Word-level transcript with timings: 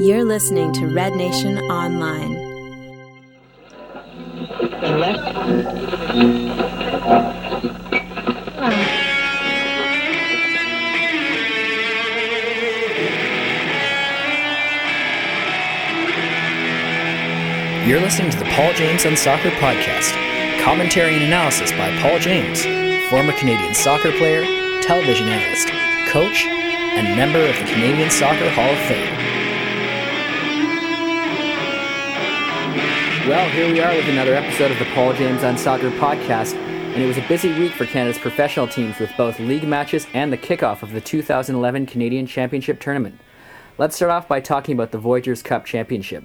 You're 0.00 0.24
listening 0.24 0.72
to 0.74 0.86
Red 0.86 1.14
Nation 1.14 1.58
Online. 1.58 2.32
You're 17.86 18.00
listening 18.00 18.30
to 18.30 18.38
the 18.38 18.44
Paul 18.54 18.72
James 18.74 19.04
on 19.04 19.16
Soccer 19.16 19.50
podcast. 19.50 20.12
Commentary 20.62 21.14
and 21.14 21.24
analysis 21.24 21.72
by 21.72 21.90
Paul 22.00 22.18
James, 22.18 22.64
former 23.10 23.32
Canadian 23.32 23.74
soccer 23.74 24.12
player, 24.12 24.42
television 24.80 25.28
analyst, 25.28 25.68
coach, 26.10 26.46
and 26.46 27.16
member 27.16 27.40
of 27.40 27.58
the 27.58 27.64
Canadian 27.64 28.10
Soccer 28.10 28.48
Hall 28.50 28.70
of 28.70 28.78
Fame. 28.86 29.39
Well, 33.28 33.50
here 33.50 33.70
we 33.70 33.80
are 33.80 33.94
with 33.94 34.08
another 34.08 34.34
episode 34.34 34.70
of 34.70 34.78
the 34.78 34.86
Paul 34.86 35.12
James 35.12 35.44
on 35.44 35.58
Soccer 35.58 35.90
podcast, 35.90 36.54
and 36.54 37.02
it 37.02 37.06
was 37.06 37.18
a 37.18 37.28
busy 37.28 37.52
week 37.52 37.72
for 37.72 37.84
Canada's 37.84 38.18
professional 38.18 38.66
teams 38.66 38.98
with 38.98 39.14
both 39.14 39.38
league 39.38 39.68
matches 39.68 40.06
and 40.14 40.32
the 40.32 40.38
kickoff 40.38 40.82
of 40.82 40.92
the 40.92 41.02
2011 41.02 41.84
Canadian 41.84 42.26
Championship 42.26 42.80
Tournament. 42.80 43.20
Let's 43.76 43.94
start 43.94 44.10
off 44.10 44.26
by 44.26 44.40
talking 44.40 44.72
about 44.72 44.90
the 44.90 44.98
Voyageurs 44.98 45.42
Cup 45.42 45.66
Championship. 45.66 46.24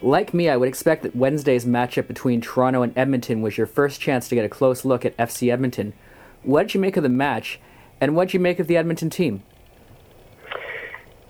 Like 0.00 0.32
me, 0.32 0.48
I 0.48 0.56
would 0.56 0.68
expect 0.68 1.02
that 1.02 1.14
Wednesday's 1.14 1.66
matchup 1.66 2.08
between 2.08 2.40
Toronto 2.40 2.80
and 2.80 2.96
Edmonton 2.96 3.42
was 3.42 3.58
your 3.58 3.66
first 3.66 4.00
chance 4.00 4.26
to 4.28 4.34
get 4.34 4.44
a 4.44 4.48
close 4.48 4.86
look 4.86 5.04
at 5.04 5.16
FC 5.18 5.52
Edmonton. 5.52 5.92
What 6.42 6.68
did 6.68 6.74
you 6.74 6.80
make 6.80 6.96
of 6.96 7.02
the 7.02 7.10
match, 7.10 7.60
and 8.00 8.16
what 8.16 8.28
did 8.28 8.34
you 8.34 8.40
make 8.40 8.58
of 8.58 8.68
the 8.68 8.78
Edmonton 8.78 9.10
team? 9.10 9.42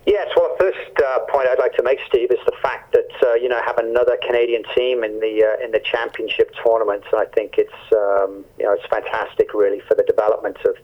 Yes, 0.06 0.28
well, 0.36 0.54
the 0.56 0.70
first 0.70 1.02
uh, 1.04 1.18
point 1.26 1.48
I'd 1.50 1.58
like 1.58 1.74
to 1.74 1.82
make, 1.82 1.98
Steve, 2.06 2.30
is 2.30 2.38
the 2.46 2.54
fact 2.62 2.92
that 2.92 3.10
uh, 3.26 3.34
you 3.34 3.48
know 3.48 3.60
have 3.66 3.76
another 3.76 4.16
Canadian 4.24 4.62
team 4.76 5.02
in 5.02 5.18
the 5.18 5.42
uh, 5.42 5.64
in 5.64 5.72
the 5.72 5.80
championship 5.80 6.54
tournament, 6.64 7.02
and 7.10 7.20
I 7.20 7.26
think 7.34 7.58
it's 7.58 7.74
um, 7.90 8.44
you 8.56 8.64
know 8.64 8.72
it's 8.72 8.86
fantastic, 8.86 9.52
really, 9.52 9.80
for 9.80 9.96
the 9.96 10.04
development 10.04 10.58
of 10.64 10.76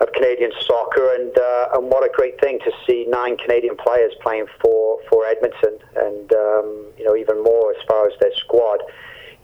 of 0.00 0.12
Canadian 0.12 0.52
soccer, 0.60 1.12
and 1.12 1.36
uh, 1.36 1.74
and 1.74 1.90
what 1.90 2.06
a 2.06 2.12
great 2.14 2.40
thing 2.40 2.60
to 2.60 2.70
see 2.86 3.04
nine 3.08 3.36
Canadian 3.36 3.76
players 3.76 4.12
playing 4.22 4.46
for 4.62 5.00
for 5.10 5.26
Edmonton, 5.26 5.82
and 5.96 6.32
um, 6.32 6.86
you 6.96 7.04
know 7.04 7.16
even 7.16 7.42
more 7.42 7.72
as 7.72 7.82
far 7.88 8.06
as 8.06 8.12
their 8.20 8.32
squad. 8.36 8.78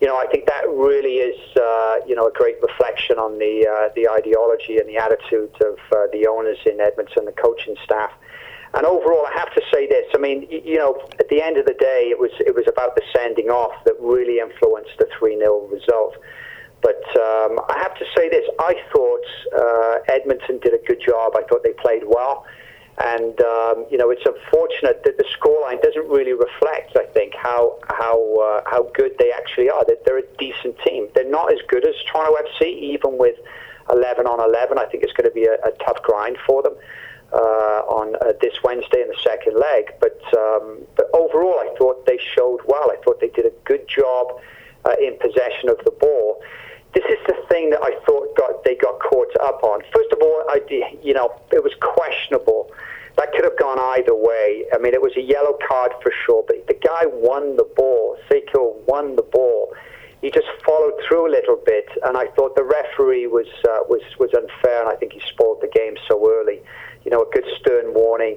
You 0.01 0.07
know, 0.07 0.17
I 0.17 0.29
think 0.31 0.47
that 0.47 0.63
really 0.71 1.19
is 1.27 1.57
uh, 1.57 2.07
you 2.07 2.15
know 2.15 2.29
a 2.29 2.33
great 2.33 2.63
reflection 2.63 3.19
on 3.19 3.37
the 3.41 3.67
uh, 3.67 3.89
the 3.97 4.09
ideology 4.09 4.79
and 4.79 4.89
the 4.89 4.97
attitude 4.97 5.51
of 5.61 5.77
the 6.13 6.29
owners 6.31 6.59
in 6.67 6.79
Edmonton, 6.79 7.25
the 7.25 7.33
coaching 7.33 7.75
staff. 7.83 8.13
And 8.75 8.85
overall, 8.85 9.25
I 9.27 9.33
have 9.39 9.53
to 9.55 9.63
say 9.73 9.89
this. 9.89 10.05
I 10.15 10.19
mean, 10.19 10.47
you 10.51 10.77
know, 10.77 11.01
at 11.19 11.29
the 11.29 11.41
end 11.41 11.57
of 11.57 11.65
the 11.65 11.75
day, 11.75 12.09
it 12.11 12.19
was 12.19 12.31
it 12.41 12.55
was 12.55 12.67
about 12.69 12.97
the 12.97 13.03
sending 13.17 13.49
off 13.49 13.73
that 13.85 13.95
really 13.99 14.41
influenced 14.41 14.93
the 14.99 15.09
three 15.19 15.39
0 15.39 15.69
result. 15.69 16.17
But 16.83 17.03
um, 17.17 17.59
I 17.69 17.79
have 17.83 17.95
to 17.97 18.05
say 18.17 18.29
this: 18.29 18.45
I 18.61 18.75
thought 18.93 19.27
uh, 19.57 20.13
Edmonton 20.13 20.59
did 20.61 20.75
a 20.75 20.85
good 20.87 21.01
job. 21.01 21.33
I 21.35 21.43
thought 21.49 21.65
they 21.65 21.73
played 21.73 22.03
well, 22.07 22.45
and 22.99 23.41
um, 23.41 23.87
you 23.91 23.97
know 23.97 24.11
it's 24.11 24.27
unfortunate 24.27 25.03
that 25.05 25.17
the 25.17 25.25
scoreline 25.33 25.81
doesn't 25.83 26.07
really 26.07 26.35
reflect. 26.35 26.97
I 26.97 27.07
think 27.15 27.35
how 27.35 27.79
how 27.89 28.21
uh, 28.37 28.63
how 28.71 28.91
good 28.95 29.13
they 29.19 29.33
actually 29.33 29.71
are. 29.71 29.85
That 29.87 30.05
they're 30.05 30.19
a 30.19 30.29
decent 30.39 30.77
team. 30.87 31.09
They're 31.15 31.29
not 31.29 31.51
as 31.53 31.59
good 31.69 31.89
as 31.89 31.95
Toronto 32.13 32.37
FC, 32.37 32.69
even 32.79 33.19
with 33.19 33.37
11 33.91 34.27
on 34.27 34.39
11. 34.39 34.79
I 34.79 34.85
think 34.85 35.03
it's 35.03 35.15
going 35.15 35.29
to 35.29 35.35
be 35.35 35.47
a, 35.47 35.55
a 35.67 35.73
tough 35.85 36.03
grind 36.03 36.37
for 36.47 36.63
them. 36.63 36.75
Uh, 37.31 37.85
on 37.93 38.17
uh, 38.17 38.33
this 38.41 38.55
Wednesday 38.65 39.03
in 39.03 39.09
the 39.09 39.21
second 39.23 39.53
leg, 39.55 39.93
but 40.01 40.19
um, 40.33 40.81
but 40.97 41.11
overall, 41.13 41.61
I 41.61 41.75
thought 41.77 42.07
they 42.07 42.19
showed 42.35 42.61
well. 42.65 42.91
I 42.91 42.97
thought 43.05 43.21
they 43.21 43.29
did 43.29 43.45
a 43.45 43.53
good 43.67 43.87
job 43.87 44.41
uh, 44.87 44.97
in 44.99 45.19
possession 45.19 45.69
of 45.69 45.77
the 45.85 45.91
ball 45.91 46.41
this 46.95 47.05
is 47.05 47.19
the 47.27 47.37
thing 47.49 47.71
that 47.71 47.81
I 47.83 47.93
thought 48.07 48.35
got 48.37 48.65
they 48.65 48.75
got 48.75 48.99
caught 49.01 49.29
up 49.41 49.63
on. 49.63 49.83
First 49.95 50.13
of 50.13 50.19
all, 50.23 50.45
I 50.49 50.61
you 51.03 51.15
know 51.15 51.31
it 51.53 51.63
was 51.63 51.73
questionable. 51.81 52.71
That 53.17 53.33
could 53.33 53.45
have 53.45 53.59
gone 53.59 53.79
either 53.99 54.15
way. 54.15 54.65
I 54.73 54.79
mean, 54.79 54.95
it 54.95 55.03
was 55.03 55.17
a 55.17 55.21
yellow 55.21 55.59
card 55.69 55.93
for 56.03 56.13
sure, 56.25 56.45
but 56.47 56.67
the 56.69 56.75
guy 56.75 57.05
won 57.07 57.57
the 57.57 57.69
ball. 57.77 58.17
Saiko 58.31 58.77
won 58.87 59.17
the 59.17 59.23
ball. 59.23 59.75
He 60.23 60.31
just 60.31 60.47
followed 60.65 60.95
through 61.07 61.29
a 61.29 61.33
little 61.33 61.61
bit, 61.65 61.89
and 62.05 62.17
I 62.17 62.27
thought 62.29 62.57
the 62.57 62.65
referee 62.65 63.27
was 63.27 63.49
uh, 63.69 63.85
was 63.89 64.03
was 64.19 64.31
unfair, 64.35 64.81
and 64.81 64.89
I 64.89 64.97
think 64.97 65.13
he 65.13 65.21
spoiled 65.29 65.61
the 65.61 65.69
game 65.69 65.97
so 66.09 66.31
early. 66.31 66.63
You 67.09 67.17
know, 67.17 67.23
a 67.23 67.31
good 67.33 67.47
stern 67.59 67.95
warning 67.95 68.37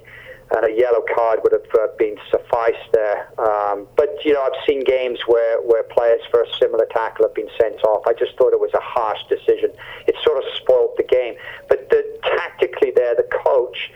and 0.55 0.65
a 0.65 0.71
yellow 0.71 1.03
card 1.13 1.39
would 1.43 1.51
have 1.51 1.67
uh, 1.75 1.87
been 1.97 2.15
sufficed 2.29 2.87
there. 2.93 3.27
Um, 3.37 3.85
but 3.97 4.15
you 4.23 4.31
know, 4.31 4.41
I've 4.43 4.63
seen 4.65 4.81
games 4.85 5.19
where, 5.27 5.61
where 5.61 5.83
players 5.83 6.21
for 6.31 6.43
a 6.43 6.47
similar 6.57 6.85
tackle 6.85 7.25
have 7.25 7.35
been 7.35 7.49
sent 7.59 7.83
off. 7.83 8.07
I 8.07 8.13
just 8.13 8.37
thought 8.37 8.53
it 8.53 8.61
was 8.61 8.71
a 8.73 8.79
harsh 8.79 9.19
decision. 9.27 9.71
It 10.07 10.15
sort 10.23 10.37
of 10.37 10.45
spoiled 10.55 10.93
the 10.95 11.03
game. 11.03 11.35
But 11.67 11.89
the, 11.89 12.17
tactically, 12.23 12.91
there, 12.95 13.13
the 13.13 13.27
coach. 13.43 13.91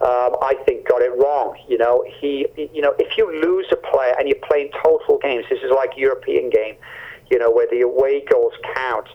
Um, 0.00 0.36
I 0.40 0.54
think 0.64 0.88
got 0.88 1.02
it 1.02 1.10
wrong. 1.18 1.58
You 1.68 1.78
know, 1.78 2.04
he, 2.06 2.46
you 2.72 2.80
know, 2.82 2.94
if 3.00 3.18
you 3.18 3.26
lose 3.42 3.66
a 3.72 3.76
player 3.76 4.14
and 4.16 4.28
you're 4.28 4.46
playing 4.48 4.70
total 4.80 5.18
games, 5.18 5.44
this 5.50 5.58
is 5.62 5.72
like 5.74 5.90
European 5.96 6.50
game, 6.50 6.76
you 7.32 7.38
know, 7.40 7.50
where 7.50 7.66
the 7.66 7.80
away 7.80 8.24
goals 8.30 8.54
count. 8.76 9.08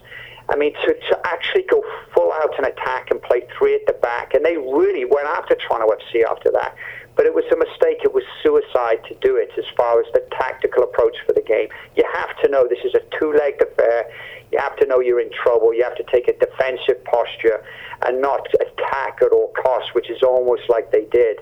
I 0.48 0.56
mean, 0.56 0.74
to, 0.74 0.94
to 0.94 1.20
actually 1.24 1.62
go 1.62 1.82
full 2.14 2.32
out 2.32 2.56
and 2.56 2.66
attack 2.66 3.10
and 3.10 3.20
play 3.22 3.46
three 3.58 3.74
at 3.74 3.86
the 3.86 3.94
back, 3.94 4.34
and 4.34 4.44
they 4.44 4.56
really 4.56 5.04
went 5.04 5.26
after 5.26 5.56
Toronto 5.56 5.88
FC 5.88 6.22
after 6.24 6.50
that. 6.52 6.76
But 7.16 7.26
it 7.26 7.34
was 7.34 7.44
a 7.50 7.56
mistake. 7.56 8.04
It 8.04 8.12
was 8.12 8.24
suicide 8.42 9.00
to 9.08 9.14
do 9.22 9.36
it 9.36 9.50
as 9.56 9.64
far 9.76 10.00
as 10.00 10.06
the 10.12 10.22
tactical 10.32 10.84
approach 10.84 11.16
for 11.26 11.32
the 11.32 11.40
game. 11.40 11.68
You 11.96 12.04
have 12.14 12.36
to 12.42 12.48
know 12.48 12.68
this 12.68 12.84
is 12.84 12.94
a 12.94 13.00
two-legged 13.18 13.62
affair. 13.62 14.12
You 14.52 14.58
have 14.58 14.76
to 14.76 14.86
know 14.86 15.00
you're 15.00 15.20
in 15.20 15.30
trouble. 15.32 15.74
You 15.74 15.82
have 15.82 15.96
to 15.96 16.04
take 16.12 16.28
a 16.28 16.34
defensive 16.38 17.02
posture 17.04 17.64
and 18.06 18.20
not 18.20 18.46
attack 18.60 19.18
at 19.22 19.32
all 19.32 19.52
costs, 19.60 19.94
which 19.94 20.10
is 20.10 20.22
almost 20.22 20.68
like 20.68 20.92
they 20.92 21.06
did. 21.10 21.38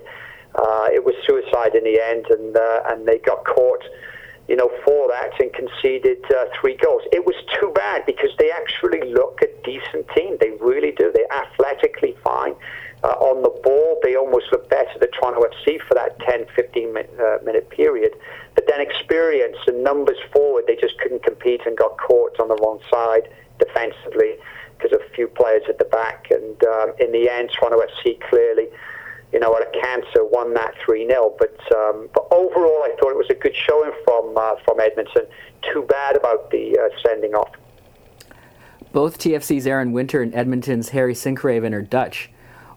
Uh, 0.55 0.87
it 0.93 1.03
was 1.03 1.13
suicide 1.27 1.75
in 1.75 1.83
the 1.83 1.99
end, 2.01 2.25
and 2.29 2.55
uh, 2.55 2.83
and 2.87 3.05
they 3.05 3.17
got 3.19 3.43
caught 3.43 3.83
you 4.47 4.55
know, 4.55 4.69
for 4.83 5.07
that 5.09 5.39
and 5.39 5.51
conceded 5.53 6.23
uh, 6.31 6.45
three 6.59 6.77
goals. 6.77 7.01
It 7.11 7.25
was 7.25 7.35
too 7.59 7.71
bad 7.73 8.05
because 8.05 8.29
they 8.37 8.51
actually 8.51 9.11
look 9.11 9.39
a 9.41 9.47
decent 9.65 10.07
team. 10.15 10.37
They 10.39 10.51
really 10.61 10.91
do. 10.91 11.11
They're 11.13 11.31
athletically 11.33 12.15
fine. 12.23 12.55
Uh, 13.03 13.09
on 13.19 13.43
the 13.43 13.49
ball, 13.61 13.99
they 14.03 14.15
almost 14.15 14.45
look 14.51 14.69
better 14.69 14.97
than 14.99 15.11
Toronto 15.11 15.41
FC 15.41 15.79
for 15.87 15.93
that 15.95 16.17
10, 16.19 16.45
15 16.55 16.93
minute, 16.93 17.13
uh, 17.19 17.43
minute 17.43 17.69
period. 17.69 18.13
But 18.53 18.67
then 18.67 18.81
experience 18.81 19.57
and 19.67 19.83
numbers 19.83 20.17
forward, 20.31 20.65
they 20.67 20.75
just 20.75 20.97
couldn't 20.99 21.23
compete 21.23 21.61
and 21.65 21.77
got 21.77 21.97
caught 21.97 22.39
on 22.39 22.47
the 22.47 22.55
wrong 22.55 22.79
side 22.89 23.29
defensively 23.59 24.35
because 24.77 24.93
of 24.93 25.01
a 25.01 25.09
few 25.13 25.27
players 25.27 25.63
at 25.69 25.77
the 25.77 25.85
back. 25.85 26.27
And 26.31 26.63
um, 26.65 26.93
in 26.99 27.11
the 27.11 27.29
end, 27.29 27.49
Toronto 27.51 27.81
FC 27.81 28.19
clearly 28.29 28.67
you 29.33 29.39
know, 29.39 29.55
at 29.55 29.61
a 29.63 29.79
cancer, 29.79 30.25
won 30.25 30.53
that 30.53 30.73
3 30.85 31.07
0. 31.07 31.35
But, 31.37 31.57
um, 31.75 32.09
but 32.13 32.27
overall, 32.31 32.83
I 32.83 32.95
thought 32.99 33.11
it 33.11 33.17
was 33.17 33.29
a 33.29 33.35
good 33.35 33.55
showing 33.55 33.91
from, 34.03 34.37
uh, 34.37 34.55
from 34.65 34.79
Edmonton. 34.79 35.23
Too 35.73 35.83
bad 35.83 36.15
about 36.15 36.51
the 36.51 36.77
uh, 36.77 36.89
sending 37.05 37.33
off. 37.33 37.51
Both 38.91 39.19
TFC's 39.19 39.67
Aron 39.67 39.91
Winter 39.91 40.21
and 40.21 40.33
Edmonton's 40.33 40.89
Harry 40.89 41.13
Sinkgraven 41.13 41.73
are 41.73 41.81
Dutch. 41.81 42.29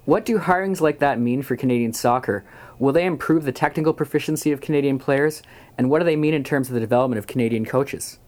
What 0.05 0.25
do 0.25 0.39
hirings 0.39 0.81
like 0.81 0.99
that 1.01 1.21
mean 1.21 1.43
for 1.43 1.55
Canadian 1.55 1.93
soccer? 1.93 2.45
Will 2.79 2.93
they 2.93 3.05
improve 3.05 3.45
the 3.45 3.53
technical 3.53 3.93
proficiency 3.93 4.51
of 4.53 4.61
Canadian 4.61 4.99
players? 4.99 5.43
And 5.77 5.91
what 5.91 5.99
do 5.99 6.07
they 6.07 6.17
mean 6.17 6.35
in 6.35 6.43
terms 6.43 6.69
of 6.69 6.75
the 6.75 6.81
development 6.81 7.19
of 7.19 7.27
Canadian 7.27 7.67
coaches? 7.67 8.19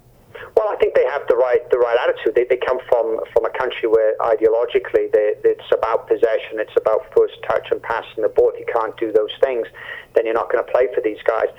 Well, 0.56 0.68
I 0.68 0.76
think 0.76 0.94
they 0.94 1.06
have 1.06 1.26
the 1.26 1.36
right 1.50 1.70
the 1.70 1.78
right 1.78 1.98
attitude. 2.04 2.34
They, 2.34 2.44
they 2.44 2.60
come 2.60 2.78
from 2.88 3.18
from 3.32 3.44
a 3.44 3.52
country 3.58 3.88
where 3.88 4.16
ideologically 4.18 5.10
they, 5.12 5.34
it's 5.44 5.70
about 5.72 6.06
possession, 6.06 6.58
it's 6.58 6.76
about 6.76 7.06
first 7.16 7.34
touch 7.48 7.66
and 7.70 7.82
passing 7.82 8.22
the 8.22 8.28
ball. 8.28 8.52
If 8.54 8.60
you 8.60 8.68
can't 8.72 8.96
do 8.96 9.12
those 9.12 9.34
things, 9.42 9.66
then 10.14 10.26
you're 10.26 10.34
not 10.34 10.50
going 10.50 10.64
to 10.64 10.70
play 10.70 10.88
for 10.94 11.00
these 11.00 11.22
guys. 11.26 11.50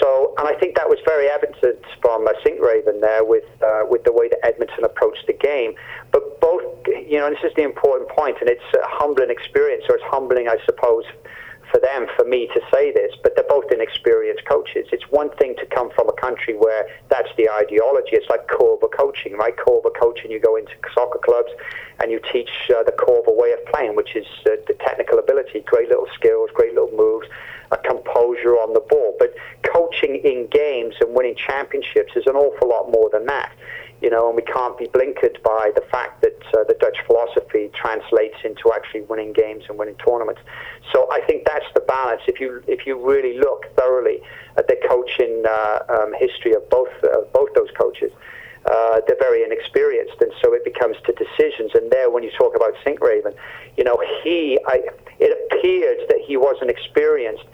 So, 0.00 0.34
and 0.38 0.46
I 0.46 0.54
think 0.58 0.76
that 0.76 0.88
was 0.88 0.98
very 1.04 1.28
evident 1.28 1.84
from 2.00 2.26
uh, 2.26 2.32
Sinkgraven 2.44 3.00
there 3.00 3.24
with 3.24 3.48
uh, 3.62 3.82
with 3.88 4.04
the 4.04 4.12
way 4.12 4.28
that 4.28 4.40
Edmonton 4.44 4.84
approached 4.84 5.26
the 5.26 5.34
game. 5.34 5.74
But 6.12 6.40
both, 6.40 6.62
you 6.86 7.18
know, 7.18 7.28
this 7.30 7.42
is 7.44 7.52
the 7.56 7.62
important 7.62 8.08
point, 8.10 8.36
and 8.40 8.48
it's 8.48 8.68
a 8.74 8.86
humbling 8.86 9.30
experience, 9.30 9.84
or 9.88 9.96
it's 9.96 10.04
humbling, 10.06 10.48
I 10.48 10.56
suppose, 10.64 11.04
for 11.70 11.80
them, 11.80 12.06
for 12.16 12.24
me 12.24 12.48
to 12.48 12.60
say 12.72 12.92
this, 12.92 13.14
but 13.22 13.34
they're 13.34 13.48
both 13.48 13.70
inexperienced 13.70 14.44
coaches. 14.46 14.86
It's 14.92 15.04
one 15.10 15.30
thing 15.36 15.54
to 15.56 15.66
come 15.66 15.90
from 15.94 16.08
a 16.08 16.12
country 16.12 16.54
where 16.54 16.86
that's 17.08 17.28
the 17.36 17.48
ideology. 17.48 18.12
It's 18.12 18.28
like 18.28 18.46
Coerver 18.48 18.90
coaching, 18.90 19.34
right? 19.34 19.56
Coerver 19.56 19.94
coaching, 19.98 20.30
you 20.30 20.40
go 20.40 20.56
into 20.56 20.72
soccer 20.94 21.20
clubs 21.22 21.50
and 22.00 22.10
you 22.10 22.20
teach 22.32 22.50
uh, 22.70 22.82
the 22.82 22.92
Coerver 22.92 23.36
way 23.36 23.52
of 23.52 23.64
playing, 23.66 23.96
which 23.96 24.16
is 24.16 24.26
uh, 24.46 24.56
the 24.66 24.74
technical 24.80 25.18
ability, 25.18 25.60
great 25.66 25.88
little 25.88 26.08
skills, 26.14 26.50
great 26.54 26.74
little 26.74 26.92
moves, 26.96 27.26
a 27.70 27.76
composure 27.78 28.54
on 28.54 28.74
the 28.74 28.80
ball. 28.80 29.16
But 29.18 29.34
coaching 29.62 30.20
in 30.24 30.48
games 30.50 30.94
and 31.00 31.14
winning 31.14 31.36
championships 31.36 32.12
is 32.16 32.26
an 32.26 32.36
awful 32.36 32.68
lot 32.68 32.90
more 32.90 33.10
than 33.12 33.26
that 33.26 33.52
you 34.00 34.08
know, 34.08 34.28
and 34.28 34.36
we 34.36 34.42
can't 34.42 34.76
be 34.78 34.86
blinkered 34.86 35.42
by 35.42 35.70
the 35.74 35.82
fact 35.90 36.22
that 36.22 36.40
uh, 36.54 36.64
the 36.64 36.74
Dutch 36.80 36.96
philosophy 37.06 37.70
translates 37.74 38.36
into 38.44 38.72
actually 38.72 39.02
winning 39.02 39.32
games 39.32 39.64
and 39.68 39.78
winning 39.78 39.96
tournaments. 39.96 40.40
So 40.92 41.08
I 41.12 41.20
think 41.26 41.44
that's 41.44 41.66
the 41.74 41.80
balance. 41.80 42.22
If 42.26 42.40
you 42.40 42.62
if 42.66 42.86
you 42.86 42.98
really 42.98 43.38
look 43.38 43.66
thoroughly 43.76 44.22
at 44.56 44.66
the 44.68 44.76
coaching 44.88 45.44
uh, 45.46 45.80
um, 45.88 46.14
history 46.18 46.54
of 46.54 46.68
both 46.70 46.88
uh, 47.04 47.22
both 47.32 47.52
those 47.54 47.70
coaches, 47.78 48.10
uh, 48.66 49.00
they're 49.06 49.20
very 49.20 49.44
inexperienced, 49.44 50.16
and 50.20 50.32
so 50.42 50.54
it 50.54 50.64
becomes 50.64 50.96
to 51.04 51.12
decisions. 51.12 51.72
And 51.74 51.90
there, 51.90 52.10
when 52.10 52.22
you 52.22 52.30
talk 52.38 52.56
about 52.56 52.74
Sinkgraven, 52.84 53.34
you 53.76 53.84
know, 53.84 54.00
he 54.22 54.58
I, 54.66 54.80
it 55.18 55.36
appeared 55.44 56.08
that 56.08 56.20
he 56.26 56.36
wasn't 56.36 56.70
experienced 56.70 57.44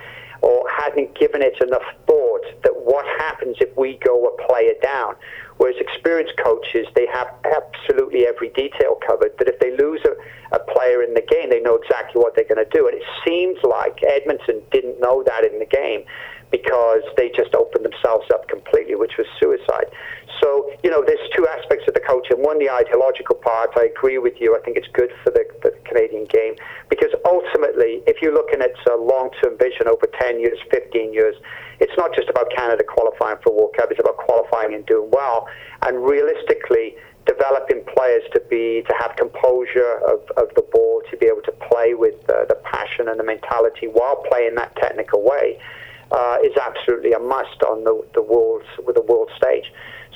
or 0.47 0.63
hadn't 0.71 1.19
given 1.19 1.43
it 1.43 1.59
enough 1.61 1.83
thought 2.07 2.47
that 2.63 2.73
what 2.73 3.05
happens 3.19 3.57
if 3.61 3.77
we 3.77 3.99
go 4.05 4.27
a 4.27 4.47
player 4.47 4.75
down 4.81 5.17
Whereas 5.59 5.77
experienced 5.81 6.35
coaches, 6.43 6.87
they 6.95 7.07
have 7.07 7.29
absolutely 7.45 8.27
every 8.27 8.51
detail 8.51 8.99
covered. 9.07 9.33
That 9.39 9.49
if 9.49 9.59
they 9.59 9.75
lose 9.77 10.01
a, 10.05 10.13
a 10.55 10.59
player 10.61 11.03
in 11.03 11.15
the 11.15 11.23
game, 11.23 11.49
they 11.49 11.61
know 11.61 11.77
exactly 11.77 12.21
what 12.21 12.35
they're 12.37 12.49
going 12.49 12.63
to 12.63 12.71
do. 12.71 12.87
And 12.87 12.97
it 12.97 13.07
seems 13.27 13.57
like 13.63 14.03
Edmonton 14.03 14.61
didn't 14.71 15.01
know 15.01 15.23
that 15.25 15.45
in 15.45 15.59
the 15.59 15.67
game 15.67 16.05
because 16.51 17.03
they 17.17 17.29
just 17.35 17.55
opened 17.55 17.85
themselves 17.85 18.27
up 18.33 18.49
completely, 18.49 18.95
which 18.95 19.19
was 19.19 19.27
suicide. 19.41 19.91
So, 20.43 20.71
you 20.85 20.91
know, 20.91 21.03
there's 21.07 21.23
two 21.35 21.47
aspects 21.47 21.85
of 21.89 21.95
the 21.95 22.01
culture. 22.01 22.37
One, 22.37 22.59
the 22.59 22.71
ideological 22.71 23.37
part. 23.37 23.71
I 23.77 23.87
agree 23.87 24.19
with 24.19 24.35
you. 24.39 24.57
I 24.57 24.61
think 24.61 24.77
it's 24.77 24.89
good 24.93 25.11
for 25.25 25.31
the, 25.31 25.45
the 25.63 25.73
Canadian 25.85 26.25
game 26.27 26.55
because 26.89 27.11
ultimately, 27.25 28.03
if 28.07 28.21
you're 28.21 28.35
looking 28.35 28.61
at 28.61 28.77
a 28.91 28.97
long-term 28.97 29.59
vision 29.59 29.89
over 29.89 30.07
10 30.21 30.41
years, 30.41 30.59
15 30.71 31.13
years, 31.13 31.35
it's 31.81 31.93
not 31.97 32.15
just 32.15 32.29
about 32.29 32.51
Canada 32.55 32.85
qualifying 32.85 33.39
for 33.43 33.53
World 33.55 33.75
Cup. 33.77 33.91
It's 33.91 34.01
about 34.01 34.17
qualifying 34.17 34.75
and 34.75 34.85
doing 34.87 35.11
well. 35.11 35.49
And 35.83 36.05
realistically, 36.05 36.97
developing 37.27 37.83
players 37.97 38.23
to 38.33 38.41
be 38.49 38.83
to 38.89 38.95
have 39.01 39.17
composure 39.17 40.01
of, 40.07 40.21
of 40.37 40.55
the 40.55 40.63
ball, 40.73 41.03
to 41.11 41.17
be 41.17 41.27
able 41.27 41.43
to 41.43 41.53
play 41.69 41.95
with 41.95 42.15
uh, 42.31 42.45
the 42.49 42.55
passion 42.63 43.09
and 43.09 43.19
the 43.19 43.25
mentality 43.25 43.89
while 43.89 44.23
playing 44.31 44.55
that 44.55 44.75
technical 44.77 45.23
way 45.23 45.59
uh, 46.12 46.37
is 46.44 46.56
absolutely 46.56 47.12
a 47.12 47.19
must 47.19 47.62
on 47.67 47.85
the, 47.85 48.05
the 48.14 48.23
world 48.23 48.62
with 48.85 48.94
the 48.94 49.03
world 49.03 49.31
stage. 49.37 49.73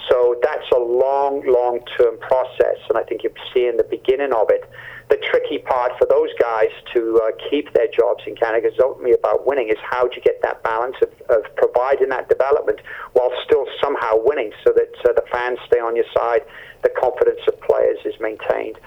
So 0.09 0.37
that's 0.43 0.67
a 0.75 0.79
long, 0.79 1.43
long-term 1.47 2.19
process, 2.19 2.79
and 2.89 2.97
I 2.97 3.03
think 3.03 3.23
you're 3.23 3.33
seeing 3.55 3.77
the 3.77 3.85
beginning 3.85 4.33
of 4.33 4.49
it. 4.51 4.69
The 5.09 5.19
tricky 5.19 5.59
part 5.59 5.93
for 5.99 6.07
those 6.07 6.31
guys 6.41 6.71
to 6.95 7.21
uh, 7.23 7.31
keep 7.51 7.73
their 7.75 7.89
jobs 7.89 8.23
in 8.27 8.35
Canada 8.35 8.69
is 8.69 8.79
ultimately 8.83 9.13
about 9.13 9.47
winning. 9.47 9.69
Is 9.69 9.79
how 9.83 10.07
do 10.07 10.15
you 10.17 10.23
get 10.23 10.41
that 10.43 10.63
balance 10.63 10.97
of, 11.03 11.11
of 11.29 11.43
providing 11.57 12.09
that 12.11 12.29
development 12.29 12.81
while 13.13 13.31
still 13.45 13.67
somehow 13.83 14.15
winning, 14.17 14.53
so 14.65 14.73
that 14.73 14.91
uh, 15.05 15.13
the 15.13 15.25
fans 15.31 15.59
stay 15.67 15.81
on 15.81 15.97
your 15.97 16.07
side, 16.15 16.43
the 16.83 16.91
confidence 16.91 17.41
of 17.47 17.61
players 17.61 17.99
is 18.05 18.15
maintained 18.21 18.79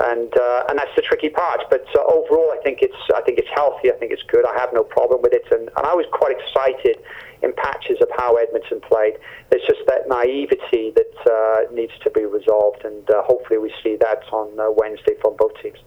and 0.00 0.32
uh, 0.36 0.64
and 0.68 0.78
that's 0.78 0.94
the 0.96 1.02
tricky 1.02 1.28
part. 1.28 1.60
But 1.70 1.86
uh, 1.94 2.02
overall, 2.10 2.52
I 2.52 2.60
think 2.62 2.78
it's 2.82 2.96
I 3.14 3.20
think 3.22 3.38
it's 3.38 3.48
healthy. 3.54 3.92
I 3.92 3.96
think 3.96 4.12
it's 4.12 4.22
good. 4.24 4.44
I 4.46 4.58
have 4.58 4.70
no 4.72 4.82
problem 4.82 5.22
with 5.22 5.32
it, 5.32 5.44
and, 5.50 5.70
and 5.76 5.86
I 5.86 5.94
was 5.94 6.06
quite 6.12 6.36
excited 6.36 6.98
in 7.42 7.52
patches 7.54 7.98
of 8.00 8.08
how 8.16 8.36
Edmonton 8.36 8.80
played. 8.80 9.14
There's 9.50 9.62
just 9.66 9.80
that 9.86 10.08
naivety 10.08 10.92
that 10.96 11.14
uh, 11.30 11.72
needs 11.72 11.92
to 12.02 12.10
be 12.10 12.24
resolved, 12.24 12.84
and 12.84 13.08
uh, 13.10 13.22
hopefully 13.22 13.58
we 13.58 13.72
see 13.82 13.96
that 14.00 14.24
on 14.32 14.58
uh, 14.58 14.70
Wednesday 14.76 15.14
from 15.20 15.36
both 15.36 15.52
teams. 15.62 15.78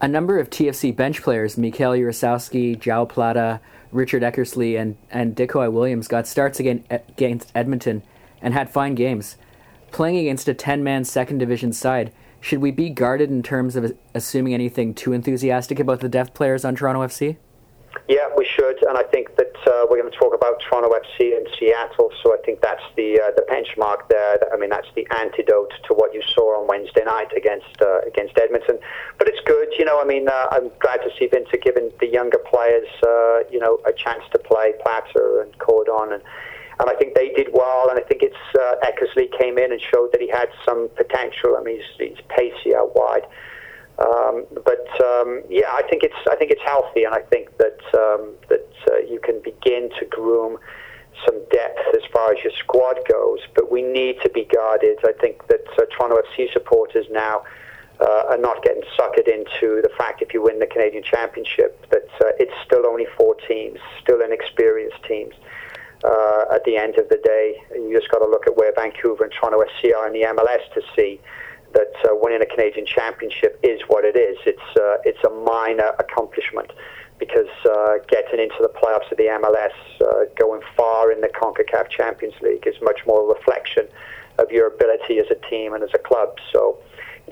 A 0.00 0.08
number 0.08 0.38
of 0.38 0.50
TFC 0.50 0.94
bench 0.94 1.22
players, 1.22 1.56
Mikael 1.56 1.92
Yourassowsky, 1.92 2.78
Joao 2.78 3.04
Plata, 3.04 3.60
Richard 3.92 4.22
Eckersley, 4.22 4.80
and, 4.80 4.96
and 5.10 5.36
Dicoy 5.36 5.70
Williams 5.70 6.08
got 6.08 6.26
starts 6.26 6.58
again 6.58 6.84
against 6.90 7.52
Edmonton 7.54 8.02
and 8.40 8.52
had 8.52 8.68
fine 8.68 8.96
games. 8.96 9.36
Playing 9.92 10.18
against 10.18 10.48
a 10.48 10.54
10 10.54 10.82
man 10.82 11.04
second 11.04 11.38
division 11.38 11.72
side, 11.72 12.12
should 12.42 12.58
we 12.58 12.72
be 12.72 12.90
guarded 12.90 13.30
in 13.30 13.40
terms 13.42 13.76
of 13.76 13.96
assuming 14.14 14.52
anything 14.52 14.92
too 14.92 15.12
enthusiastic 15.12 15.78
about 15.78 16.00
the 16.00 16.08
deaf 16.08 16.34
players 16.34 16.64
on 16.64 16.74
Toronto 16.74 17.00
FC? 17.02 17.36
Yeah, 18.08 18.28
we 18.36 18.44
should, 18.44 18.82
and 18.82 18.98
I 18.98 19.04
think 19.04 19.36
that 19.36 19.54
uh, 19.64 19.86
we're 19.88 20.00
going 20.00 20.10
to 20.10 20.18
talk 20.18 20.34
about 20.34 20.60
Toronto 20.60 20.90
FC 20.90 21.36
and 21.36 21.46
Seattle. 21.56 22.10
So 22.20 22.34
I 22.34 22.38
think 22.44 22.60
that's 22.60 22.82
the 22.96 23.20
uh, 23.20 23.30
the 23.36 23.42
benchmark 23.48 24.08
there. 24.08 24.38
I 24.52 24.56
mean, 24.56 24.70
that's 24.70 24.88
the 24.96 25.06
antidote 25.20 25.72
to 25.86 25.94
what 25.94 26.12
you 26.12 26.20
saw 26.34 26.60
on 26.60 26.66
Wednesday 26.66 27.04
night 27.04 27.32
against 27.36 27.80
uh, 27.80 28.00
against 28.00 28.36
Edmonton. 28.36 28.80
But 29.18 29.28
it's 29.28 29.40
good, 29.46 29.68
you 29.78 29.84
know. 29.84 30.00
I 30.00 30.04
mean, 30.04 30.28
uh, 30.28 30.48
I'm 30.50 30.70
glad 30.80 30.98
to 31.04 31.10
see 31.16 31.28
Vince 31.28 31.48
giving 31.62 31.92
the 32.00 32.08
younger 32.08 32.38
players, 32.38 32.88
uh, 33.06 33.44
you 33.52 33.60
know, 33.60 33.78
a 33.86 33.92
chance 33.92 34.24
to 34.32 34.38
play 34.40 34.72
Plata 34.82 35.44
and 35.44 35.56
Cordon 35.58 36.14
and 36.14 36.22
and 36.82 36.90
I 36.90 36.98
think 36.98 37.14
they 37.14 37.28
did 37.28 37.48
well. 37.52 37.88
And 37.88 37.98
I 37.98 38.02
think 38.02 38.22
it's 38.22 38.44
uh, 38.58 38.74
Eckersley 38.82 39.30
came 39.38 39.56
in 39.56 39.70
and 39.70 39.80
showed 39.80 40.10
that 40.12 40.20
he 40.20 40.28
had 40.28 40.48
some 40.66 40.88
potential. 40.96 41.56
I 41.56 41.62
mean, 41.62 41.80
he's, 41.80 42.10
he's 42.10 42.24
pacey 42.28 42.74
out 42.74 42.94
wide. 42.96 43.22
Um, 43.98 44.46
but 44.64 44.88
um, 45.00 45.42
yeah, 45.48 45.70
I 45.72 45.82
think 45.88 46.02
it's 46.02 46.16
I 46.28 46.34
think 46.34 46.50
it's 46.50 46.62
healthy, 46.64 47.04
and 47.04 47.14
I 47.14 47.20
think 47.20 47.56
that 47.58 47.78
um, 47.94 48.34
that 48.48 48.66
uh, 48.90 48.96
you 48.98 49.20
can 49.22 49.40
begin 49.44 49.90
to 50.00 50.06
groom 50.06 50.58
some 51.24 51.38
depth 51.52 51.78
as 51.94 52.02
far 52.12 52.32
as 52.32 52.42
your 52.42 52.52
squad 52.58 52.98
goes. 53.08 53.38
But 53.54 53.70
we 53.70 53.82
need 53.82 54.16
to 54.22 54.30
be 54.30 54.44
guarded. 54.44 54.98
I 55.04 55.12
think 55.20 55.46
that 55.48 55.64
uh, 55.78 55.84
Toronto 55.96 56.20
FC 56.20 56.52
supporters 56.52 57.06
now. 57.10 57.44
Uh, 58.00 58.24
are 58.30 58.38
not 58.38 58.64
getting 58.64 58.82
suckered 58.98 59.28
into 59.28 59.80
the 59.80 59.90
fact 59.96 60.22
if 60.22 60.34
you 60.34 60.42
win 60.42 60.58
the 60.58 60.66
Canadian 60.66 61.04
Championship 61.04 61.88
that 61.90 62.08
uh, 62.20 62.32
it's 62.40 62.54
still 62.66 62.84
only 62.84 63.06
four 63.16 63.36
teams, 63.46 63.78
still 64.02 64.20
inexperienced 64.22 64.96
teams 65.06 65.34
uh, 66.04 66.44
at 66.52 66.64
the 66.64 66.76
end 66.76 66.98
of 66.98 67.08
the 67.08 67.20
day. 67.24 67.62
You 67.74 67.98
just 67.98 68.10
got 68.10 68.18
to 68.18 68.28
look 68.28 68.46
at 68.46 68.56
where 68.56 68.72
Vancouver 68.74 69.24
and 69.24 69.32
Toronto 69.32 69.62
FC 69.62 69.94
are 69.94 70.06
in 70.06 70.12
the 70.12 70.26
MLS 70.28 70.72
to 70.74 70.82
see 70.96 71.20
that 71.74 71.92
uh, 72.04 72.08
winning 72.12 72.42
a 72.42 72.46
Canadian 72.46 72.86
Championship 72.86 73.58
is 73.62 73.80
what 73.88 74.04
it 74.04 74.16
is. 74.16 74.36
It's 74.46 74.76
uh, 74.76 74.96
it's 75.04 75.22
a 75.24 75.30
minor 75.30 75.92
accomplishment 75.98 76.70
because 77.18 77.48
uh, 77.64 77.98
getting 78.08 78.40
into 78.40 78.56
the 78.60 78.68
playoffs 78.68 79.10
of 79.10 79.16
the 79.16 79.30
MLS, 79.40 79.72
uh, 80.00 80.24
going 80.38 80.60
far 80.76 81.12
in 81.12 81.20
the 81.20 81.28
CONCACAF 81.28 81.88
Champions 81.88 82.34
League, 82.42 82.66
is 82.66 82.74
much 82.82 83.00
more 83.06 83.22
a 83.22 83.34
reflection 83.34 83.86
of 84.38 84.50
your 84.50 84.66
ability 84.66 85.18
as 85.18 85.26
a 85.30 85.48
team 85.48 85.72
and 85.72 85.84
as 85.84 85.90
a 85.94 85.98
club. 85.98 86.36
So 86.52 86.78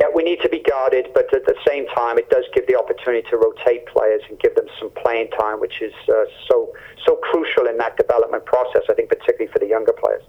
yeah, 0.00 0.06
we 0.14 0.22
need 0.22 0.40
to 0.40 0.48
be 0.48 0.60
guarded, 0.60 1.08
but 1.12 1.32
at 1.34 1.44
the 1.44 1.54
same 1.68 1.86
time, 1.88 2.16
it 2.16 2.28
does 2.30 2.44
give 2.54 2.66
the 2.66 2.76
opportunity 2.76 3.28
to 3.28 3.36
rotate 3.36 3.84
players 3.86 4.22
and 4.30 4.38
give 4.40 4.54
them 4.54 4.64
some 4.78 4.90
playing 4.90 5.28
time, 5.38 5.60
which 5.60 5.82
is 5.82 5.92
uh, 6.08 6.24
so 6.48 6.72
so 7.06 7.16
crucial 7.16 7.66
in 7.66 7.76
that 7.76 7.96
development 7.98 8.44
process. 8.46 8.82
I 8.88 8.94
think, 8.94 9.10
particularly 9.10 9.52
for 9.52 9.58
the 9.58 9.66
younger 9.66 9.92
players. 9.92 10.22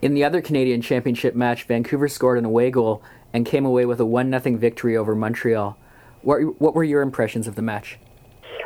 In 0.00 0.14
the 0.14 0.24
other 0.24 0.40
Canadian 0.40 0.80
Championship 0.80 1.34
match, 1.34 1.64
Vancouver 1.64 2.08
scored 2.08 2.38
an 2.38 2.46
away 2.46 2.70
goal 2.70 3.02
and 3.34 3.44
came 3.44 3.66
away 3.66 3.84
with 3.84 4.00
a 4.00 4.06
one 4.06 4.30
0 4.30 4.56
victory 4.56 4.96
over 4.96 5.14
Montreal. 5.14 5.76
What 6.22 6.60
what 6.60 6.74
were 6.74 6.84
your 6.84 7.02
impressions 7.02 7.46
of 7.46 7.56
the 7.56 7.62
match? 7.62 7.98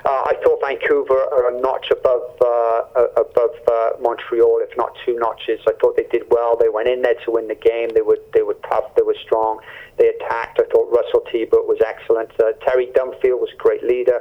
Uh, 0.04 0.22
I 0.28 0.34
thought 0.44 0.60
Vancouver 0.60 1.16
are 1.16 1.48
a 1.56 1.60
notch 1.62 1.90
above 1.90 2.28
uh, 2.44 3.08
above 3.16 3.56
uh, 3.72 3.90
Montreal, 4.00 4.60
if 4.60 4.76
not 4.76 4.92
two 5.04 5.16
notches. 5.16 5.60
I 5.66 5.72
thought 5.80 5.96
they 5.96 6.06
did 6.12 6.24
well. 6.30 6.56
They 6.60 6.68
went 6.68 6.88
in 6.88 7.00
there 7.00 7.16
to 7.24 7.30
win 7.30 7.48
the 7.48 7.54
game. 7.54 7.88
They 7.94 8.02
were 8.02 8.18
they 8.34 8.42
were 8.42 8.58
tough. 8.68 8.94
They 8.96 9.02
were 9.02 9.16
strong. 9.24 9.60
They 9.96 10.08
attacked. 10.08 10.60
I 10.60 10.68
thought 10.68 10.92
Russell 10.92 11.24
Teibert 11.32 11.64
was 11.64 11.80
excellent. 11.80 12.30
Terry 12.68 12.92
Dunfield 12.92 13.40
was 13.40 13.48
a 13.54 13.56
great 13.56 13.82
leader. 13.82 14.20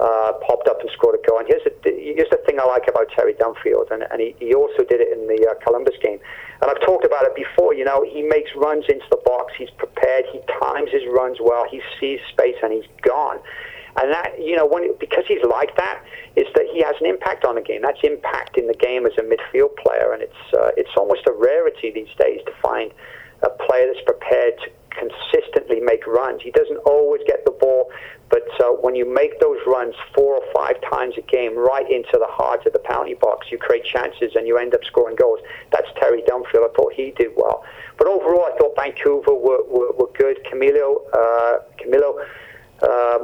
Uh, 0.00 0.32
popped 0.44 0.66
up 0.66 0.80
and 0.80 0.90
scored 0.90 1.14
a 1.14 1.22
goal. 1.26 1.38
And 1.38 1.46
here's 1.46 1.62
the, 1.62 1.72
here's 1.86 2.28
the 2.28 2.42
thing 2.44 2.58
I 2.58 2.66
like 2.66 2.88
about 2.88 3.06
Terry 3.14 3.32
Dunfield, 3.34 3.92
and, 3.92 4.02
and 4.10 4.20
he, 4.20 4.34
he 4.40 4.52
also 4.52 4.82
did 4.82 5.00
it 5.00 5.16
in 5.16 5.28
the 5.28 5.46
uh, 5.48 5.54
Columbus 5.64 5.94
game. 6.02 6.18
And 6.60 6.68
I've 6.68 6.80
talked 6.82 7.06
about 7.06 7.24
it 7.24 7.36
before. 7.36 7.74
You 7.74 7.84
know, 7.84 8.02
he 8.02 8.20
makes 8.20 8.50
runs 8.56 8.84
into 8.88 9.06
the 9.08 9.22
box. 9.24 9.54
He's 9.56 9.70
prepared. 9.78 10.24
He 10.32 10.40
times 10.60 10.90
his 10.90 11.06
runs 11.06 11.38
well. 11.40 11.64
He 11.70 11.80
sees 12.00 12.18
space, 12.28 12.56
and 12.60 12.72
he's 12.72 12.90
gone. 13.02 13.38
And 13.96 14.10
that, 14.10 14.34
you 14.38 14.56
know, 14.56 14.66
when, 14.66 14.96
because 14.98 15.24
he's 15.28 15.42
like 15.48 15.76
that, 15.76 16.02
is 16.36 16.46
that 16.54 16.66
he 16.72 16.82
has 16.82 16.94
an 17.00 17.06
impact 17.06 17.44
on 17.44 17.54
the 17.54 17.62
game. 17.62 17.82
That's 17.82 18.00
impact 18.02 18.58
in 18.58 18.66
the 18.66 18.74
game 18.74 19.06
as 19.06 19.12
a 19.18 19.22
midfield 19.22 19.76
player, 19.76 20.12
and 20.12 20.22
it's 20.22 20.42
uh, 20.52 20.70
it's 20.76 20.90
almost 20.96 21.26
a 21.26 21.32
rarity 21.32 21.92
these 21.94 22.12
days 22.18 22.40
to 22.46 22.52
find 22.60 22.92
a 23.42 23.50
player 23.50 23.86
that's 23.86 24.04
prepared 24.04 24.58
to 24.64 24.70
consistently 24.90 25.80
make 25.80 26.06
runs. 26.06 26.42
He 26.42 26.50
doesn't 26.50 26.78
always 26.86 27.22
get 27.26 27.44
the 27.44 27.50
ball, 27.50 27.90
but 28.30 28.46
uh, 28.60 28.70
when 28.80 28.94
you 28.94 29.04
make 29.04 29.38
those 29.40 29.58
runs 29.66 29.94
four 30.14 30.36
or 30.36 30.52
five 30.52 30.80
times 30.90 31.14
a 31.18 31.22
game 31.22 31.56
right 31.56 31.88
into 31.90 32.14
the 32.18 32.26
heart 32.28 32.66
of 32.66 32.72
the 32.72 32.78
penalty 32.78 33.14
box, 33.14 33.48
you 33.50 33.58
create 33.58 33.84
chances 33.84 34.34
and 34.34 34.46
you 34.46 34.56
end 34.58 34.74
up 34.74 34.84
scoring 34.84 35.16
goals. 35.16 35.40
That's 35.72 35.88
Terry 36.00 36.22
Dunfield. 36.22 36.70
I 36.70 36.72
thought 36.74 36.92
he 36.94 37.12
did 37.12 37.30
well. 37.36 37.64
But 37.98 38.08
overall, 38.08 38.46
I 38.52 38.56
thought 38.58 38.74
Vancouver 38.76 39.34
were, 39.34 39.62
were, 39.64 39.92
were 39.92 40.10
good. 40.16 40.38
Camilo, 40.50 41.02
uh, 41.12 41.58
Camilo 41.78 42.24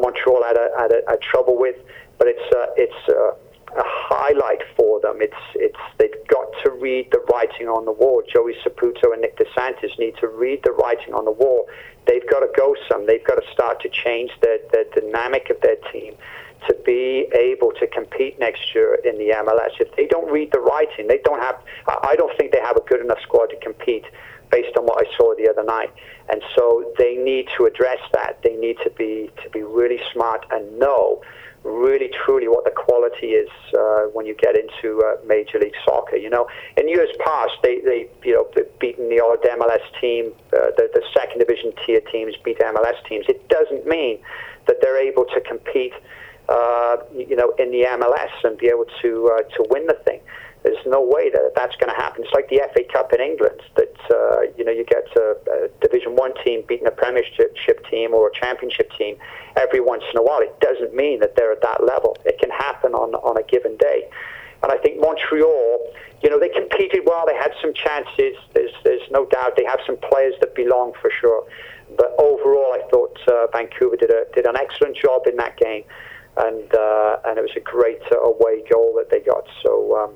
Montreal 0.00 0.42
had 0.44 0.56
a, 0.56 0.70
had 0.78 0.92
a, 0.92 1.12
a, 1.12 1.16
trouble 1.18 1.58
with, 1.58 1.76
but 2.18 2.28
it's 2.28 2.54
uh, 2.54 2.66
it's 2.76 3.08
uh, 3.08 3.32
a 3.78 3.84
highlight 3.84 4.62
for 4.76 5.00
them. 5.00 5.18
It's 5.20 5.42
it's 5.54 5.78
they've 5.98 6.26
got 6.28 6.46
to 6.64 6.70
read 6.70 7.10
the 7.12 7.20
writing 7.32 7.68
on 7.68 7.84
the 7.84 7.92
wall. 7.92 8.22
Joey 8.26 8.54
Saputo 8.64 9.12
and 9.12 9.22
Nick 9.22 9.38
DeSantis 9.38 9.98
need 9.98 10.16
to 10.18 10.28
read 10.28 10.62
the 10.64 10.72
writing 10.72 11.14
on 11.14 11.24
the 11.24 11.32
wall. 11.32 11.68
They've 12.06 12.28
got 12.28 12.40
to 12.40 12.48
go 12.56 12.74
some. 12.88 13.06
They've 13.06 13.24
got 13.24 13.36
to 13.36 13.52
start 13.52 13.80
to 13.82 13.88
change 13.88 14.30
the, 14.40 14.60
the 14.72 15.00
dynamic 15.00 15.50
of 15.50 15.60
their 15.60 15.76
team 15.92 16.14
to 16.68 16.76
be 16.84 17.28
able 17.34 17.72
to 17.72 17.86
compete 17.86 18.38
next 18.38 18.74
year 18.74 18.98
in 19.04 19.16
the 19.18 19.32
MLS. 19.44 19.80
If 19.80 19.94
they 19.96 20.06
don't 20.06 20.30
read 20.30 20.52
the 20.52 20.60
writing, 20.60 21.06
they 21.06 21.20
don't 21.24 21.40
have. 21.40 21.56
I 21.86 22.16
don't 22.16 22.36
think 22.36 22.52
they 22.52 22.60
have 22.60 22.76
a 22.76 22.82
good 22.82 23.00
enough 23.00 23.20
squad 23.22 23.46
to 23.50 23.56
compete 23.56 24.04
based 24.50 24.76
on 24.76 24.84
what 24.84 25.06
I 25.06 25.16
saw 25.16 25.34
the 25.36 25.48
other 25.48 25.64
night. 25.64 25.90
And 26.28 26.42
so 26.56 26.92
they 26.98 27.16
need 27.16 27.48
to 27.56 27.66
address 27.66 28.00
that. 28.12 28.40
They 28.42 28.56
need 28.56 28.76
to 28.84 28.90
be 28.90 29.30
to 29.42 29.50
be 29.50 29.62
really 29.62 30.00
smart 30.12 30.44
and 30.50 30.78
know 30.78 31.22
really 31.62 32.10
truly 32.24 32.48
what 32.48 32.64
the 32.64 32.70
quality 32.70 33.28
is 33.28 33.50
uh, 33.78 34.04
when 34.12 34.24
you 34.24 34.34
get 34.34 34.56
into 34.56 35.02
uh, 35.02 35.16
Major 35.26 35.58
League 35.58 35.74
Soccer. 35.84 36.16
You 36.16 36.30
know, 36.30 36.48
in 36.76 36.88
years 36.88 37.10
past, 37.24 37.52
they, 37.62 37.80
they 37.80 38.08
you 38.24 38.34
know 38.34 38.48
beaten 38.78 39.08
the 39.08 39.20
old 39.20 39.40
MLS 39.42 40.00
team, 40.00 40.32
uh, 40.52 40.72
the, 40.76 40.88
the 40.94 41.02
second 41.14 41.38
division 41.38 41.72
tier 41.84 42.00
teams 42.12 42.34
beat 42.44 42.58
MLS 42.58 43.04
teams. 43.08 43.26
It 43.28 43.46
doesn't 43.48 43.86
mean 43.86 44.20
that 44.66 44.76
they're 44.80 45.00
able 45.00 45.24
to 45.26 45.40
compete, 45.40 45.92
uh, 46.48 46.96
you 47.14 47.36
know, 47.36 47.52
in 47.58 47.70
the 47.70 47.84
MLS 47.90 48.32
and 48.44 48.56
be 48.56 48.68
able 48.68 48.86
to 49.02 49.30
uh, 49.34 49.42
to 49.56 49.66
win 49.70 49.86
the 49.86 49.98
thing. 50.04 50.20
There's 50.62 50.84
no 50.84 51.00
way 51.00 51.30
that 51.30 51.52
that's 51.56 51.74
going 51.76 51.88
to 51.88 51.96
happen. 51.96 52.22
It's 52.24 52.34
like 52.34 52.48
the 52.48 52.60
FA 52.74 52.84
Cup 52.92 53.12
in 53.12 53.20
England 53.20 53.60
that 53.76 53.96
uh, 54.10 54.42
you 54.58 54.64
know 54.64 54.72
you 54.72 54.84
get 54.84 55.08
a, 55.16 55.36
a 55.50 55.68
Division 55.80 56.16
One 56.16 56.32
team 56.44 56.64
beating 56.68 56.86
a 56.86 56.90
Premiership 56.90 57.56
team 57.90 58.12
or 58.12 58.28
a 58.28 58.34
Championship 58.34 58.90
team 58.98 59.16
every 59.56 59.80
once 59.80 60.04
in 60.12 60.18
a 60.18 60.22
while. 60.22 60.40
It 60.40 60.58
doesn't 60.60 60.94
mean 60.94 61.20
that 61.20 61.36
they're 61.36 61.52
at 61.52 61.62
that 61.62 61.84
level. 61.84 62.16
It 62.26 62.38
can 62.38 62.50
happen 62.50 62.94
on 62.94 63.14
on 63.14 63.38
a 63.38 63.42
given 63.42 63.76
day. 63.78 64.08
And 64.62 64.70
I 64.70 64.76
think 64.76 65.00
Montreal, 65.00 65.80
you 66.22 66.28
know, 66.28 66.38
they 66.38 66.50
competed 66.50 67.00
well. 67.06 67.24
They 67.26 67.36
had 67.36 67.52
some 67.62 67.72
chances. 67.72 68.36
There's 68.52 68.72
there's 68.84 69.08
no 69.10 69.24
doubt 69.26 69.56
they 69.56 69.64
have 69.64 69.80
some 69.86 69.96
players 69.96 70.34
that 70.40 70.54
belong 70.54 70.92
for 71.00 71.10
sure. 71.20 71.44
But 71.96 72.14
overall, 72.18 72.74
I 72.74 72.82
thought 72.90 73.18
uh, 73.26 73.46
Vancouver 73.52 73.96
did 73.96 74.10
a 74.10 74.26
did 74.34 74.44
an 74.44 74.56
excellent 74.56 74.96
job 74.96 75.26
in 75.26 75.36
that 75.36 75.56
game, 75.56 75.84
and 76.36 76.74
uh, 76.74 77.16
and 77.24 77.38
it 77.38 77.42
was 77.42 77.56
a 77.56 77.60
great 77.60 78.02
uh, 78.12 78.20
away 78.20 78.62
goal 78.70 78.92
that 78.98 79.10
they 79.10 79.20
got. 79.20 79.46
So. 79.62 79.96
Um, 79.96 80.12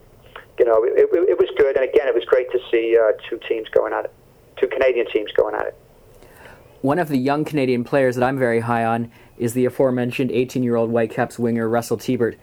you 0.58 0.64
know, 0.64 0.84
it, 0.84 0.92
it, 0.96 1.28
it, 1.30 1.38
was 1.38 1.50
good. 1.56 1.76
And 1.76 1.84
again, 1.88 2.06
it 2.06 2.14
was 2.14 2.24
great 2.24 2.50
to 2.52 2.58
see 2.70 2.96
uh, 2.96 3.12
two 3.28 3.38
teams 3.48 3.68
going 3.70 3.92
at 3.92 4.06
it, 4.06 4.14
two 4.56 4.68
Canadian 4.68 5.06
teams 5.10 5.32
going 5.32 5.54
at 5.54 5.66
it. 5.66 5.76
One 6.80 6.98
of 6.98 7.08
the 7.08 7.16
young 7.16 7.44
Canadian 7.44 7.82
players 7.82 8.16
that 8.16 8.24
I'm 8.24 8.38
very 8.38 8.60
high 8.60 8.84
on 8.84 9.10
is 9.38 9.54
the 9.54 9.64
aforementioned 9.64 10.30
18 10.30 10.62
year 10.62 10.76
old 10.76 10.90
Whitecaps 10.90 11.38
winger 11.38 11.68
Russell 11.68 11.96
Teibert. 11.96 12.36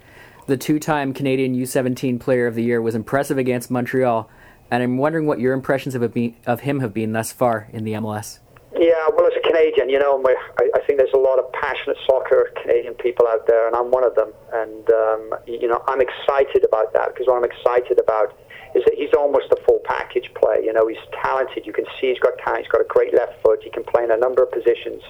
The 0.48 0.58
two 0.58 0.80
time 0.80 1.14
Canadian 1.14 1.56
U17 1.56 2.20
Player 2.20 2.48
of 2.48 2.56
the 2.56 2.64
Year 2.64 2.82
was 2.82 2.96
impressive 2.96 3.38
against 3.38 3.70
Montreal, 3.70 4.30
and 4.72 4.82
I'm 4.82 4.98
wondering 4.98 5.28
what 5.28 5.40
your 5.40 5.54
impressions 5.54 5.96
of, 5.96 6.04
of 6.46 6.60
him 6.62 6.80
have 6.80 6.94
been 6.94 7.14
thus 7.14 7.32
far 7.32 7.70
in 7.72 7.84
the 7.84 7.94
MLS. 7.94 8.40
Yeah, 8.74 9.12
well, 9.12 9.28
as 9.28 9.34
a 9.36 9.44
Canadian, 9.46 9.90
you 9.90 10.00
know, 10.00 10.24
I, 10.26 10.64
I 10.76 10.80
think 10.88 10.98
there's 10.98 11.14
a 11.14 11.20
lot 11.20 11.40
of 11.40 11.52
passionate 11.52 11.98
soccer 12.08 12.54
Canadian 12.62 12.94
people 12.96 13.28
out 13.28 13.46
there, 13.46 13.68
and 13.68 13.76
I'm 13.76 13.92
one 13.92 14.06
of 14.06 14.16
them. 14.16 14.32
And 14.54 14.90
um, 14.90 15.36
you 15.46 15.68
know, 15.68 15.84
I'm 15.88 16.00
excited 16.00 16.64
about 16.64 16.94
that 16.94 17.14
because 17.14 17.28
what 17.28 17.36
I'm 17.36 17.44
excited 17.44 18.00
about 18.00 18.32
is 18.74 18.84
that 18.86 18.96
he's 18.96 19.12
almost 19.18 19.52
a 19.52 19.58
full 19.68 19.82
package 19.84 20.32
player. 20.36 20.62
You 20.62 20.72
know, 20.72 20.88
he's 20.88 21.04
talented. 21.22 21.68
You 21.68 21.74
can 21.74 21.84
see 22.00 22.16
he's 22.16 22.20
got 22.20 22.38
talent. 22.40 22.64
He's 22.64 22.72
got 22.72 22.80
a 22.80 22.88
great 22.88 23.14
left 23.14 23.44
foot. 23.44 23.60
He 23.62 23.70
can 23.70 23.84
play 23.84 24.06
in 24.06 24.12
a 24.12 24.18
number 24.18 24.42
of 24.42 24.52
positions, 24.52 25.04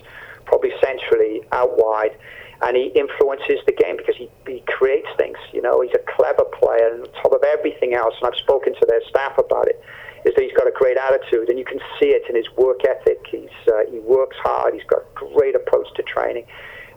probably 0.46 0.74
centrally, 0.82 1.46
out 1.52 1.78
wide, 1.78 2.18
and 2.64 2.76
he 2.76 2.90
influences 2.98 3.62
the 3.70 3.78
game 3.78 3.96
because 3.96 4.18
he, 4.18 4.28
he 4.48 4.64
creates 4.66 5.08
things. 5.18 5.38
You 5.54 5.62
know, 5.62 5.82
he's 5.82 5.94
a 5.94 6.02
clever 6.18 6.46
player, 6.58 6.98
and 6.98 7.06
on 7.06 7.14
top 7.22 7.34
of 7.34 7.44
everything 7.46 7.94
else, 7.94 8.16
and 8.18 8.26
I've 8.26 8.42
spoken 8.42 8.74
to 8.74 8.86
their 8.90 9.02
staff 9.08 9.38
about 9.38 9.68
it 9.68 9.78
is 10.26 10.36
that 10.36 10.44
he's 10.44 10.54
got 10.54 10.68
a 10.68 10.72
great 10.72 10.98
attitude, 10.98 11.50
and 11.50 11.58
you 11.58 11.66
can 11.66 11.80
see 12.00 12.10
it 12.10 12.24
in 12.30 12.36
his 12.36 12.46
work 12.58 12.82
ethic. 12.86 13.26
He's 13.30 13.50
uh, 13.68 13.90
he 13.90 14.00
works 14.00 14.38
hard. 14.44 14.74
He's 14.74 14.86
got 14.86 15.02
a 15.02 15.34
great 15.34 15.56
approach 15.56 15.88
to 15.96 16.04
training, 16.04 16.46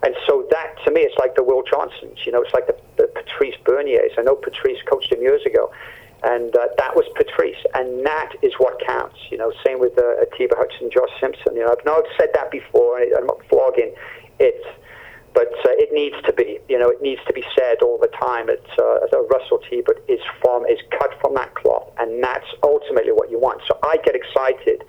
and 0.03 0.15
so 0.27 0.47
that 0.51 0.77
to 0.85 0.91
me, 0.91 1.01
it's 1.03 1.17
like 1.19 1.35
the 1.35 1.43
Will 1.43 1.63
Johnsons. 1.63 2.27
You 2.27 2.33
know, 2.33 2.43
it's 2.43 2.53
like 2.53 2.67
the, 2.67 2.77
the 2.97 3.09
Patrice 3.09 3.57
Berniers. 3.65 4.13
I 4.19 4.23
know 4.23 4.35
Patrice 4.35 4.79
coached 4.91 5.13
him 5.13 5.23
years 5.23 5.45
ago, 5.47 5.73
and 6.23 6.55
uh, 6.57 6.69
that 6.79 6.95
was 6.95 7.05
Patrice, 7.17 7.63
and 7.75 8.05
that 8.05 8.33
is 8.43 8.53
what 8.59 8.81
counts. 8.87 9.17
You 9.31 9.39
know, 9.39 9.53
same 9.65 9.81
with 9.81 9.99
uh, 9.99 10.21
Atiba 10.23 10.57
Hutchinson, 10.57 10.91
Josh 10.91 11.13
Simpson. 11.21 11.57
You 11.57 11.65
know, 11.65 11.75
I've 11.77 11.85
not 11.85 12.05
said 12.19 12.29
that 12.35 12.51
before, 12.51 13.01
and 13.01 13.15
I'm 13.17 13.27
not 13.27 13.41
flogging 13.49 13.95
it 14.39 14.63
but 15.35 15.51
uh, 15.67 15.75
it 15.83 15.91
needs 15.93 16.15
to 16.25 16.33
be, 16.33 16.59
you 16.69 16.79
know, 16.79 16.89
it 16.89 17.03
needs 17.03 17.21
to 17.27 17.33
be 17.35 17.43
said 17.59 17.83
all 17.83 17.99
the 17.99 18.11
time. 18.15 18.49
It's 18.49 18.71
uh, 18.79 19.03
Russell 19.27 19.59
Teibert 19.67 19.99
is 20.09 20.21
from 20.41 20.65
is 20.67 20.79
cut 20.97 21.11
from 21.21 21.35
that 21.35 21.55
cloth, 21.55 21.91
and 21.99 22.23
that's 22.23 22.47
ultimately 22.63 23.13
what 23.13 23.31
you 23.31 23.39
want. 23.39 23.61
So 23.67 23.77
I 23.83 23.99
get 23.99 24.15
excited, 24.15 24.85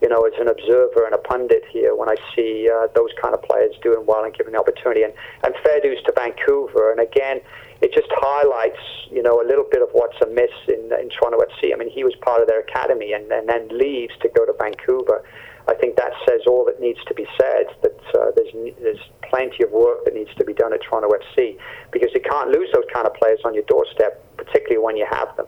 you 0.00 0.08
know, 0.08 0.24
as 0.24 0.32
an 0.40 0.48
observer 0.48 1.04
and 1.04 1.14
a 1.14 1.18
pundit 1.18 1.64
here 1.70 1.94
when 1.94 2.08
I 2.08 2.16
see 2.34 2.68
uh, 2.72 2.88
those 2.96 3.10
kind 3.20 3.34
of 3.34 3.42
players 3.42 3.76
doing 3.82 4.06
well 4.06 4.24
and 4.24 4.32
given 4.32 4.54
the 4.54 4.58
opportunity. 4.58 5.02
And 5.04 5.12
and 5.44 5.54
fair 5.62 5.80
dues 5.80 6.00
to 6.06 6.12
Vancouver. 6.16 6.90
And 6.90 7.00
again, 7.00 7.44
it 7.82 7.92
just 7.92 8.08
highlights, 8.10 8.80
you 9.12 9.22
know, 9.22 9.40
a 9.40 9.46
little 9.46 9.68
bit 9.70 9.82
of 9.82 9.88
what's 9.92 10.16
amiss 10.24 10.56
in 10.66 10.88
in 10.96 11.12
Toronto 11.12 11.44
FC. 11.44 11.74
I 11.74 11.76
mean, 11.76 11.90
he 11.92 12.04
was 12.04 12.16
part 12.24 12.40
of 12.40 12.48
their 12.48 12.60
academy 12.60 13.12
and, 13.12 13.30
and 13.30 13.46
then 13.46 13.68
leaves 13.68 14.16
to 14.22 14.32
go 14.32 14.48
to 14.48 14.56
Vancouver. 14.56 15.22
I 15.70 15.74
think 15.74 15.96
that 15.96 16.10
says 16.28 16.40
all 16.46 16.64
that 16.66 16.80
needs 16.80 16.98
to 17.06 17.14
be 17.14 17.26
said. 17.38 17.66
That 17.82 18.00
uh, 18.18 18.30
there's 18.34 18.52
there's 18.82 19.04
plenty 19.22 19.62
of 19.62 19.70
work 19.70 20.04
that 20.04 20.14
needs 20.14 20.34
to 20.34 20.44
be 20.44 20.52
done 20.52 20.72
at 20.74 20.82
Toronto 20.82 21.08
FC 21.08 21.56
because 21.92 22.10
you 22.12 22.20
can't 22.20 22.50
lose 22.50 22.68
those 22.74 22.84
kind 22.92 23.06
of 23.06 23.14
players 23.14 23.38
on 23.44 23.54
your 23.54 23.62
doorstep, 23.64 24.18
particularly 24.36 24.82
when 24.82 24.96
you 24.96 25.06
have 25.08 25.34
them. 25.36 25.46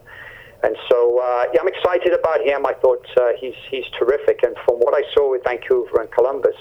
And 0.62 0.76
so, 0.88 1.18
uh, 1.18 1.46
yeah, 1.52 1.60
I'm 1.60 1.66
excited 1.66 2.14
about 2.14 2.40
him. 2.40 2.64
I 2.64 2.74
thought 2.74 3.04
uh, 3.18 3.34
he's 3.38 3.58
he's 3.68 3.86
terrific. 3.98 4.44
And 4.44 4.54
from 4.64 4.78
what 4.78 4.94
I 4.94 5.02
saw 5.12 5.28
with 5.30 5.42
Vancouver 5.42 6.00
and 6.00 6.10
Columbus, 6.12 6.54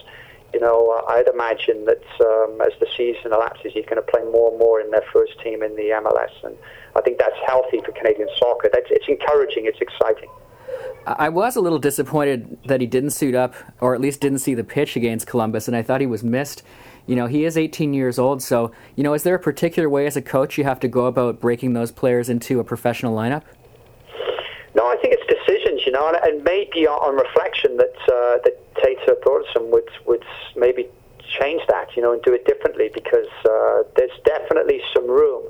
you 0.54 0.60
know, 0.60 0.90
uh, 0.98 1.14
I'd 1.14 1.28
imagine 1.28 1.86
that 1.86 2.04
um, 2.20 2.60
as 2.66 2.74
the 2.80 2.88
season 2.98 3.32
elapses, 3.32 3.74
he's 3.74 3.86
going 3.86 4.02
to 4.02 4.10
play 4.10 4.24
more 4.26 4.50
and 4.50 4.58
more 4.58 4.82
in 4.82 4.90
their 4.90 5.06
first 5.14 5.40
team 5.42 5.62
in 5.62 5.76
the 5.76 5.94
MLS. 6.02 6.34
And 6.44 6.58
I 6.96 7.02
think 7.02 7.20
that's 7.20 7.38
healthy 7.46 7.80
for 7.86 7.92
Canadian 7.92 8.28
soccer. 8.40 8.70
That's 8.74 8.90
it's 8.90 9.08
encouraging. 9.08 9.70
It's 9.70 9.80
exciting. 9.80 10.30
I 11.06 11.30
was 11.30 11.56
a 11.56 11.62
little 11.62 11.80
disappointed 11.80 12.58
that 12.66 12.80
he 12.80 12.88
didn't 12.88 13.10
suit 13.12 13.34
up, 13.34 13.56
or 13.80 13.96
at 13.96 14.02
least 14.02 14.22
didn't 14.22 14.40
see 14.40 14.54
the 14.54 14.64
pitch 14.64 14.96
against 14.96 15.26
Columbus, 15.26 15.68
and 15.68 15.76
I 15.76 15.82
thought 15.82 16.00
he 16.00 16.08
was 16.08 16.24
missed. 16.24 16.62
You 17.08 17.16
know, 17.16 17.26
he 17.26 17.44
is 17.44 17.58
18 17.58 17.94
years 17.94 18.20
old, 18.20 18.44
so, 18.44 18.72
you 18.96 19.04
know, 19.04 19.14
is 19.14 19.24
there 19.24 19.34
a 19.34 19.40
particular 19.40 19.90
way 19.90 20.06
as 20.06 20.16
a 20.16 20.22
coach 20.22 20.58
you 20.58 20.64
have 20.64 20.80
to 20.82 20.88
go 20.88 21.08
about 21.08 21.40
breaking 21.40 21.74
those 21.74 21.92
players 21.92 22.30
into 22.30 22.60
a 22.60 22.64
professional 22.64 23.16
lineup? 23.16 23.42
No, 24.76 24.86
I 24.88 24.96
think 25.02 25.16
it's 25.18 25.26
decisions, 25.28 25.82
you 25.86 25.92
know, 25.92 26.08
and, 26.08 26.18
and 26.24 26.44
maybe 26.44 26.88
on 26.88 27.16
reflection 27.16 27.78
that 27.78 27.96
uh, 28.08 28.38
that 28.44 28.76
Teitur 28.76 29.20
Thordarson 29.26 29.72
would 29.72 29.90
would 30.06 30.24
maybe 30.56 30.88
change 31.40 31.62
that, 31.68 31.96
you 31.96 32.02
know, 32.02 32.14
and 32.14 32.22
do 32.22 32.34
it 32.34 32.46
differently 32.46 32.90
because 32.94 33.28
uh, 33.50 33.84
there's 33.96 34.18
definitely 34.24 34.82
some 34.94 35.10
room 35.10 35.44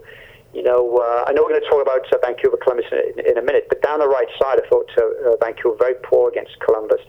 you 0.53 0.63
know, 0.63 0.97
uh, 0.97 1.25
I 1.27 1.33
know 1.33 1.43
we're 1.43 1.55
going 1.55 1.61
to 1.61 1.69
talk 1.69 1.81
about 1.81 2.11
uh, 2.11 2.17
Vancouver 2.25 2.57
Columbus 2.57 2.85
in, 2.91 3.25
in, 3.25 3.37
a 3.37 3.41
minute, 3.41 3.67
but 3.69 3.81
down 3.81 3.99
the 3.99 4.07
right 4.07 4.27
side, 4.39 4.59
I 4.63 4.67
thought 4.67 4.89
uh, 4.97 5.37
Vancouver 5.39 5.77
very 5.77 5.95
poor 6.03 6.29
against 6.29 6.59
Columbus, 6.59 6.99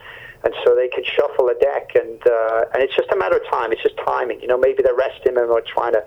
and 0.44 0.54
so 0.64 0.76
they 0.76 0.88
could 0.88 1.04
shuffle 1.04 1.46
the 1.46 1.58
deck, 1.60 1.90
and 1.96 2.22
uh, 2.26 2.64
and 2.72 2.82
it's 2.82 2.94
just 2.94 3.10
a 3.10 3.16
matter 3.16 3.36
of 3.36 3.42
time. 3.50 3.72
It's 3.72 3.82
just 3.82 3.96
timing. 3.96 4.40
You 4.40 4.46
know, 4.46 4.58
maybe 4.58 4.82
they're 4.82 4.94
resting 4.94 5.34
him 5.34 5.50
or 5.50 5.60
trying 5.60 5.94
to, 5.94 6.04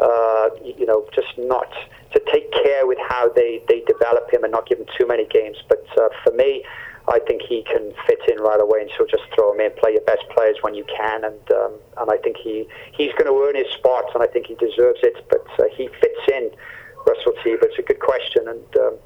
uh, 0.00 0.48
you 0.62 0.84
know, 0.84 1.08
just 1.14 1.32
not 1.38 1.72
to 2.12 2.20
take 2.30 2.52
care 2.52 2.86
with 2.86 2.98
how 3.08 3.30
they 3.30 3.62
they 3.68 3.80
develop 3.86 4.30
him 4.30 4.44
and 4.44 4.52
not 4.52 4.68
give 4.68 4.78
him 4.78 4.86
too 4.98 5.06
many 5.06 5.26
games. 5.26 5.56
But 5.68 5.86
uh, 5.96 6.08
for 6.24 6.32
me. 6.32 6.64
I 7.08 7.20
think 7.20 7.42
he 7.42 7.62
can 7.62 7.92
fit 8.06 8.18
in 8.28 8.38
right 8.42 8.60
away, 8.60 8.82
and 8.82 8.90
so 8.98 9.06
just 9.06 9.22
throw 9.34 9.54
him 9.54 9.60
in, 9.60 9.70
play 9.78 9.92
your 9.92 10.02
best 10.02 10.24
players 10.34 10.56
when 10.62 10.74
you 10.74 10.84
can, 10.84 11.24
and 11.24 11.52
um, 11.52 11.74
and 11.98 12.10
I 12.10 12.16
think 12.18 12.36
he 12.36 12.66
he's 12.92 13.12
going 13.12 13.30
to 13.30 13.36
earn 13.46 13.54
his 13.54 13.72
spot, 13.74 14.10
and 14.14 14.22
I 14.22 14.26
think 14.26 14.46
he 14.46 14.54
deserves 14.54 14.98
it. 15.02 15.14
But 15.30 15.46
uh, 15.58 15.70
he 15.76 15.88
fits 16.00 16.20
in, 16.32 16.50
Russell 17.06 17.32
T. 17.44 17.56
But 17.60 17.70
it's 17.70 17.78
a 17.78 17.82
good 17.82 18.00
question, 18.00 18.48
and 18.48 18.76
um, 18.82 18.98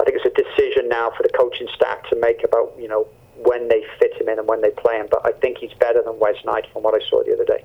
I 0.00 0.04
think 0.04 0.16
it's 0.16 0.24
a 0.24 0.32
decision 0.32 0.88
now 0.88 1.12
for 1.16 1.22
the 1.22 1.32
coaching 1.36 1.68
staff 1.74 2.02
to 2.08 2.16
make 2.16 2.42
about 2.42 2.72
you 2.78 2.88
know 2.88 3.06
when 3.36 3.68
they 3.68 3.84
fit 3.98 4.14
him 4.18 4.28
in 4.28 4.38
and 4.38 4.48
when 4.48 4.62
they 4.62 4.70
play 4.70 4.96
him. 4.96 5.08
But 5.10 5.26
I 5.26 5.32
think 5.32 5.58
he's 5.58 5.74
better 5.74 6.02
than 6.02 6.18
Wes 6.18 6.36
Knight 6.44 6.64
from 6.72 6.82
what 6.82 6.94
I 6.94 7.04
saw 7.10 7.22
the 7.22 7.34
other 7.34 7.44
day. 7.44 7.64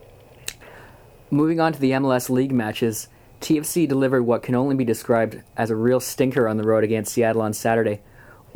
Moving 1.32 1.60
on 1.60 1.72
to 1.74 1.80
the 1.80 1.92
MLS 1.92 2.30
League 2.30 2.52
matches, 2.52 3.08
TFC 3.42 3.88
delivered 3.88 4.24
what 4.24 4.44
can 4.44 4.56
only 4.56 4.76
be 4.76 4.86
described 4.86 5.42
as 5.56 5.70
a 5.70 5.76
real 5.76 6.00
stinker 6.00 6.48
on 6.48 6.58
the 6.58 6.64
road 6.64 6.84
against 6.84 7.14
Seattle 7.14 7.42
on 7.42 7.54
Saturday. 7.54 8.02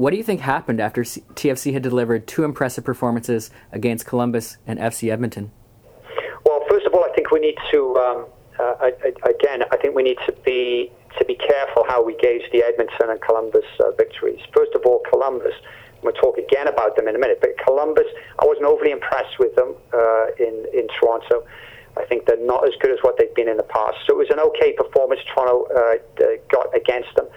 What 0.01 0.10
do 0.10 0.17
you 0.17 0.24
think 0.24 0.41
happened 0.41 0.81
after 0.81 1.03
TFC 1.03 1.74
had 1.74 1.84
delivered 1.84 2.25
two 2.25 2.43
impressive 2.43 2.84
performances 2.84 3.51
against 3.72 4.08
Columbus 4.08 4.58
and 4.65 4.79
FC 4.79 5.12
Edmonton? 5.12 5.51
Well, 6.43 6.65
first 6.67 6.88
of 6.88 6.96
all, 6.96 7.05
I 7.05 7.13
think 7.13 7.29
we 7.29 7.39
need 7.39 7.53
to. 7.70 7.96
Um, 7.98 8.25
uh, 8.60 8.74
I, 8.81 8.93
I, 9.05 9.29
again, 9.29 9.62
I 9.72 9.77
think 9.77 9.93
we 9.93 10.01
need 10.01 10.17
to 10.25 10.34
be 10.43 10.91
to 11.20 11.25
be 11.25 11.36
careful 11.36 11.86
how 11.88 12.03
we 12.03 12.17
gauge 12.17 12.41
the 12.51 12.63
Edmonton 12.63 13.12
and 13.12 13.22
Columbus 13.22 13.65
uh, 13.79 13.91
victories. 13.91 14.39
First 14.55 14.72
of 14.74 14.81
all, 14.88 15.03
Columbus. 15.08 15.53
We'll 16.01 16.13
talk 16.13 16.39
again 16.39 16.67
about 16.67 16.96
them 16.96 17.08
in 17.08 17.15
a 17.15 17.20
minute. 17.20 17.38
But 17.39 17.51
Columbus, 17.63 18.08
I 18.39 18.46
wasn't 18.48 18.65
overly 18.65 18.89
impressed 18.89 19.38
with 19.38 19.53
them 19.53 19.75
uh, 19.93 20.34
in 20.39 20.65
in 20.74 20.88
Toronto. 21.00 21.46
I 21.96 22.05
think 22.05 22.25
they're 22.25 22.43
not 22.43 22.67
as 22.67 22.74
good 22.81 22.89
as 22.89 22.98
what 23.03 23.20
they've 23.20 23.36
been 23.36 23.50
in 23.50 23.58
the 23.58 23.70
past. 23.70 23.98
So 24.08 24.15
it 24.15 24.17
was 24.17 24.31
an 24.31 24.39
okay 24.39 24.74
performance 24.74 25.22
Toronto 25.29 25.70
uh, 25.70 26.01
got 26.50 26.75
against 26.75 27.13
them 27.15 27.27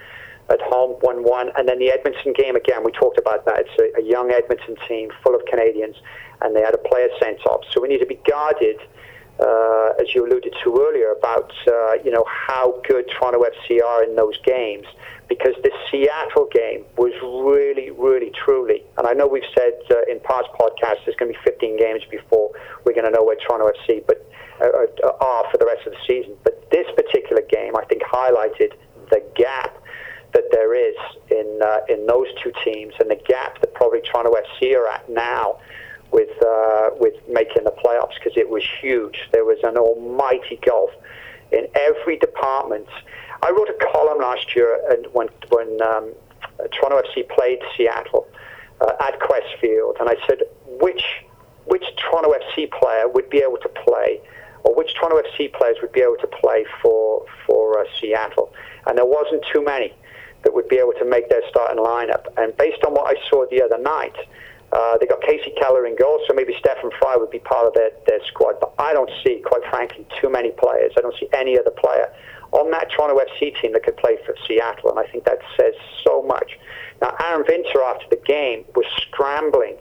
at 0.49 0.61
home, 0.61 0.97
1 1.01 1.23
1. 1.23 1.51
And 1.57 1.67
then 1.67 1.79
the 1.79 1.91
Edmonton 1.91 2.33
game, 2.33 2.55
again, 2.55 2.83
we 2.83 2.91
talked 2.91 3.17
about 3.17 3.45
that. 3.45 3.65
It's 3.65 3.77
a, 3.79 4.01
a, 4.01 4.03
young 4.03 4.31
Edmonton 4.31 4.75
team 4.87 5.09
full 5.23 5.35
of 5.35 5.41
Canadians, 5.45 5.95
and 6.41 6.55
they 6.55 6.61
had 6.61 6.73
a 6.73 6.77
player 6.77 7.09
sent 7.21 7.45
off. 7.45 7.61
So 7.71 7.81
we 7.81 7.87
need 7.87 7.99
to 7.99 8.05
be 8.05 8.19
guarded 8.29 8.77
uh, 9.39 9.91
as 9.99 10.15
you 10.15 10.25
alluded 10.25 10.55
to 10.63 10.69
earlier, 10.79 11.11
about 11.11 11.51
uh, 11.67 11.93
you 12.03 12.11
know 12.11 12.25
how 12.27 12.79
good 12.87 13.05
Toronto 13.09 13.43
FC 13.43 13.83
are 13.83 14.03
in 14.03 14.15
those 14.15 14.37
games. 14.45 14.85
Because 15.27 15.55
the 15.63 15.71
Seattle 15.89 16.47
game 16.53 16.85
was 16.97 17.11
really, 17.19 17.89
really, 17.89 18.31
truly, 18.45 18.83
and 18.99 19.07
I 19.07 19.13
know 19.13 19.25
we've 19.25 19.49
said 19.57 19.73
uh, 19.89 20.05
in 20.07 20.19
past 20.19 20.45
podcasts 20.53 21.01
there's 21.03 21.17
going 21.17 21.33
to 21.33 21.39
be 21.39 21.43
15 21.43 21.79
games 21.79 22.03
before 22.11 22.51
we're 22.85 22.93
going 22.93 23.05
to 23.05 23.11
know 23.11 23.23
where 23.23 23.35
Toronto 23.35 23.71
FC 23.73 24.05
but 24.05 24.21
uh, 24.61 24.67
uh, 24.67 25.17
are 25.19 25.49
for 25.49 25.57
the 25.57 25.65
rest 25.65 25.87
of 25.87 25.93
the 25.93 25.99
season. 26.05 26.37
But 26.43 26.69
this 26.69 26.85
particular 26.95 27.41
game, 27.41 27.75
I 27.75 27.85
think, 27.85 28.03
highlighted 28.03 28.77
the 29.09 29.25
gap 29.35 29.81
that 30.33 30.43
there 30.51 30.75
is 30.75 30.95
in 31.31 31.54
uh, 31.65 31.79
in 31.89 32.05
those 32.05 32.27
two 32.43 32.51
teams 32.63 32.93
and 32.99 33.09
the 33.09 33.19
gap 33.27 33.59
that 33.61 33.73
probably 33.73 34.01
Toronto 34.01 34.33
FC 34.33 34.75
are 34.75 34.87
at 34.87 35.09
now 35.09 35.57
with 36.11 36.29
uh, 36.43 36.89
with 36.99 37.15
making 37.27 37.63
the 37.63 37.71
playoffs 37.83 38.15
because 38.15 38.37
it 38.37 38.49
was 38.49 38.63
huge. 38.81 39.27
There 39.31 39.45
was 39.45 39.57
an 39.63 39.77
almighty 39.77 40.59
gulf 40.63 40.91
in 41.51 41.67
every 41.75 42.17
department. 42.17 42.87
I 43.41 43.49
wrote 43.49 43.69
a 43.69 43.77
column 43.91 44.19
last 44.19 44.55
year 44.55 44.79
and 44.91 45.07
when 45.13 45.29
when 45.49 45.81
um, 45.81 46.13
Toronto 46.71 47.01
FC 47.01 47.27
played 47.27 47.59
Seattle 47.75 48.27
uh, 48.81 48.93
at 49.01 49.19
Qwest 49.19 49.59
Field, 49.59 49.97
and 49.99 50.09
I 50.09 50.15
said 50.27 50.39
which 50.79 51.03
which 51.65 51.85
Toronto 51.97 52.33
FC 52.33 52.71
player 52.71 53.07
would 53.07 53.29
be 53.29 53.39
able 53.39 53.57
to 53.57 53.69
play, 53.69 54.21
or 54.63 54.75
which 54.75 54.93
Toronto 54.93 55.21
FC 55.31 55.51
players 55.51 55.77
would 55.81 55.91
be 55.91 56.01
able 56.01 56.17
to 56.21 56.27
play 56.27 56.65
for 56.81 57.25
for 57.45 57.79
uh, 57.79 57.85
Seattle, 57.99 58.53
and 58.85 58.97
there 58.97 59.05
wasn't 59.05 59.43
too 59.51 59.63
many 59.63 59.93
that 60.45 60.53
would 60.53 60.69
be 60.69 60.77
able 60.77 60.93
to 60.93 61.03
make 61.05 61.27
their 61.27 61.41
starting 61.49 61.83
lineup. 61.83 62.25
And 62.37 62.55
based 62.55 62.85
on 62.85 62.93
what 62.93 63.09
I 63.09 63.19
saw 63.29 63.45
the 63.49 63.61
other 63.61 63.77
night, 63.77 64.15
uh, 64.71 64.97
they 64.97 65.07
got 65.07 65.21
Kasey 65.21 65.57
Keller 65.59 65.85
in 65.85 65.95
goal, 65.97 66.21
so 66.27 66.33
maybe 66.33 66.55
Stefan 66.59 66.91
Frei 66.99 67.15
would 67.17 67.31
be 67.31 67.39
part 67.39 67.67
of 67.67 67.73
their, 67.73 67.91
their 68.07 68.23
squad. 68.27 68.55
But 68.61 68.73
I 68.79 68.93
don't 68.93 69.09
see, 69.23 69.41
quite 69.43 69.63
frankly, 69.69 70.05
too 70.21 70.29
many 70.29 70.51
players. 70.51 70.93
I 70.97 71.01
don't 71.01 71.15
see 71.19 71.27
any 71.33 71.57
other 71.57 71.71
player 71.71 72.13
on 72.51 72.71
that 72.71 72.91
Toronto 72.91 73.19
FC 73.19 73.59
team 73.59 73.73
that 73.73 73.83
could 73.83 73.97
play 73.97 74.17
for 74.25 74.35
Seattle, 74.47 74.89
and 74.89 74.99
I 74.99 75.09
think 75.11 75.25
that 75.25 75.39
says 75.59 75.73
so 76.05 76.21
much. 76.21 76.57
Now, 77.01 77.15
Aron 77.19 77.43
Winter, 77.47 77.81
after 77.81 78.05
the 78.09 78.21
game, 78.25 78.65
was 78.75 78.85
scrambling, 79.01 79.77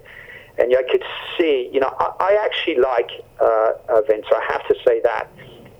and 0.58 0.74
I 0.74 0.82
could 0.90 1.04
see, 1.38 1.70
you 1.72 1.80
know, 1.80 1.94
I, 1.98 2.12
I 2.20 2.44
actually 2.44 2.76
like 2.76 3.10
uh, 3.40 3.44
uh, 3.88 4.00
Winter, 4.08 4.34
I 4.34 4.52
have 4.52 4.66
to 4.68 4.74
say 4.86 5.00
that 5.02 5.28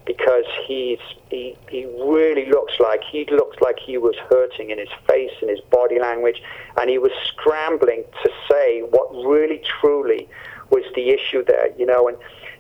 because 0.07 0.45
he's 0.67 0.99
he, 1.31 1.57
he 1.69 1.85
really 1.85 2.47
looks 2.51 2.75
like 2.79 3.01
he 3.11 3.27
looked 3.31 3.63
like 3.63 3.79
he 3.79 3.99
was 3.99 4.15
hurting 4.31 4.71
in 4.71 4.79
his 4.79 4.89
face 5.09 5.33
and 5.41 5.51
his 5.51 5.61
body 5.71 5.99
language, 5.99 6.43
and 6.81 6.91
he 6.91 6.99
was 6.99 7.13
scrambling 7.27 8.05
to 8.23 8.31
say 8.51 8.81
what 8.81 9.11
really 9.27 9.63
truly 9.81 10.29
was 10.71 10.85
the 10.95 11.11
issue 11.11 11.45
there, 11.45 11.75
you 11.79 11.87
know. 11.87 12.09
And 12.09 12.17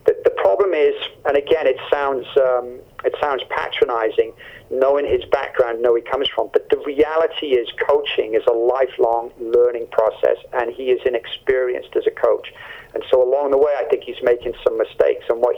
the, 0.07 0.17
the 0.25 0.31
problem 0.31 0.73
is, 0.73 0.95
and 1.27 1.37
again, 1.37 1.67
it 1.67 1.77
sounds 1.93 2.27
um, 2.37 2.81
it 3.05 3.15
sounds 3.21 3.43
patronising, 3.51 4.33
knowing 4.71 5.07
his 5.07 5.25
background, 5.31 5.83
know 5.83 5.95
he 5.95 6.03
comes 6.03 6.29
from, 6.35 6.49
but 6.53 6.69
the 6.71 6.79
reality 6.87 7.49
is, 7.49 7.69
coaching 7.87 8.35
is 8.35 8.43
a 8.49 8.53
lifelong 8.53 9.31
learning 9.39 9.87
process, 9.91 10.37
and 10.55 10.73
he 10.73 10.85
is 10.85 11.01
inexperienced 11.05 11.95
as 11.97 12.07
a 12.07 12.11
coach, 12.11 12.53
and 12.95 13.05
so 13.11 13.23
along 13.23 13.51
the 13.51 13.59
way, 13.59 13.75
I 13.79 13.85
think 13.85 14.05
he's 14.05 14.23
making 14.23 14.55
some 14.65 14.79
mistakes, 14.79 15.25
and 15.29 15.41
what 15.41 15.57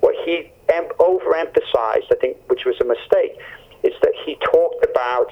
what 0.00 0.14
he 0.24 0.50
em- 0.72 0.92
overemphasized, 0.98 2.08
I 2.10 2.16
think, 2.20 2.36
which 2.48 2.64
was 2.64 2.76
a 2.80 2.84
mistake, 2.84 3.38
is 3.82 3.94
that 4.02 4.12
he 4.24 4.36
talked 4.44 4.84
about 4.84 5.30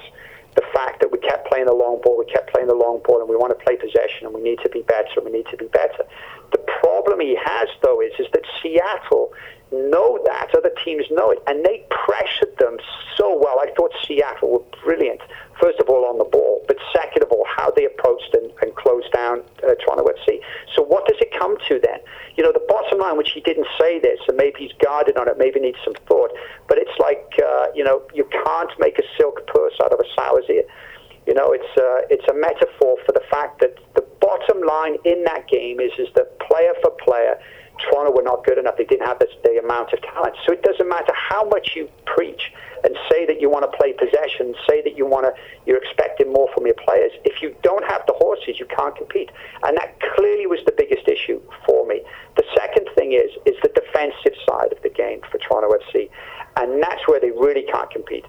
the 0.55 0.63
fact 0.73 1.01
that 1.01 1.11
we 1.11 1.19
kept 1.19 1.47
playing 1.47 1.65
the 1.67 1.73
long 1.73 2.01
ball, 2.01 2.17
we 2.17 2.25
kept 2.25 2.51
playing 2.51 2.67
the 2.67 2.73
long 2.75 3.01
ball, 3.05 3.21
and 3.21 3.29
we 3.29 3.35
want 3.35 3.57
to 3.57 3.63
play 3.63 3.75
possession, 3.77 4.25
and 4.25 4.33
we 4.33 4.41
need 4.41 4.57
to 4.63 4.69
be 4.69 4.81
better, 4.81 5.09
and 5.17 5.25
we 5.25 5.31
need 5.31 5.45
to 5.51 5.57
be 5.57 5.67
better. 5.67 6.03
The 6.51 6.63
problem 6.81 7.19
he 7.19 7.37
has, 7.37 7.69
though, 7.83 8.01
is, 8.01 8.11
is 8.17 8.25
that 8.33 8.41
Seattle 8.61 9.33
know 9.71 10.19
that, 10.25 10.49
other 10.55 10.71
teams 10.83 11.05
know 11.11 11.31
it, 11.31 11.39
and 11.47 11.65
they 11.65 11.85
pressured 11.89 12.55
them 12.57 12.77
so 13.17 13.37
well. 13.37 13.59
I 13.59 13.73
thought 13.75 13.91
Seattle 14.07 14.51
were 14.51 14.79
brilliant, 14.83 15.21
first 15.61 15.79
of 15.79 15.89
all, 15.89 16.05
on 16.05 16.17
the 16.17 16.23
ball, 16.23 16.63
but 16.67 16.77
second 16.95 17.23
of 17.23 17.31
all, 17.31 17.45
how 17.45 17.71
they 17.71 17.85
approached 17.85 18.33
and, 18.33 18.51
and 18.61 18.73
closed 18.75 19.11
down 19.11 19.41
uh, 19.63 19.75
Toronto 19.83 20.05
FC. 20.05 20.39
So 20.75 20.83
what 20.83 21.05
does 21.07 21.17
it 21.19 21.31
come 21.37 21.57
to 21.67 21.79
then? 21.83 21.99
You 22.37 22.43
know, 22.43 22.51
the 22.51 22.63
bottom 22.67 22.99
line, 22.99 23.17
which 23.17 23.31
he 23.31 23.41
didn't 23.41 23.67
say 23.79 23.99
this, 23.99 24.19
and 24.27 24.37
maybe 24.37 24.59
he's 24.59 24.77
guarded 24.83 25.17
on 25.17 25.27
it, 25.27 25.37
maybe 25.37 25.59
needs 25.59 25.79
some 25.83 25.95
thought, 26.07 26.31
but 26.67 26.77
it's 26.77 26.97
like, 26.99 27.25
uh, 27.43 27.67
you 27.75 27.83
know, 27.83 28.01
you 28.13 28.27
can't 28.45 28.71
make 28.79 28.97
a 28.99 29.03
silk 29.17 29.45
purse 29.47 29.73
out 29.83 29.91
of 29.91 29.99
a 29.99 30.07
sow's 30.15 30.49
ear. 30.49 30.63
You 31.27 31.33
know, 31.33 31.51
it's 31.51 31.67
uh, 31.75 32.07
it's 32.09 32.23
a 32.31 32.33
metaphor 32.33 32.95
for 33.05 33.11
the 33.11 33.23
fact 33.29 33.59
that 33.59 33.75
the 33.95 34.05
bottom 34.21 34.63
line 34.63 34.95
in 35.03 35.25
that 35.25 35.47
game 35.49 35.81
is 35.81 35.91
is 35.99 36.07
that 36.15 36.39
player 36.39 36.71
for 36.81 36.91
player, 37.03 37.37
Toronto 37.79 38.11
were 38.15 38.23
not 38.23 38.45
good 38.45 38.57
enough. 38.57 38.75
They 38.77 38.85
didn't 38.85 39.05
have 39.05 39.19
the, 39.19 39.27
the 39.43 39.59
amount 39.63 39.93
of 39.93 40.01
talent. 40.01 40.35
So 40.45 40.53
it 40.53 40.63
doesn't 40.63 40.87
matter 40.87 41.13
how 41.13 41.47
much 41.47 41.73
you 41.75 41.89
preach 42.05 42.51
and 42.83 42.95
say 43.09 43.25
that 43.25 43.41
you 43.41 43.49
want 43.49 43.69
to 43.69 43.77
play 43.77 43.93
possession, 43.93 44.53
say 44.69 44.81
that 44.81 44.97
you 44.97 45.05
want 45.05 45.25
to, 45.25 45.33
you're 45.65 45.81
expecting 45.81 46.31
more 46.31 46.47
from 46.53 46.65
your 46.65 46.75
players. 46.75 47.11
If 47.25 47.41
you 47.41 47.55
don't 47.63 47.83
have 47.89 48.01
the 48.07 48.13
horses, 48.13 48.59
you 48.59 48.65
can't 48.65 48.95
compete. 48.95 49.29
And 49.63 49.77
that 49.77 49.99
clearly 50.15 50.45
was 50.45 50.59
the 50.65 50.73
biggest 50.77 51.07
issue 51.07 51.41
for 51.65 51.85
me. 51.87 52.01
The 52.35 52.43
second 52.55 52.87
thing 52.95 53.13
is, 53.13 53.31
is 53.45 53.55
the 53.63 53.69
defensive 53.73 54.37
side 54.47 54.71
of 54.71 54.81
the 54.83 54.89
game 54.89 55.21
for 55.31 55.37
Toronto 55.39 55.73
FC. 55.73 56.09
And 56.57 56.81
that's 56.81 57.07
where 57.07 57.19
they 57.19 57.31
really 57.31 57.65
can't 57.71 57.89
compete. 57.89 58.25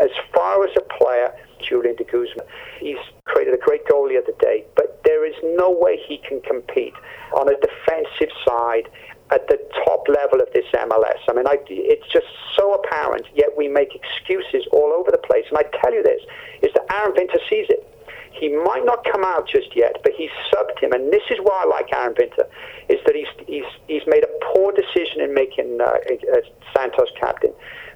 As 0.00 0.10
far 0.34 0.64
as 0.64 0.70
a 0.76 0.82
player, 0.98 1.34
Julian 1.60 1.96
de 1.96 2.04
Guzman, 2.04 2.46
he's 2.80 2.98
created 3.24 3.54
a 3.54 3.58
great 3.58 3.86
goal 3.86 4.08
the 4.08 4.18
other 4.18 4.34
day, 4.40 4.64
but 4.74 4.87
there 5.18 5.26
is 5.26 5.34
no 5.58 5.68
way 5.68 5.98
he 6.06 6.18
can 6.18 6.40
compete 6.42 6.94
on 7.34 7.48
a 7.48 7.56
defensive 7.58 8.30
side 8.46 8.86
at 9.30 9.46
the 9.48 9.58
top 9.84 10.06
level 10.08 10.40
of 10.40 10.46
this 10.54 10.64
MLS. 10.72 11.18
I 11.28 11.32
mean, 11.34 11.46
I, 11.46 11.58
it's 11.68 12.06
just 12.12 12.26
so 12.56 12.74
apparent, 12.74 13.26
yet 13.34 13.48
we 13.56 13.66
make 13.66 13.98
excuses 13.98 14.66
all 14.72 14.94
over 14.94 15.10
the 15.10 15.18
place. 15.18 15.44
And 15.50 15.58
I 15.58 15.64
tell 15.82 15.92
you 15.92 16.02
this, 16.02 16.22
is 16.62 16.70
that 16.74 16.86
Aron 16.94 17.14
Winter 17.16 17.40
sees 17.50 17.66
it. 17.68 17.82
He 18.30 18.48
might 18.48 18.84
not 18.84 19.04
come 19.10 19.24
out 19.24 19.48
just 19.48 19.74
yet, 19.74 19.98
but 20.04 20.12
he's 20.16 20.30
subbed 20.54 20.78
him, 20.78 20.92
and 20.92 21.12
this 21.12 21.26
is 21.30 21.38
why 21.42 21.64
I 21.64 21.66
like 21.66 21.92
Aron 21.92 22.14
Winter, 22.16 22.46
is 22.88 23.00
that 23.04 23.16
he's 23.16 23.26
he's 23.48 23.66
he's 23.88 24.06
made 24.06 24.22
a 24.22 24.30
poor 24.54 24.70
decision 24.70 25.20
in 25.20 25.34
making 25.34 25.80
uh, 25.80 25.98
uh, 25.98 26.46
Santos 26.72 27.10
captain, 27.18 27.50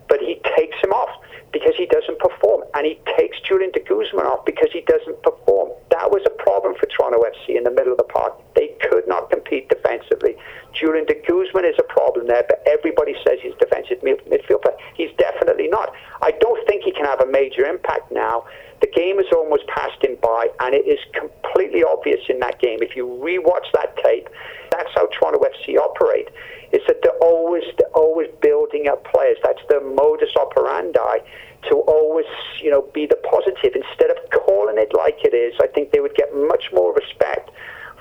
but 0.09 0.21
he 0.21 0.41
takes 0.57 0.77
him 0.83 0.93
off 0.93 1.23
because 1.53 1.75
he 1.77 1.87
doesn't 1.87 2.19
perform, 2.19 2.65
and 2.75 2.87
he 2.87 2.99
takes 3.17 3.39
Julian 3.41 3.71
de 3.73 3.81
Guzman 3.81 4.25
off 4.25 4.45
because 4.45 4.69
he 4.73 4.81
doesn't 4.89 5.23
perform. 5.23 5.71
That 5.91 6.11
was 6.11 6.25
a 6.25 6.35
problem 6.43 6.75
for 6.81 6.87
Toronto 6.87 7.21
FC 7.21 7.57
in 7.57 7.65
the 7.65 7.71
middle 7.71 7.93
of 7.93 7.99
the 7.99 8.09
park. 8.09 8.33
They 8.57 8.75
could 8.89 9.07
not 9.07 9.29
compete 9.31 9.69
defensively. 9.69 10.37
Julian 10.73 11.05
de 11.05 11.15
Guzman 11.15 11.65
is 11.65 11.77
a 11.79 11.85
problem 11.85 12.27
there, 12.27 12.45
but 12.49 12.65
everybody 12.67 13.15
says 13.27 13.39
he's 13.43 13.55
defensive 13.61 14.01
midfield 14.01 14.63
player. 14.65 14.77
He's 14.97 15.13
definitely 15.19 15.69
not. 15.69 15.93
I 16.23 16.33
don't 16.41 16.67
think 16.67 16.85
he 16.85 16.93
can 16.93 17.05
have 17.05 17.21
a 17.21 17.27
major 17.27 17.67
impact 17.67 18.11
now. 18.11 18.45
The 18.83 18.91
game 18.91 19.17
has 19.19 19.31
almost 19.33 19.67
passed 19.69 20.03
him 20.03 20.19
by, 20.21 20.49
and 20.59 20.75
it 20.75 20.91
is 20.91 20.99
completely 21.15 21.85
obvious 21.85 22.21
in 22.29 22.41
that 22.41 22.59
game. 22.59 22.83
If 22.83 22.97
you 22.97 23.07
rewatch 23.07 23.71
that 23.75 23.97
tape, 24.03 24.29
that's 24.73 24.91
how 24.95 25.07
Toronto 25.07 25.39
FC 25.39 25.79
operate. 25.79 26.29
Is 26.73 26.83
that 26.89 26.99
they're 27.03 27.23
always 27.23 27.63
they're 27.79 27.95
always 27.95 28.29
building 28.43 28.89
up 28.89 29.05
players. 29.05 29.39
That's 29.45 29.63
their 29.69 29.81
modus 29.81 30.35
operandi 30.35 31.23
to 31.71 31.77
always, 31.87 32.27
you 32.61 32.71
know, 32.71 32.83
be 32.93 33.07
the 33.07 33.21
positive 33.23 33.77
instead 33.77 34.11
of 34.11 34.19
calling 34.31 34.79
it 34.79 34.91
like 34.97 35.23
it 35.23 35.33
is. 35.33 35.55
I 35.63 35.69
think 35.69 35.93
they 35.93 36.01
would 36.01 36.17
get 36.17 36.35
much 36.35 36.73
more 36.73 36.93
respect 36.93 37.51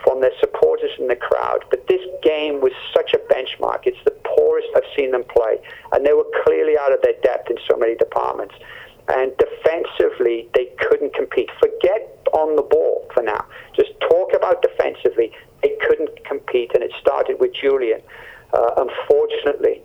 from 0.04 0.22
their 0.22 0.34
supporters 0.40 0.90
in 0.98 1.08
the 1.08 1.16
crowd. 1.16 1.64
But 1.70 1.86
this 1.88 2.02
game 2.24 2.60
was 2.60 2.72
such 2.92 3.14
a 3.14 3.20
benchmark. 3.32 3.86
It's 3.86 4.02
the 4.04 4.18
poorest 4.24 4.70
I've 4.76 4.90
seen 4.98 5.12
them 5.12 5.26
play, 5.30 5.62
and 5.92 6.06
they 6.06 6.14
were 6.14 6.26
clearly 6.44 6.76
out 6.78 6.92
of 6.92 7.04
their 7.04 7.20
depth 7.22 7.52
in 7.52 7.58
so 7.70 7.78
many 7.78 7.96
departments. 7.96 8.56
And 9.12 9.32
defensively, 9.38 10.48
they 10.56 10.72
couldn't 10.80 11.14
compete. 11.14 11.50
Forget 11.60 12.18
on 12.34 12.56
the 12.56 12.62
ball 12.62 13.08
for 13.14 13.24
now. 13.24 13.46
Just 13.76 13.92
talk 14.00 14.34
about 14.34 14.62
defensively. 14.62 15.32
They 15.62 15.76
couldn't 15.86 16.24
compete, 16.26 16.72
and 16.74 16.84
it 16.84 16.92
started 17.00 17.40
with 17.40 17.54
Julian. 17.54 18.02
Uh, 18.54 18.72
unfortunately, 18.78 19.82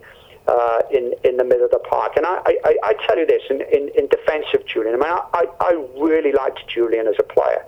uh, 0.48 0.78
in 0.92 1.12
in 1.24 1.36
the 1.36 1.44
middle 1.44 1.64
of 1.64 1.70
the 1.70 1.82
park. 1.90 2.12
And 2.16 2.26
I, 2.26 2.38
I, 2.64 2.76
I 2.82 2.92
tell 3.06 3.18
you 3.18 3.26
this 3.26 3.42
in, 3.50 3.62
in, 3.62 3.90
in 3.98 4.08
defense 4.08 4.46
of 4.54 4.64
Julian. 4.66 4.94
I 4.94 4.98
mean, 4.98 5.18
I, 5.34 5.44
I 5.60 5.72
really 5.98 6.32
liked 6.32 6.60
Julian 6.68 7.06
as 7.06 7.16
a 7.18 7.24
player. 7.24 7.64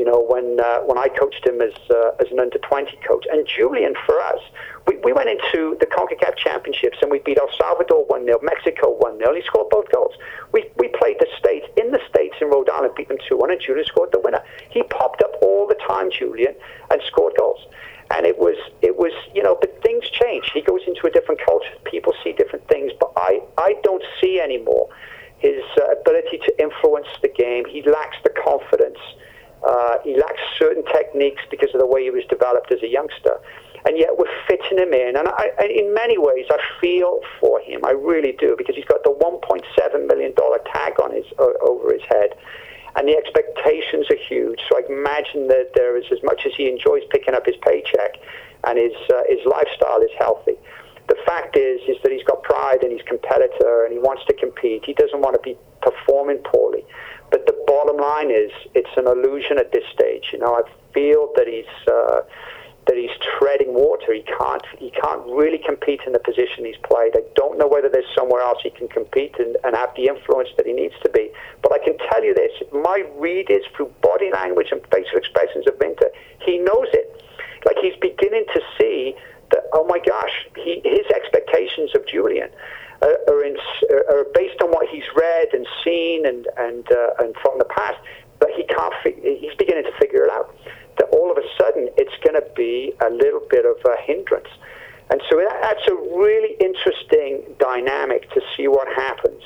You 0.00 0.06
know, 0.06 0.24
when 0.26 0.58
uh, 0.58 0.80
when 0.88 0.96
I 0.96 1.08
coached 1.08 1.46
him 1.46 1.60
as 1.60 1.76
uh, 1.90 2.16
as 2.24 2.32
an 2.32 2.40
under 2.40 2.56
twenty 2.56 2.96
coach, 3.06 3.26
and 3.30 3.46
Julian 3.46 3.92
for 4.06 4.18
us, 4.18 4.40
we, 4.86 4.96
we 5.04 5.12
went 5.12 5.28
into 5.28 5.76
the 5.78 5.84
Concacaf 5.84 6.38
Championships 6.38 6.96
and 7.02 7.10
we 7.10 7.18
beat 7.18 7.36
El 7.36 7.50
Salvador 7.60 8.06
one 8.06 8.24
0 8.24 8.40
Mexico 8.42 8.96
one 8.96 9.18
0 9.18 9.34
He 9.34 9.42
scored 9.42 9.68
both 9.68 9.92
goals. 9.92 10.14
We 10.52 10.64
we 10.78 10.88
played 10.88 11.16
the 11.20 11.26
states 11.36 11.66
in 11.76 11.90
the 11.90 12.00
states 12.08 12.36
in 12.40 12.48
Rhode 12.48 12.70
Island, 12.70 12.94
beat 12.96 13.08
them 13.08 13.18
two 13.28 13.36
one, 13.36 13.50
and 13.50 13.60
Julian 13.60 13.84
scored 13.84 14.08
the 14.10 14.20
winner. 14.20 14.42
He 14.70 14.82
popped 14.84 15.22
up 15.22 15.36
all 15.42 15.66
the 15.68 15.76
time, 15.86 16.10
Julian, 16.10 16.54
and 16.90 17.02
scored 17.06 17.34
goals. 17.38 17.60
And 18.10 18.24
it 18.24 18.38
was 18.38 18.56
it 18.80 18.96
was 18.96 19.12
you 19.34 19.42
know 19.42 19.58
but 19.60 19.82
things 19.82 20.08
change. 20.08 20.50
He 20.54 20.62
goes 20.62 20.80
into 20.86 21.08
a 21.08 21.10
different 21.10 21.44
culture. 21.44 21.76
People 21.84 22.14
see 22.24 22.32
different 22.32 22.66
things 22.68 22.92
but 22.98 23.12
i 23.18 23.40
i 23.58 23.74
don't 23.82 24.04
see 24.18 24.40
anymore 24.40 24.88
his 25.40 25.60
uh, 25.76 25.92
ability 25.92 26.38
to 26.38 26.52
influence 26.58 27.08
the 27.20 27.28
game. 27.28 27.64
He 27.66 27.82
lacks 27.82 28.16
the 28.24 28.30
confidence 28.30 28.98
uh, 29.66 29.98
he 30.04 30.16
lacks 30.16 30.40
certain 30.58 30.84
techniques 30.86 31.42
because 31.50 31.68
of 31.74 31.80
the 31.80 31.86
way 31.86 32.04
he 32.04 32.10
was 32.10 32.24
developed 32.28 32.72
as 32.72 32.82
a 32.82 32.88
youngster 32.88 33.38
and 33.86 33.98
yet 33.98 34.10
we're 34.16 34.30
fitting 34.48 34.78
him 34.78 34.92
in. 34.92 35.16
And 35.16 35.28
I, 35.28 35.50
in 35.64 35.94
many 35.94 36.18
ways, 36.18 36.46
I 36.50 36.58
feel 36.80 37.20
for 37.40 37.60
him. 37.60 37.84
I 37.84 37.92
really 37.92 38.32
do 38.32 38.54
because 38.56 38.76
he's 38.76 38.84
got 38.84 39.02
the 39.04 39.10
1.7 39.12 40.06
million 40.06 40.34
dollar 40.34 40.58
tag 40.72 40.94
on 41.02 41.14
his 41.14 41.24
uh, 41.38 41.52
over 41.62 41.92
his 41.92 42.02
head, 42.08 42.36
and 42.96 43.08
the 43.08 43.16
expectations 43.16 44.06
are 44.10 44.20
huge. 44.28 44.60
So 44.68 44.78
I 44.78 44.82
imagine 44.92 45.48
that 45.48 45.72
there 45.74 45.96
is 45.96 46.04
as 46.12 46.22
much 46.22 46.44
as 46.46 46.52
he 46.56 46.68
enjoys 46.68 47.02
picking 47.10 47.34
up 47.34 47.46
his 47.46 47.56
paycheck, 47.62 48.20
and 48.64 48.78
his 48.78 48.96
uh, 49.12 49.22
his 49.28 49.40
lifestyle 49.46 50.02
is 50.02 50.10
healthy. 50.18 50.56
The 51.08 51.16
fact 51.26 51.56
is, 51.56 51.80
is 51.88 51.96
that 52.02 52.12
he's 52.12 52.22
got 52.22 52.44
he's 53.00 53.08
competitor 53.08 53.84
and 53.84 53.92
he 53.92 53.98
wants 53.98 54.22
to 54.26 54.34
compete. 54.34 54.84
He 54.84 54.92
doesn't 54.94 55.20
want 55.20 55.34
to 55.34 55.42
be 55.42 55.56
performing 55.82 56.38
poorly. 56.38 56.84
But 57.30 57.46
the 57.46 57.56
bottom 57.66 57.96
line 57.96 58.30
is, 58.30 58.50
it's 58.74 58.90
an 58.96 59.06
illusion 59.06 59.58
at 59.58 59.72
this 59.72 59.84
stage. 59.94 60.30
You 60.32 60.40
know, 60.40 60.54
I 60.54 60.62
feel 60.92 61.32
that 61.36 61.46
he's 61.46 61.70
uh, 61.86 62.22
that 62.86 62.96
he's 62.96 63.14
treading 63.38 63.72
water. 63.72 64.12
He 64.12 64.22
can't 64.26 64.66
he 64.78 64.90
can't 64.90 65.22
really 65.26 65.58
compete 65.58 66.00
in 66.06 66.12
the 66.12 66.18
position 66.18 66.64
he's 66.64 66.80
played. 66.82 67.14
I 67.14 67.22
don't 67.36 67.56
know 67.56 67.68
whether 67.68 67.88
there's 67.88 68.08
somewhere 68.16 68.42
else 68.42 68.58
he 68.62 68.70
can 68.70 68.88
compete 68.88 69.36
and, 69.38 69.56
and 69.62 69.76
have 69.76 69.94
the 69.94 70.08
influence 70.08 70.48
that 70.56 70.66
he 70.66 70.72
needs 70.72 70.94
to 71.04 71.10
be. 71.10 71.30
But 71.62 71.72
I 71.72 71.78
can 71.78 71.96
tell 72.10 72.24
you 72.24 72.34
this: 72.34 72.50
my 72.72 73.06
read 73.16 73.50
is 73.50 73.62
through 73.76 73.94
body 74.02 74.30
language 74.32 74.68
and 74.72 74.80
facial 74.90 75.18
expressions 75.18 75.68
of 75.68 75.78
Winter. 75.78 76.10
He 76.42 76.58
knows 76.58 76.88
it. 76.92 77.22
Like 77.64 77.76
he's 77.80 77.96
beginning 78.00 78.46
to 78.54 78.60
see 78.74 79.14
that. 79.52 79.70
Oh 79.72 79.86
my 79.86 80.00
gosh, 80.00 80.48
he, 80.56 80.82
his 80.84 81.06
expectations 81.14 81.94
of 81.94 82.06
Julian. 82.06 82.50
Are, 83.02 83.44
in, 83.44 83.56
are 84.10 84.26
based 84.34 84.60
on 84.62 84.68
what 84.70 84.86
he's 84.90 85.08
read 85.16 85.48
and 85.54 85.66
seen 85.82 86.26
and 86.26 86.46
and 86.58 86.84
uh, 86.92 87.24
and 87.24 87.34
from 87.42 87.58
the 87.58 87.64
past, 87.64 87.98
but 88.38 88.50
he 88.56 88.64
can't. 88.64 88.92
He's 89.04 89.54
beginning 89.58 89.84
to 89.84 89.92
figure 89.98 90.24
it 90.24 90.30
out 90.30 90.54
that 90.98 91.08
all 91.12 91.30
of 91.30 91.38
a 91.38 91.46
sudden 91.58 91.88
it's 91.96 92.12
going 92.22 92.36
to 92.36 92.46
be 92.54 92.92
a 93.00 93.08
little 93.08 93.40
bit 93.48 93.64
of 93.64 93.76
a 93.86 93.96
hindrance. 94.02 94.48
And 95.10 95.20
so 95.28 95.42
that's 95.62 95.86
a 95.88 95.94
really 95.94 96.56
interesting 96.60 97.42
dynamic 97.58 98.30
to 98.30 98.40
see 98.56 98.68
what 98.68 98.86
happens 98.94 99.42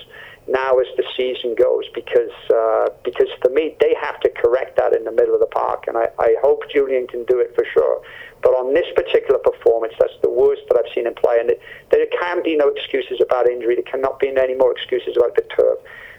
now 0.47 0.79
as 0.79 0.87
the 0.97 1.05
season 1.17 1.55
goes 1.55 1.85
because 1.95 2.33
uh, 2.53 2.89
because 3.03 3.29
for 3.43 3.51
me 3.51 3.77
they 3.81 3.95
have 4.01 4.21
to 4.21 4.29
correct 4.31 4.77
that 4.77 4.95
in 4.95 5.05
the 5.05 5.13
middle 5.13 5.35
of 5.35 5.41
the 5.41 5.47
park 5.47 5.85
and 5.87 5.97
I, 5.97 6.09
I 6.19 6.37
hope 6.43 6.69
Julian 6.71 7.07
can 7.07 7.25
do 7.25 7.41
it 7.41 7.55
for 7.55 7.65
sure. 7.73 8.03
But 8.43 8.51
on 8.53 8.75
this 8.75 8.87
particular 8.95 9.39
performance 9.39 9.95
that's 9.99 10.19
the 10.23 10.31
worst 10.31 10.63
that 10.69 10.77
I've 10.77 10.93
seen 10.95 11.07
him 11.07 11.15
play 11.15 11.39
and 11.41 11.51
it, 11.51 11.61
there 11.91 12.07
can 12.21 12.43
be 12.43 12.57
no 12.57 12.69
excuses 12.69 13.21
about 13.21 13.49
injury. 13.49 13.75
There 13.75 13.91
cannot 13.91 14.21
be 14.21 14.29
any 14.29 14.55
more 14.55 14.73
excuses 14.73 15.17
about 15.17 15.35
the 15.37 15.43
turf. 15.57 15.79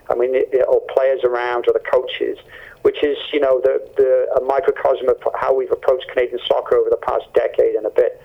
I 0.09 0.15
mean 0.15 0.31
it, 0.33 0.65
or 0.67 0.81
players 0.89 1.23
around 1.23 1.65
or 1.67 1.73
the 1.73 1.85
coaches 1.85 2.39
which 2.85 3.03
is, 3.03 3.17
you 3.33 3.39
know, 3.39 3.59
the, 3.61 3.81
the 3.97 4.29
a 4.39 4.45
microcosm 4.45 5.09
of 5.09 5.17
how 5.33 5.51
we've 5.51 5.71
approached 5.71 6.07
Canadian 6.13 6.38
soccer 6.45 6.77
over 6.77 6.91
the 6.91 7.01
past 7.01 7.25
decade 7.33 7.73
and 7.73 7.88
a 7.88 7.89
bit. 7.89 8.21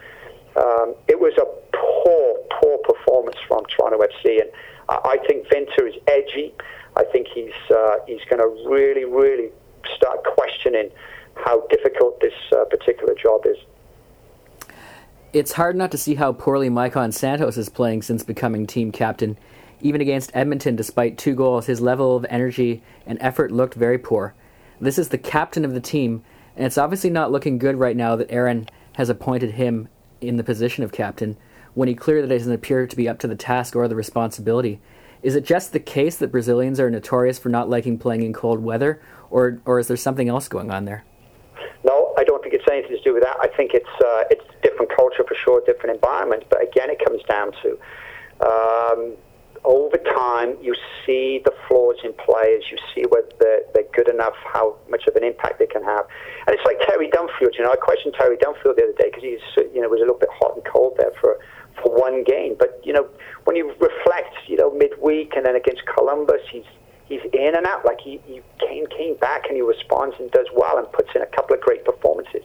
Um, 0.56 0.94
it 1.08 1.18
was 1.18 1.32
a 1.38 1.46
poor, 1.76 2.38
poor 2.60 2.78
performance 2.78 3.36
from 3.46 3.64
Toronto 3.66 3.98
FC, 3.98 4.40
and 4.40 4.50
I, 4.88 5.16
I 5.16 5.26
think 5.26 5.48
Winter 5.50 5.86
is 5.86 5.94
edgy. 6.06 6.54
I 6.96 7.04
think 7.04 7.28
he's 7.28 7.52
uh, 7.70 7.96
he's 8.06 8.24
going 8.28 8.40
to 8.42 8.68
really, 8.68 9.04
really 9.04 9.50
start 9.96 10.24
questioning 10.24 10.90
how 11.36 11.66
difficult 11.68 12.20
this 12.20 12.34
uh, 12.52 12.64
particular 12.64 13.14
job 13.14 13.46
is. 13.46 13.56
It's 15.32 15.52
hard 15.52 15.76
not 15.76 15.92
to 15.92 15.98
see 15.98 16.16
how 16.16 16.32
poorly 16.32 16.68
Maicon 16.68 17.14
Santos 17.14 17.56
is 17.56 17.68
playing 17.68 18.02
since 18.02 18.24
becoming 18.24 18.66
team 18.66 18.90
captain. 18.90 19.38
Even 19.80 20.00
against 20.00 20.32
Edmonton, 20.34 20.76
despite 20.76 21.16
two 21.16 21.34
goals, 21.34 21.66
his 21.66 21.80
level 21.80 22.16
of 22.16 22.26
energy 22.28 22.82
and 23.06 23.16
effort 23.20 23.52
looked 23.52 23.74
very 23.74 23.98
poor. 23.98 24.34
This 24.80 24.98
is 24.98 25.10
the 25.10 25.18
captain 25.18 25.64
of 25.64 25.72
the 25.72 25.80
team, 25.80 26.22
and 26.56 26.66
it's 26.66 26.76
obviously 26.76 27.10
not 27.10 27.30
looking 27.30 27.58
good 27.58 27.76
right 27.76 27.96
now 27.96 28.16
that 28.16 28.30
Aron 28.30 28.68
has 28.94 29.08
appointed 29.08 29.52
him 29.52 29.88
in 30.20 30.36
the 30.36 30.44
position 30.44 30.84
of 30.84 30.92
captain 30.92 31.36
when 31.74 31.88
he 31.88 31.94
clearly 31.94 32.28
doesn't 32.28 32.52
appear 32.52 32.86
to 32.86 32.96
be 32.96 33.08
up 33.08 33.18
to 33.20 33.28
the 33.28 33.36
task 33.36 33.76
or 33.76 33.86
the 33.88 33.96
responsibility. 33.96 34.80
Is 35.22 35.36
it 35.36 35.44
just 35.44 35.72
the 35.72 35.80
case 35.80 36.16
that 36.16 36.28
Brazilians 36.28 36.80
are 36.80 36.90
notorious 36.90 37.38
for 37.38 37.48
not 37.48 37.68
liking 37.68 37.98
playing 37.98 38.22
in 38.22 38.32
cold 38.32 38.62
weather, 38.62 39.02
or 39.30 39.60
or 39.66 39.78
is 39.78 39.86
there 39.86 39.96
something 39.96 40.28
else 40.28 40.48
going 40.48 40.70
on 40.70 40.86
there? 40.86 41.04
No, 41.84 42.14
I 42.16 42.24
don't 42.24 42.42
think 42.42 42.54
it's 42.54 42.64
anything 42.70 42.96
to 42.96 43.02
do 43.02 43.14
with 43.14 43.22
that. 43.22 43.36
I 43.40 43.48
think 43.48 43.72
it's 43.74 43.88
uh, 44.02 44.24
it's 44.30 44.44
different 44.62 44.90
culture 44.94 45.24
for 45.26 45.34
sure, 45.34 45.62
different 45.66 45.94
environment. 45.94 46.44
But 46.48 46.62
again, 46.62 46.88
it 46.90 47.04
comes 47.04 47.22
down 47.24 47.52
to 47.62 47.78
um, 48.40 49.16
over 49.64 49.96
time, 49.98 50.56
you 50.62 50.74
see 51.04 51.40
the 51.44 51.52
flaws 51.68 51.96
in 52.02 52.12
players. 52.14 52.64
You 52.70 52.78
see 52.94 53.04
whether 53.08 53.28
they're, 53.38 53.60
they're, 53.74 53.90
good 53.92 54.08
enough, 54.08 54.34
how 54.44 54.76
much 54.88 55.06
of 55.06 55.16
an 55.16 55.24
impact 55.24 55.58
they 55.58 55.66
can 55.66 55.84
have. 55.84 56.06
And 56.46 56.56
it's 56.56 56.64
like 56.64 56.78
Terry 56.88 57.10
Dunfield. 57.10 57.58
You 57.58 57.64
know, 57.64 57.72
I 57.72 57.76
questioned 57.76 58.14
Terry 58.16 58.36
Dunfield 58.36 58.76
the 58.76 58.84
other 58.84 58.96
day 58.96 59.10
because 59.12 59.22
he's, 59.22 59.44
you 59.74 59.80
know, 59.80 59.88
was 59.88 59.98
a 59.98 60.06
little 60.06 60.18
bit 60.18 60.30
hot 60.32 60.56
and 60.56 60.64
cold 60.64 60.94
there 60.96 61.12
for 61.20 61.38
for 61.82 61.92
one 61.94 62.24
game. 62.24 62.56
But 62.58 62.80
you 62.84 62.92
know, 62.92 63.08
when 63.44 63.56
you 63.56 63.72
reflect, 63.80 64.34
you 64.46 64.56
know, 64.56 64.70
midweek 64.70 65.34
and 65.36 65.44
then 65.44 65.56
against 65.56 65.82
Columbus, 65.86 66.40
he's 66.50 66.64
he's 67.06 67.20
in 67.32 67.54
and 67.54 67.66
out. 67.66 67.84
Like 67.84 68.00
he, 68.00 68.20
he 68.24 68.40
came 68.66 68.86
came 68.86 69.16
back 69.16 69.44
and 69.48 69.56
he 69.56 69.62
responds 69.62 70.16
and 70.18 70.30
does 70.30 70.46
well 70.54 70.78
and 70.78 70.90
puts 70.92 71.10
in 71.14 71.22
a 71.22 71.26
couple 71.26 71.54
of 71.54 71.60
great 71.60 71.84
performances. 71.84 72.42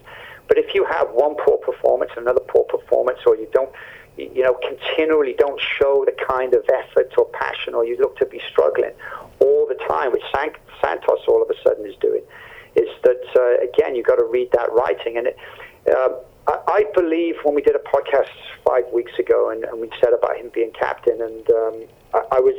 But 0.48 0.58
if 0.58 0.76
you 0.76 0.86
have 0.86 1.10
one 1.12 1.36
poor 1.46 1.58
performance, 1.58 2.12
another 2.18 2.42
poor 2.42 2.64
performance, 2.66 3.20
or 3.26 3.36
you 3.36 3.48
don't 3.54 3.72
you 4.18 4.44
know, 4.44 4.58
continually 4.68 5.36
don't 5.38 5.60
show 5.60 6.06
the 6.06 6.16
kind 6.28 6.54
of 6.54 6.64
effort 6.70 7.14
or 7.18 7.26
passion, 7.26 7.74
or 7.74 7.86
you 7.86 7.98
look 7.98 8.18
to 8.18 8.26
be 8.26 8.42
struggling 8.50 8.92
all 9.40 9.68
the 9.68 9.76
time, 9.88 10.12
which 10.12 10.24
Santos 10.34 11.20
all 11.28 11.42
of 11.42 11.50
a 11.50 11.62
sudden 11.64 11.86
is 11.86 11.96
doing, 11.98 12.24
is 12.76 12.88
that 13.04 13.24
uh, 13.36 13.64
again 13.64 13.96
you've 13.96 14.06
got 14.06 14.16
to 14.16 14.26
read 14.26 14.50
that 14.54 14.72
writing. 14.72 15.18
And 15.18 15.28
it, 15.28 15.38
uh, 15.94 16.10
I, 16.48 16.60
I, 16.68 16.86
believe 16.94 17.36
when 17.44 17.56
we 17.56 17.62
did 17.62 17.76
a 17.76 17.80
podcast 17.80 18.30
five 18.66 18.86
weeks 18.94 19.18
ago, 19.20 19.50
and, 19.50 19.64
and 19.66 19.82
we 19.82 19.90
said 20.02 20.14
about 20.14 20.38
him 20.38 20.50
being 20.54 20.72
captain, 20.72 21.22
and 21.22 21.50
um, 21.50 21.84
I, 22.14 22.38
I 22.38 22.40
was. 22.40 22.56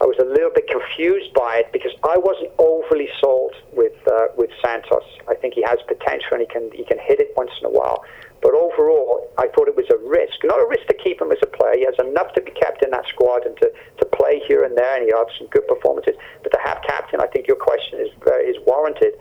I 0.00 0.04
was 0.04 0.18
a 0.18 0.24
little 0.24 0.50
bit 0.52 0.66
confused 0.66 1.32
by 1.32 1.58
it 1.58 1.70
because 1.72 1.92
I 2.02 2.16
wasn't 2.18 2.50
overly 2.58 3.08
sold 3.20 3.54
with 3.72 3.92
uh, 4.10 4.34
with 4.36 4.50
Santos. 4.60 5.04
I 5.28 5.36
think 5.36 5.54
he 5.54 5.62
has 5.62 5.78
potential 5.86 6.32
and 6.32 6.40
he 6.40 6.46
can 6.46 6.72
he 6.72 6.82
can 6.82 6.98
hit 6.98 7.20
it 7.20 7.32
once 7.36 7.52
in 7.60 7.66
a 7.66 7.70
while. 7.70 8.02
But 8.42 8.54
overall, 8.54 9.30
I 9.38 9.46
thought 9.54 9.68
it 9.68 9.76
was 9.76 9.86
a 9.88 9.96
risk. 10.02 10.42
Not 10.42 10.58
a 10.58 10.66
risk 10.66 10.86
to 10.88 10.98
keep 10.98 11.22
him 11.22 11.30
as 11.30 11.38
a 11.42 11.46
player. 11.46 11.78
He 11.78 11.86
has 11.86 11.94
enough 12.02 12.34
to 12.34 12.42
be 12.42 12.50
kept 12.50 12.82
in 12.82 12.90
that 12.90 13.06
squad 13.06 13.46
and 13.46 13.56
to, 13.58 13.70
to 13.70 14.04
play 14.06 14.42
here 14.46 14.64
and 14.64 14.76
there, 14.76 14.98
and 14.98 15.06
he 15.06 15.14
had 15.14 15.30
some 15.38 15.46
good 15.46 15.66
performances. 15.68 16.18
But 16.42 16.50
to 16.50 16.58
have 16.58 16.82
captain, 16.82 17.20
I 17.22 17.28
think 17.28 17.46
your 17.46 17.56
question 17.56 18.00
is 18.00 18.10
is 18.42 18.58
warranted, 18.66 19.14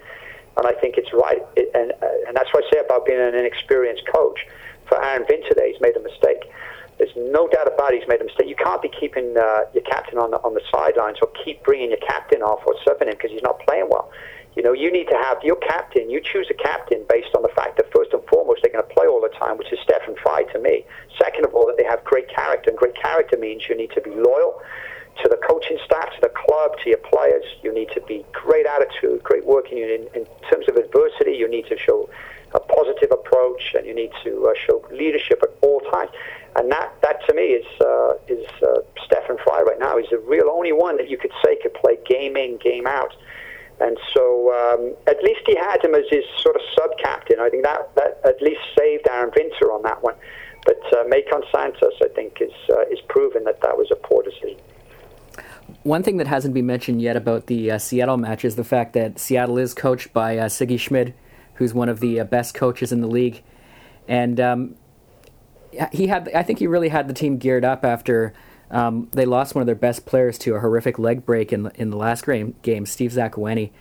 and 0.57 0.65
I 0.65 0.73
think 0.81 0.97
it's 0.97 1.13
right. 1.13 1.45
It, 1.55 1.69
and 1.77 1.93
uh, 2.01 2.27
and 2.27 2.35
that's 2.35 2.51
what 2.51 2.65
I 2.65 2.69
say 2.73 2.79
about 2.81 3.05
being 3.05 3.21
an 3.21 3.35
inexperienced 3.37 4.09
coach. 4.09 4.47
For 4.89 4.97
Aron 4.97 5.23
Winter, 5.29 5.47
today, 5.47 5.71
he's 5.71 5.81
made 5.81 5.95
a 5.95 6.01
mistake. 6.01 6.49
There's 6.97 7.15
no 7.15 7.47
doubt 7.47 7.65
about 7.65 7.93
it, 7.93 8.01
he's 8.01 8.09
made 8.09 8.21
a 8.21 8.25
mistake. 8.25 8.49
You 8.49 8.55
can't 8.55 8.81
be 8.81 8.89
keeping 8.89 9.37
uh, 9.37 9.65
your 9.73 9.83
captain 9.83 10.17
on 10.17 10.31
the, 10.31 10.37
on 10.43 10.53
the 10.53 10.61
sidelines 10.69 11.17
or 11.21 11.29
keep 11.45 11.63
bringing 11.63 11.89
your 11.89 12.01
captain 12.05 12.41
off 12.41 12.61
or 12.67 12.75
subbing 12.85 13.07
him 13.09 13.17
because 13.17 13.31
he's 13.31 13.41
not 13.41 13.59
playing 13.61 13.87
well. 13.89 14.11
You 14.55 14.63
know, 14.63 14.73
you 14.73 14.91
need 14.91 15.07
to 15.07 15.15
have 15.15 15.37
your 15.43 15.55
captain. 15.55 16.09
You 16.09 16.19
choose 16.21 16.47
a 16.49 16.53
captain 16.53 17.05
based 17.07 17.33
on 17.35 17.41
the 17.41 17.49
fact 17.55 17.77
that 17.77 17.91
first 17.95 18.11
and 18.11 18.21
foremost 18.27 18.61
they're 18.61 18.71
going 18.71 18.87
to 18.87 18.93
play 18.93 19.07
all 19.07 19.21
the 19.21 19.33
time, 19.37 19.57
which 19.57 19.71
is 19.71 19.79
Stefan 19.83 20.15
Frei 20.21 20.43
to 20.51 20.59
me. 20.59 20.85
Second 21.17 21.45
of 21.45 21.53
all, 21.55 21.67
that 21.67 21.77
they 21.77 21.85
have 21.85 22.03
great 22.03 22.27
character, 22.27 22.69
and 22.69 22.77
great 22.77 22.95
character 22.95 23.37
means 23.37 23.69
you 23.69 23.77
need 23.77 23.91
to 23.91 24.01
be 24.01 24.11
loyal 24.11 24.61
to 25.23 25.29
the 25.29 25.37
coaching 25.47 25.77
staff, 25.85 26.09
to 26.15 26.21
the 26.21 26.33
club, 26.35 26.71
to 26.83 26.89
your 26.89 26.99
players. 26.99 27.43
You 27.63 27.73
need 27.73 27.89
to 27.93 28.01
be 28.01 28.25
great 28.33 28.65
attitude, 28.65 29.23
great 29.23 29.45
working. 29.45 29.77
In, 29.77 30.07
in 30.13 30.25
terms 30.49 30.67
of 30.67 30.75
adversity, 30.75 31.31
you 31.31 31.49
need 31.49 31.67
to 31.67 31.77
show 31.77 32.09
a 32.53 32.59
positive 32.59 33.11
approach, 33.11 33.73
and 33.75 33.85
you 33.85 33.93
need 33.93 34.11
to 34.23 34.47
uh, 34.47 34.53
show 34.67 34.83
leadership 34.91 35.39
at 35.43 35.49
all 35.61 35.79
times. 35.91 36.11
And 36.57 36.69
that, 36.71 36.93
that 37.01 37.25
to 37.27 37.33
me 37.33 37.55
is 37.55 37.65
uh, 37.79 38.13
is 38.27 38.45
uh, 38.61 38.81
Stefan 39.05 39.37
Frei 39.37 39.63
right 39.63 39.79
now. 39.79 39.97
He's 39.97 40.09
the 40.09 40.19
real 40.19 40.49
only 40.51 40.73
one 40.73 40.97
that 40.97 41.09
you 41.09 41.17
could 41.17 41.31
say 41.43 41.57
could 41.61 41.73
play 41.73 41.97
game 42.05 42.35
in, 42.35 42.57
game 42.57 42.87
out. 42.87 43.15
And 43.79 43.97
so 44.13 44.53
um, 44.53 44.95
at 45.07 45.23
least 45.23 45.41
he 45.45 45.55
had 45.55 45.83
him 45.83 45.95
as 45.95 46.03
his 46.09 46.23
sort 46.41 46.55
of 46.55 46.61
sub 46.75 46.91
captain. 46.99 47.39
I 47.39 47.49
think 47.49 47.63
that, 47.63 47.93
that 47.95 48.21
at 48.23 48.41
least 48.41 48.61
saved 48.77 49.07
Aron 49.09 49.31
Winter 49.35 49.71
on 49.71 49.81
that 49.83 50.03
one. 50.03 50.15
But 50.65 50.79
uh, 50.93 51.03
Maicon 51.05 51.43
Santos, 51.51 51.93
I 52.03 52.07
think, 52.09 52.39
is, 52.41 52.51
uh, 52.69 52.81
is 52.91 52.99
proven 53.09 53.43
that 53.45 53.61
that 53.61 53.75
was 53.77 53.89
a 53.91 53.95
poor 53.95 54.21
decision. 54.21 54.57
One 55.83 56.03
thing 56.03 56.17
that 56.17 56.27
hasn't 56.27 56.53
been 56.53 56.67
mentioned 56.67 57.01
yet 57.01 57.15
about 57.15 57.47
the 57.47 57.71
uh, 57.71 57.77
Seattle 57.79 58.17
match 58.17 58.45
is 58.45 58.55
the 58.55 58.63
fact 58.63 58.93
that 58.93 59.17
Seattle 59.17 59.57
is 59.57 59.73
coached 59.73 60.13
by 60.13 60.37
uh, 60.37 60.47
Sigi 60.47 60.79
Schmid, 60.79 61.15
who's 61.55 61.73
one 61.73 61.89
of 61.89 61.99
the 61.99 62.19
uh, 62.19 62.23
best 62.25 62.53
coaches 62.53 62.91
in 62.91 63.01
the 63.01 63.07
league. 63.07 63.41
And 64.07 64.39
um, 64.39 64.75
he 65.91 66.07
had, 66.07 66.29
I 66.35 66.43
think 66.43 66.59
he 66.59 66.67
really 66.67 66.89
had 66.89 67.07
the 67.07 67.13
team 67.13 67.37
geared 67.37 67.65
up 67.65 67.83
after 67.83 68.33
um, 68.71 69.09
they 69.11 69.25
lost 69.25 69.53
one 69.53 69.61
of 69.61 69.65
their 69.65 69.75
best 69.75 70.05
players 70.05 70.37
to 70.39 70.55
a 70.55 70.59
horrific 70.59 70.97
leg 70.97 71.25
break 71.25 71.53
in 71.53 71.69
in 71.75 71.89
the 71.89 71.97
last 71.97 72.25
game, 72.25 72.55
game 72.61 72.85
Steve 72.85 73.11
Zakuani. 73.11 73.71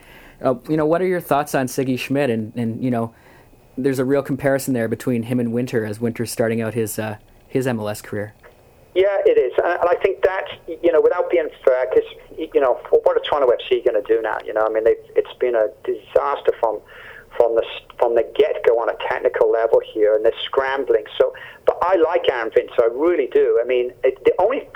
Uh, 0.42 0.55
you 0.68 0.76
know, 0.76 0.87
what 0.87 1.00
are 1.00 1.07
your 1.07 1.20
thoughts 1.20 1.55
on 1.55 1.66
Sigi 1.66 1.98
Schmid? 1.98 2.31
And, 2.31 2.53
and, 2.57 2.83
you 2.83 2.90
know, 2.90 3.14
there's 3.76 3.98
a 3.98 4.05
real 4.05 4.22
comparison 4.22 4.74
there 4.74 4.88
between 4.88 5.24
him 5.24 5.38
and 5.38 5.53
Winter 5.53 5.85
as 5.85 6.00
Winter's 6.00 6.31
starting 6.31 6.61
out 6.61 6.74
his, 6.74 6.98
uh, 6.98 7.18
his 7.46 7.66
MLS 7.66 8.03
career. 8.03 8.35
Yeah, 8.94 9.18
it 9.24 9.38
is. 9.38 9.53
And 9.62 9.88
I 9.88 9.94
think 10.03 10.22
that, 10.22 10.46
you 10.83 10.90
know, 10.90 11.00
without 11.00 11.31
being 11.31 11.48
fair, 11.64 11.87
because, 11.88 12.11
you 12.53 12.61
know, 12.61 12.81
what 12.90 13.16
are 13.16 13.20
Toronto 13.20 13.48
FC 13.48 13.85
going 13.85 14.03
to 14.03 14.07
do 14.09 14.20
now? 14.20 14.38
You 14.44 14.53
know, 14.53 14.66
I 14.66 14.70
mean, 14.70 14.83
it's 14.87 15.33
been 15.38 15.55
a 15.55 15.68
disaster 15.85 16.53
from 16.59 16.81
from 17.40 17.55
the 17.57 17.64
from 17.98 18.14
the 18.14 18.24
get 18.37 18.61
go 18.68 18.76
on 18.76 18.90
a 18.90 18.96
technical 19.09 19.50
level 19.50 19.81
here, 19.81 20.14
and 20.14 20.24
they're 20.24 20.42
scrambling. 20.44 21.05
So, 21.16 21.33
but 21.64 21.79
I 21.81 21.96
like 21.96 22.29
Aaron 22.29 22.50
Vinter, 22.50 22.85
I 22.85 22.88
really 22.92 23.29
do. 23.33 23.59
I 23.62 23.66
mean, 23.66 23.92
it, 24.05 24.22
the 24.24 24.35
only 24.38 24.68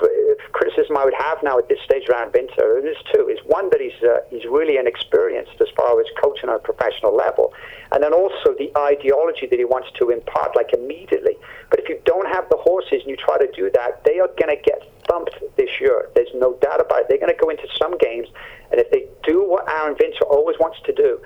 criticism 0.53 0.97
I 0.97 1.05
would 1.05 1.19
have 1.19 1.43
now 1.43 1.59
at 1.59 1.69
this 1.69 1.79
stage 1.85 2.09
Aaron 2.09 2.33
Vinter, 2.33 2.81
there's 2.81 3.05
two, 3.13 3.29
is 3.29 3.39
one 3.45 3.69
that 3.69 3.81
he's 3.81 4.01
uh, 4.03 4.25
he's 4.31 4.47
really 4.47 4.79
inexperienced 4.79 5.61
as 5.61 5.69
far 5.77 6.01
as 6.01 6.07
coaching 6.23 6.49
on 6.49 6.57
a 6.57 6.59
professional 6.59 7.15
level, 7.15 7.53
and 7.93 8.03
then 8.03 8.15
also 8.15 8.57
the 8.57 8.73
ideology 8.79 9.47
that 9.47 9.59
he 9.59 9.67
wants 9.67 9.89
to 10.01 10.09
impart 10.09 10.57
like 10.57 10.73
immediately. 10.73 11.37
But 11.69 11.81
if 11.81 11.89
you 11.91 12.01
don't 12.07 12.29
have 12.33 12.49
the 12.49 12.57
horses 12.57 13.05
and 13.05 13.11
you 13.13 13.17
try 13.17 13.37
to 13.37 13.51
do 13.53 13.71
that, 13.75 14.05
they 14.05 14.21
are 14.21 14.29
going 14.41 14.57
to 14.57 14.63
get 14.63 14.89
thumped 15.09 15.37
this 15.57 15.69
year. 15.81 16.09
There's 16.15 16.33
no 16.35 16.57
doubt 16.65 16.81
about 16.81 17.01
it. 17.01 17.07
They're 17.09 17.21
going 17.21 17.35
to 17.35 17.41
go 17.41 17.51
into 17.51 17.69
some 17.77 17.99
games, 17.99 18.29
and 18.73 18.81
if 18.81 18.91
they 18.91 19.05
do 19.23 19.45
what 19.45 19.69
Aaron 19.69 19.97
Vinter 19.97 20.25
always 20.31 20.57
wants 20.59 20.81
to 20.87 20.93
do, 20.93 21.21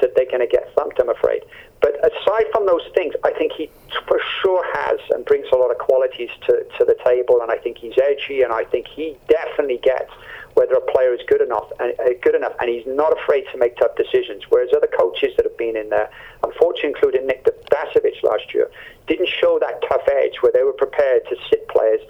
that 0.00 0.14
they're 0.14 0.30
going 0.30 0.40
to 0.40 0.46
get 0.46 0.72
thumped, 0.74 0.98
I'm 1.00 1.08
afraid. 1.08 1.42
But 1.80 1.96
aside 2.00 2.46
from 2.52 2.66
those 2.66 2.86
things, 2.94 3.14
I 3.24 3.32
think 3.32 3.52
he 3.52 3.70
for 4.08 4.20
sure 4.42 4.64
has 4.74 4.98
and 5.10 5.24
brings 5.24 5.46
a 5.52 5.56
lot 5.56 5.70
of 5.70 5.78
qualities 5.78 6.30
to, 6.46 6.64
to 6.78 6.84
the 6.84 6.96
table, 7.04 7.40
and 7.42 7.50
I 7.50 7.58
think 7.58 7.78
he's 7.78 7.94
edgy, 8.02 8.42
and 8.42 8.52
I 8.52 8.64
think 8.64 8.86
he 8.86 9.16
definitely 9.28 9.78
gets 9.82 10.10
whether 10.54 10.72
a 10.72 10.80
player 10.80 11.12
is 11.12 11.20
good 11.28 11.42
enough 11.42 11.68
and 11.80 11.92
uh, 12.00 12.16
good 12.22 12.34
enough, 12.34 12.54
and 12.60 12.70
he's 12.70 12.86
not 12.86 13.12
afraid 13.12 13.44
to 13.52 13.58
make 13.58 13.76
tough 13.76 13.94
decisions. 13.94 14.42
Whereas 14.48 14.70
other 14.74 14.88
coaches 14.88 15.36
that 15.36 15.44
have 15.44 15.56
been 15.58 15.76
in 15.76 15.90
there, 15.90 16.10
unfortunately, 16.42 16.96
including 16.96 17.26
Nick 17.26 17.44
Dasovic 17.44 18.22
last 18.22 18.54
year, 18.54 18.70
didn't 19.06 19.28
show 19.28 19.58
that 19.60 19.84
tough 19.86 20.08
edge 20.08 20.40
where 20.40 20.52
they 20.52 20.62
were 20.62 20.72
prepared 20.72 21.28
to 21.28 21.36
sit 21.50 21.68
players 21.68 22.00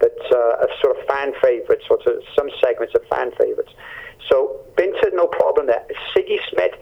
that 0.00 0.18
uh, 0.34 0.66
are 0.66 0.68
sort 0.82 0.98
of 0.98 1.06
fan 1.06 1.32
favourites 1.40 1.84
or 1.88 1.98
some 2.36 2.50
segments 2.60 2.92
of 2.94 3.06
fan 3.06 3.30
favourites. 3.38 3.70
So 4.28 4.60
Vinter, 4.76 5.14
no 5.14 5.26
problem 5.26 5.68
there. 5.68 5.86
Sigi 6.10 6.38
Schmid 6.50 6.74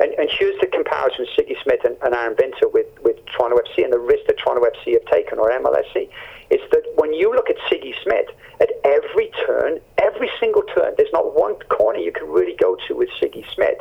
and, 0.00 0.12
and 0.14 0.28
here's 0.30 0.58
the 0.60 0.66
comparison 0.66 1.26
Sigi 1.36 1.54
Schmid 1.62 1.84
and, 1.84 1.96
and 2.02 2.14
Aaron 2.14 2.34
Vinter 2.34 2.72
with, 2.72 2.86
with 3.02 3.16
Toronto 3.26 3.56
FC 3.56 3.84
and 3.84 3.92
the 3.92 3.98
risk 3.98 4.26
that 4.26 4.38
Toronto 4.38 4.64
FC 4.64 4.94
have 4.94 5.04
taken, 5.06 5.38
or 5.38 5.50
MLSE 5.50 6.08
is 6.50 6.60
that 6.72 6.82
when 6.96 7.14
you 7.14 7.32
look 7.32 7.48
at 7.48 7.56
Sigi 7.70 7.94
Schmid, 8.02 8.26
at 8.60 8.70
every 8.84 9.30
turn, 9.46 9.78
every 9.98 10.30
single 10.40 10.62
turn, 10.62 10.94
there's 10.96 11.12
not 11.12 11.38
one 11.38 11.54
corner 11.70 11.98
you 11.98 12.12
can 12.12 12.28
really 12.28 12.56
go 12.56 12.76
to 12.88 12.94
with 12.94 13.08
Sigi 13.20 13.44
Schmid. 13.54 13.80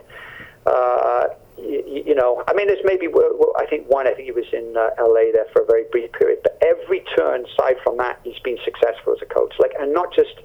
Uh, 0.65 1.25
you, 1.57 2.03
you, 2.07 2.15
know, 2.15 2.43
I 2.47 2.53
mean, 2.53 2.67
there's 2.67 2.83
maybe, 2.83 3.07
well, 3.07 3.53
I 3.57 3.65
think 3.65 3.87
one, 3.89 4.07
I 4.07 4.13
think 4.13 4.25
he 4.25 4.31
was 4.31 4.45
in 4.53 4.75
uh, 4.77 4.89
LA 4.99 5.31
there 5.33 5.45
for 5.51 5.61
a 5.61 5.65
very 5.65 5.85
brief 5.91 6.11
period, 6.13 6.39
but 6.43 6.57
every 6.61 7.03
turn, 7.17 7.45
aside 7.45 7.77
from 7.83 7.97
that, 7.97 8.19
he's 8.23 8.39
been 8.39 8.57
successful 8.63 9.13
as 9.13 9.21
a 9.21 9.25
coach. 9.25 9.53
Like, 9.59 9.73
and 9.79 9.93
not 9.93 10.13
just 10.13 10.39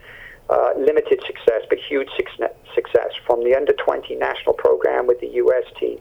uh, 0.50 0.70
limited 0.78 1.20
success, 1.26 1.62
but 1.68 1.78
huge 1.78 2.08
success 2.16 3.12
from 3.26 3.44
the 3.44 3.54
under 3.54 3.72
20 3.72 4.14
national 4.16 4.54
program 4.54 5.06
with 5.06 5.20
the 5.20 5.28
U.S. 5.44 5.64
team. 5.78 5.98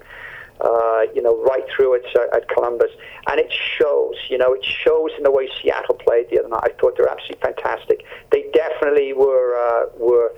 Uh, 0.59 1.01
you 1.13 1.21
know, 1.21 1.39
right 1.43 1.65
through 1.75 1.93
at, 1.93 2.05
uh, 2.15 2.35
at 2.35 2.49
Columbus, 2.49 2.89
and 3.29 3.39
it 3.39 3.53
shows. 3.53 4.15
You 4.27 4.39
know, 4.39 4.53
it 4.53 4.65
shows 4.65 5.11
in 5.15 5.21
the 5.21 5.29
way 5.29 5.47
Seattle 5.61 5.93
played 5.93 6.31
the 6.31 6.39
other 6.39 6.49
night. 6.49 6.63
I 6.63 6.69
thought 6.81 6.97
they 6.97 7.03
were 7.03 7.11
absolutely 7.11 7.41
fantastic. 7.41 8.03
They 8.31 8.49
definitely 8.53 9.13
were 9.13 9.53
uh, 9.53 9.85
were 9.99 10.33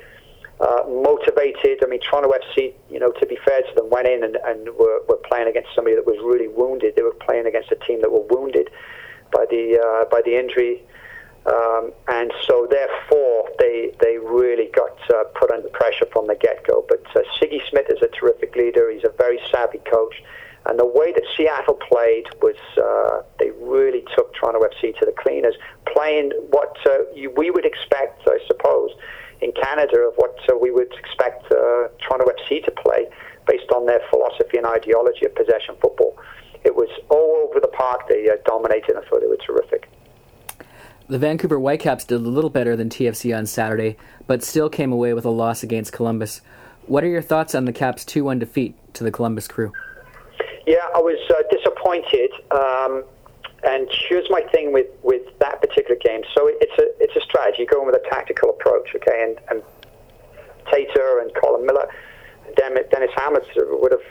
uh, 0.59 0.83
motivated. 0.89 1.81
I 1.81 1.87
mean, 1.87 2.01
Toronto 2.01 2.33
FC, 2.35 2.73
you 2.89 2.99
know, 2.99 3.13
to 3.13 3.25
be 3.25 3.37
fair 3.45 3.61
to 3.61 3.75
them, 3.75 3.89
went 3.89 4.09
in 4.09 4.25
and, 4.25 4.35
and 4.43 4.67
were, 4.75 4.99
were 5.07 5.21
playing 5.23 5.47
against 5.47 5.69
somebody 5.73 5.95
that 5.95 6.05
was 6.05 6.17
really 6.21 6.49
wounded. 6.49 6.97
They 6.97 7.03
were 7.03 7.15
playing 7.23 7.45
against 7.45 7.71
a 7.71 7.77
team 7.87 8.01
that 8.01 8.11
were 8.11 8.27
wounded 8.27 8.69
by 9.31 9.45
the 9.49 9.79
by 10.11 10.21
the 10.25 10.37
injury 10.37 10.83
um, 11.45 11.91
and 12.07 12.31
so, 12.47 12.67
therefore, 12.69 13.49
they 13.59 13.91
they 14.01 14.17
really 14.17 14.69
got 14.75 14.97
uh, 15.09 15.23
put 15.39 15.51
under 15.51 15.69
pressure 15.69 16.05
from 16.11 16.27
the 16.27 16.35
get 16.35 16.65
go. 16.67 16.85
But 16.87 17.03
uh, 17.15 17.21
Sigi 17.39 17.61
Schmid 17.69 17.85
is 17.89 18.01
a 18.01 18.07
terrific 18.07 18.55
leader. 18.55 18.91
He's 18.91 19.05
a 19.05 19.13
very 19.17 19.39
savvy 19.51 19.79
coach. 19.89 20.21
And 20.65 20.77
the 20.77 20.85
way 20.85 21.13
that 21.13 21.23
Seattle 21.35 21.79
played 21.89 22.27
was 22.41 22.57
uh, 22.77 23.23
they 23.39 23.51
really 23.51 24.03
took 24.15 24.33
Toronto 24.35 24.59
FC 24.59 24.97
to 24.99 25.05
the 25.05 25.13
cleaners, 25.17 25.55
playing 25.87 26.31
what 26.49 26.77
uh, 26.85 27.09
you, 27.15 27.31
we 27.35 27.49
would 27.49 27.65
expect, 27.65 28.27
I 28.27 28.37
suppose, 28.45 28.91
in 29.41 29.53
Canada 29.53 29.99
of 29.99 30.15
what 30.17 30.37
uh, 30.51 30.57
we 30.57 30.69
would 30.69 30.93
expect 30.93 31.45
uh, 31.45 31.87
Toronto 32.03 32.27
FC 32.27 32.63
to 32.65 32.71
play 32.71 33.07
based 33.47 33.71
on 33.73 33.85
their 33.85 34.01
philosophy 34.09 34.57
and 34.57 34.67
ideology 34.67 35.25
of 35.25 35.33
possession 35.33 35.75
football. 35.81 36.17
It 36.65 36.75
was 36.75 36.89
all 37.09 37.47
over 37.47 37.61
the 37.61 37.71
park. 37.71 38.09
They 38.09 38.27
dominated. 38.45 38.97
I 38.97 39.07
thought 39.07 39.21
they 39.21 39.27
were 39.27 39.37
terrific. 39.37 39.87
The 41.09 41.17
Vancouver 41.17 41.59
Whitecaps 41.59 42.05
did 42.05 42.21
a 42.21 42.29
little 42.29 42.51
better 42.51 42.75
than 42.75 42.87
TFC 42.87 43.35
on 43.35 43.47
Saturday, 43.47 43.97
but 44.27 44.43
still 44.43 44.69
came 44.69 44.91
away 44.91 45.15
with 45.15 45.25
a 45.25 45.31
loss 45.31 45.63
against 45.63 45.91
Columbus. 45.91 46.41
What 46.85 47.03
are 47.03 47.07
your 47.07 47.23
thoughts 47.23 47.55
on 47.55 47.65
the 47.65 47.73
Caps' 47.73 48.05
2 48.05 48.23
1 48.23 48.37
defeat 48.37 48.75
to 48.93 49.03
the 49.03 49.09
Columbus 49.09 49.47
crew? 49.47 49.73
Yeah, 50.67 50.85
I 50.93 50.99
was 50.99 51.17
uh, 51.31 51.41
disappointed. 51.49 52.29
Um, 52.51 53.03
and 53.63 53.89
here's 54.07 54.29
my 54.29 54.41
thing 54.53 54.71
with, 54.71 54.85
with 55.01 55.23
that 55.39 55.59
particular 55.61 55.95
game. 55.95 56.21
So 56.35 56.47
it's 56.47 56.77
a 56.77 57.03
it's 57.03 57.15
a 57.15 57.21
strategy. 57.21 57.63
You're 57.63 57.73
going 57.73 57.87
with 57.87 57.95
a 57.95 58.07
tactical 58.07 58.51
approach, 58.51 58.89
okay? 58.95 59.23
And, 59.23 59.39
and 59.49 59.63
Teitur 60.67 61.23
and 61.23 61.33
Colin 61.33 61.65
Miller, 61.65 61.89
Dennis 62.55 63.09
Hamlett 63.17 63.47
would 63.81 63.91
have, 63.91 64.05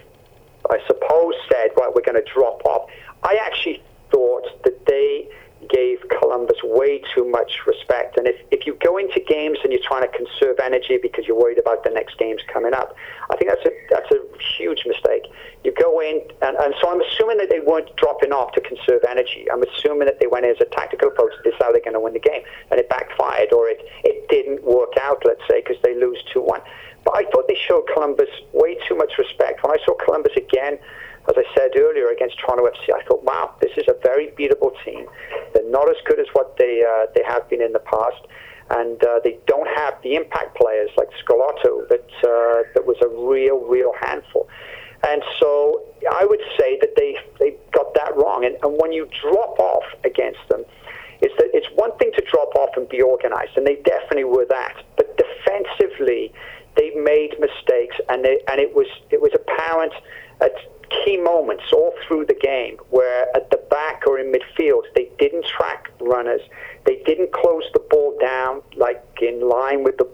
I 0.68 0.78
suppose, 0.88 1.34
said, 1.48 1.70
right, 1.76 1.92
we're 1.94 2.02
going 2.02 2.20
to 2.20 2.28
drop 2.34 2.60
off. 2.64 2.90
I 3.22 3.38
actually 3.40 3.84
thought 4.10 4.64
that 4.64 4.84
they 4.86 5.28
gave 5.68 5.98
Columbus 6.20 6.56
way 6.62 7.02
too 7.14 7.28
much 7.28 7.66
respect. 7.66 8.16
And 8.16 8.26
if, 8.26 8.36
if 8.50 8.66
you 8.66 8.76
go 8.82 8.96
into 8.96 9.20
games 9.20 9.58
and 9.62 9.72
you're 9.72 9.84
trying 9.84 10.02
to 10.02 10.12
conserve 10.16 10.58
energy 10.62 10.98
because 11.00 11.26
you're 11.26 11.38
worried 11.38 11.58
about 11.58 11.84
the 11.84 11.90
next 11.90 12.18
games 12.18 12.40
coming 12.52 12.74
up, 12.74 12.94
I 13.30 13.36
think 13.36 13.50
that's 13.50 13.64
a 13.66 13.72
that's 13.90 14.10
a 14.10 14.20
huge 14.56 14.84
mistake. 14.86 15.24
You 15.64 15.72
go 15.72 16.00
in, 16.00 16.22
and, 16.42 16.56
and 16.56 16.74
so 16.80 16.90
I'm 16.90 17.00
assuming 17.00 17.38
that 17.38 17.50
they 17.50 17.60
weren't 17.60 17.94
dropping 17.96 18.32
off 18.32 18.52
to 18.52 18.60
conserve 18.60 19.02
energy. 19.08 19.46
I'm 19.50 19.62
assuming 19.62 20.06
that 20.06 20.20
they 20.20 20.26
went 20.26 20.44
in 20.44 20.52
as 20.52 20.60
a 20.60 20.70
tactical 20.70 21.08
approach 21.08 21.32
to 21.42 21.50
decide 21.50 21.74
they're 21.74 21.84
going 21.84 21.98
to 21.98 22.00
win 22.00 22.14
the 22.14 22.24
game, 22.24 22.42
and 22.70 22.78
it 22.78 22.88
backfired, 22.88 23.52
or 23.52 23.68
it, 23.68 23.80
it 24.04 24.28
didn't 24.28 24.64
work 24.64 24.94
out, 25.00 25.22
let's 25.24 25.42
say, 25.50 25.60
because 25.60 25.76
they 25.82 25.94
lose 25.94 26.22
2 26.32 26.40
1. 26.40 26.60
But 27.04 27.16
I 27.16 27.24
thought 27.30 27.48
they 27.48 27.56
showed 27.56 27.88
Columbus 27.92 28.28
way 28.52 28.78
too 28.86 28.94
much 28.94 29.12
respect. 29.18 29.62
When 29.62 29.72
I 29.72 29.82
saw 29.84 29.94
Columbus 29.94 30.32
again, 30.36 30.78
as 31.28 31.34
I 31.36 31.44
said 31.56 31.70
earlier 31.76 32.08
against 32.08 32.38
Toronto 32.38 32.64
FC, 32.64 32.94
I 32.94 33.02
thought, 33.04 33.22
wow, 33.24 33.54
this 33.60 33.72
is 33.76 33.84
a 33.88 33.96
very 34.02 34.28
beatable 34.38 34.72
team. 34.84 35.06
They're 35.54 35.70
not 35.70 35.88
as 35.88 35.96
good 36.06 36.20
as 36.20 36.26
what 36.32 36.56
they 36.58 36.84
uh, 36.84 37.06
they 37.14 37.22
have 37.26 37.48
been 37.48 37.62
in 37.62 37.72
the 37.72 37.80
past, 37.80 38.22
and 38.70 39.02
uh, 39.04 39.20
they 39.24 39.38
don't 39.46 39.68
have 39.76 40.00
the 40.02 40.14
impact 40.14 40.56
players 40.56 40.90
like 40.96 41.08
Schelotto 41.24 41.88
that 41.88 42.08
uh, 42.22 42.68
that 42.74 42.84
was 42.86 42.96
a 43.02 43.08
real 43.08 43.60
real 43.60 43.92
handful. 44.00 44.48
And 45.06 45.22
so 45.38 45.84
I 46.10 46.24
would 46.24 46.42
say 46.58 46.78
that 46.80 46.96
they 46.96 47.16
they 47.38 47.56
got 47.72 47.94
that 47.94 48.16
wrong. 48.16 48.44
And, 48.44 48.56
and 48.62 48.78
when 48.80 48.92
you 48.92 49.08
drop 49.22 49.58
off 49.58 49.84
against 50.04 50.40
them, 50.48 50.64
is 51.22 51.30
that 51.38 51.50
it's 51.52 51.68
one 51.74 51.96
thing 51.98 52.12
to 52.16 52.22
drop 52.30 52.54
off 52.56 52.70
and 52.76 52.88
be 52.88 53.02
organized, 53.02 53.56
and 53.56 53.66
they 53.66 53.76
definitely 53.84 54.24
were 54.24 54.46
that. 54.48 54.82
But 54.96 55.16
defensively, 55.16 56.32
they 56.76 56.90
made 56.90 57.34
mistakes, 57.38 57.96
and 58.08 58.24
they, 58.24 58.40
and 58.50 58.60
it 58.60 58.74
was 58.74 58.86
it 59.10 59.20
was 59.20 59.32
apparent 59.34 59.92
at 60.40 60.52
key 60.90 61.16
moments 61.16 61.64
all 61.72 61.92
through 62.06 62.26
the 62.26 62.34
game 62.34 62.76
where 62.90 63.26
at 63.36 63.50
the 63.50 63.58
back 63.70 64.02
or 64.06 64.18
in 64.18 64.32
midfield 64.32 64.82
they 64.94 65.10
didn't 65.18 65.44
track 65.46 65.90
runners, 66.00 66.40
they 66.84 67.02
didn't 67.04 67.32
close 67.32 67.64
the 67.72 67.80
ball 67.90 68.16
down 68.20 68.62
like 68.76 69.02
in 69.20 69.48
line 69.48 69.84
with 69.84 69.96
the 69.98 70.06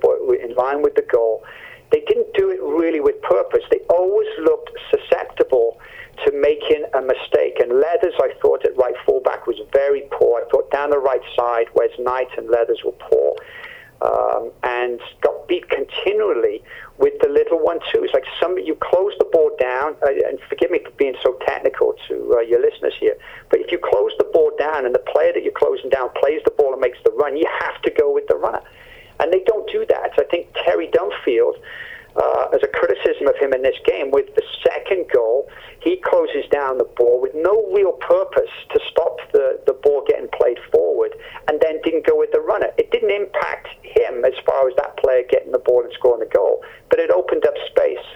in 0.43 0.55
line 0.55 0.83
with 0.83 0.95
the 0.95 1.07
goal. 1.13 1.45
They 1.91 2.01
didn't 2.01 2.35
do 2.35 2.51
it 2.51 2.61
really 2.61 3.01
with 3.01 3.21
purpose. 3.23 3.63
They 3.71 3.81
always 3.89 4.27
looked 4.43 4.71
susceptible 4.91 5.79
to 6.25 6.33
making 6.33 6.85
a 6.95 7.01
mistake. 7.01 7.61
And 7.61 7.81
Leathers, 7.81 8.15
I 8.21 8.33
thought 8.41 8.65
at 8.65 8.77
right 8.77 8.95
fullback 9.05 9.47
was 9.47 9.57
very 9.73 10.03
poor. 10.11 10.43
I 10.45 10.49
thought 10.51 10.71
down 10.71 10.91
the 10.91 10.99
right 10.99 11.23
side, 11.37 11.67
Wes 11.75 11.91
Knight 11.99 12.29
and 12.37 12.49
Leathers 12.49 12.81
were 12.85 12.93
poor 12.93 13.37
um, 14.03 14.51
and 14.63 15.01
got 15.23 15.34
beat 15.46 15.68
continually 15.68 16.62
with 16.98 17.14
the 17.20 17.28
little 17.28 17.59
one 17.59 17.78
too. 17.92 18.02
It's 18.04 18.14
like 18.14 18.24
some 18.40 18.57
you 18.59 18.76
close 18.80 19.12
the 19.18 19.24
board 19.33 19.54
down, 19.59 19.96
uh, 20.02 20.28
and 20.28 20.38
forgive 20.48 20.70
me 20.70 20.80
for 20.85 20.90
being 20.92 21.14
so 21.22 21.38
technical 21.46 21.94
to 22.09 22.37
uh, 22.37 22.40
your 22.40 22.61
listeners 22.61 22.94
here, 22.98 23.16
but 23.50 23.61
if 23.61 23.72
you 23.72 23.78
close 23.78 24.12
the 24.18 24.24
board 24.33 24.54
down 24.59 24.87
and 24.87 24.94
the 24.94 25.04
player 25.12 25.33
that 25.33 25.42
you're 25.42 25.52
closing 25.52 25.90
down 25.90 26.09
plays 26.20 26.40
the 26.44 26.50
ball 26.52 26.72
and 26.72 26.80
makes 26.80 26.98
the 27.04 27.11
run, 27.12 27.37
you 27.37 27.46
have 27.61 27.80
to 27.83 27.90
go 27.90 28.12
with 28.12 28.26
the 28.28 28.37
runner, 28.37 28.62
and 29.20 29.33
they 29.33 29.42
don't 29.46 29.70
do 29.70 29.85
that. 29.87 30.11
I 30.18 30.24
think 30.30 30.48
Terry 30.64 30.88
Dunfield 30.88 31.54
uh, 32.16 32.46
as 32.55 32.62
a 32.62 32.68
criticism 32.68 33.27
of 33.27 33.37
him 33.37 33.53
in 33.53 33.62
this 33.62 33.79
game. 33.85 34.11
With 34.11 34.35
the 34.35 34.42
second 34.62 35.07
goal, 35.12 35.48
he 35.81 36.00
closes 36.05 36.44
down 36.50 36.79
the 36.79 36.88
ball 36.96 37.20
with 37.20 37.33
no 37.35 37.66
real 37.72 37.92
purpose 37.92 38.50
to 38.72 38.81
stop 38.90 39.18
the, 39.33 39.61
the 39.66 39.74
ball 39.74 40.05
getting 40.07 40.29
played 40.38 40.59
forward 40.72 41.14
and 41.48 41.61
then 41.61 41.81
didn't 41.83 42.07
go 42.07 42.18
with 42.18 42.31
the 42.33 42.40
runner. 42.40 42.68
It 42.79 42.90
didn't 42.90 43.11
impact 43.11 43.68
him 43.83 44.24
as 44.24 44.35
far 44.46 44.68
as 44.68 44.74
that 44.77 44.96
player 44.96 45.22
getting 45.29 45.53
the 45.53 45.59
ball 45.59 45.83
and 45.83 45.92
scoring 45.92 46.20
the 46.20 46.33
goal, 46.35 46.62
but 46.90 46.98
it 46.98 47.11
opened 47.11 47.46
up 47.46 47.55
space 47.66 48.07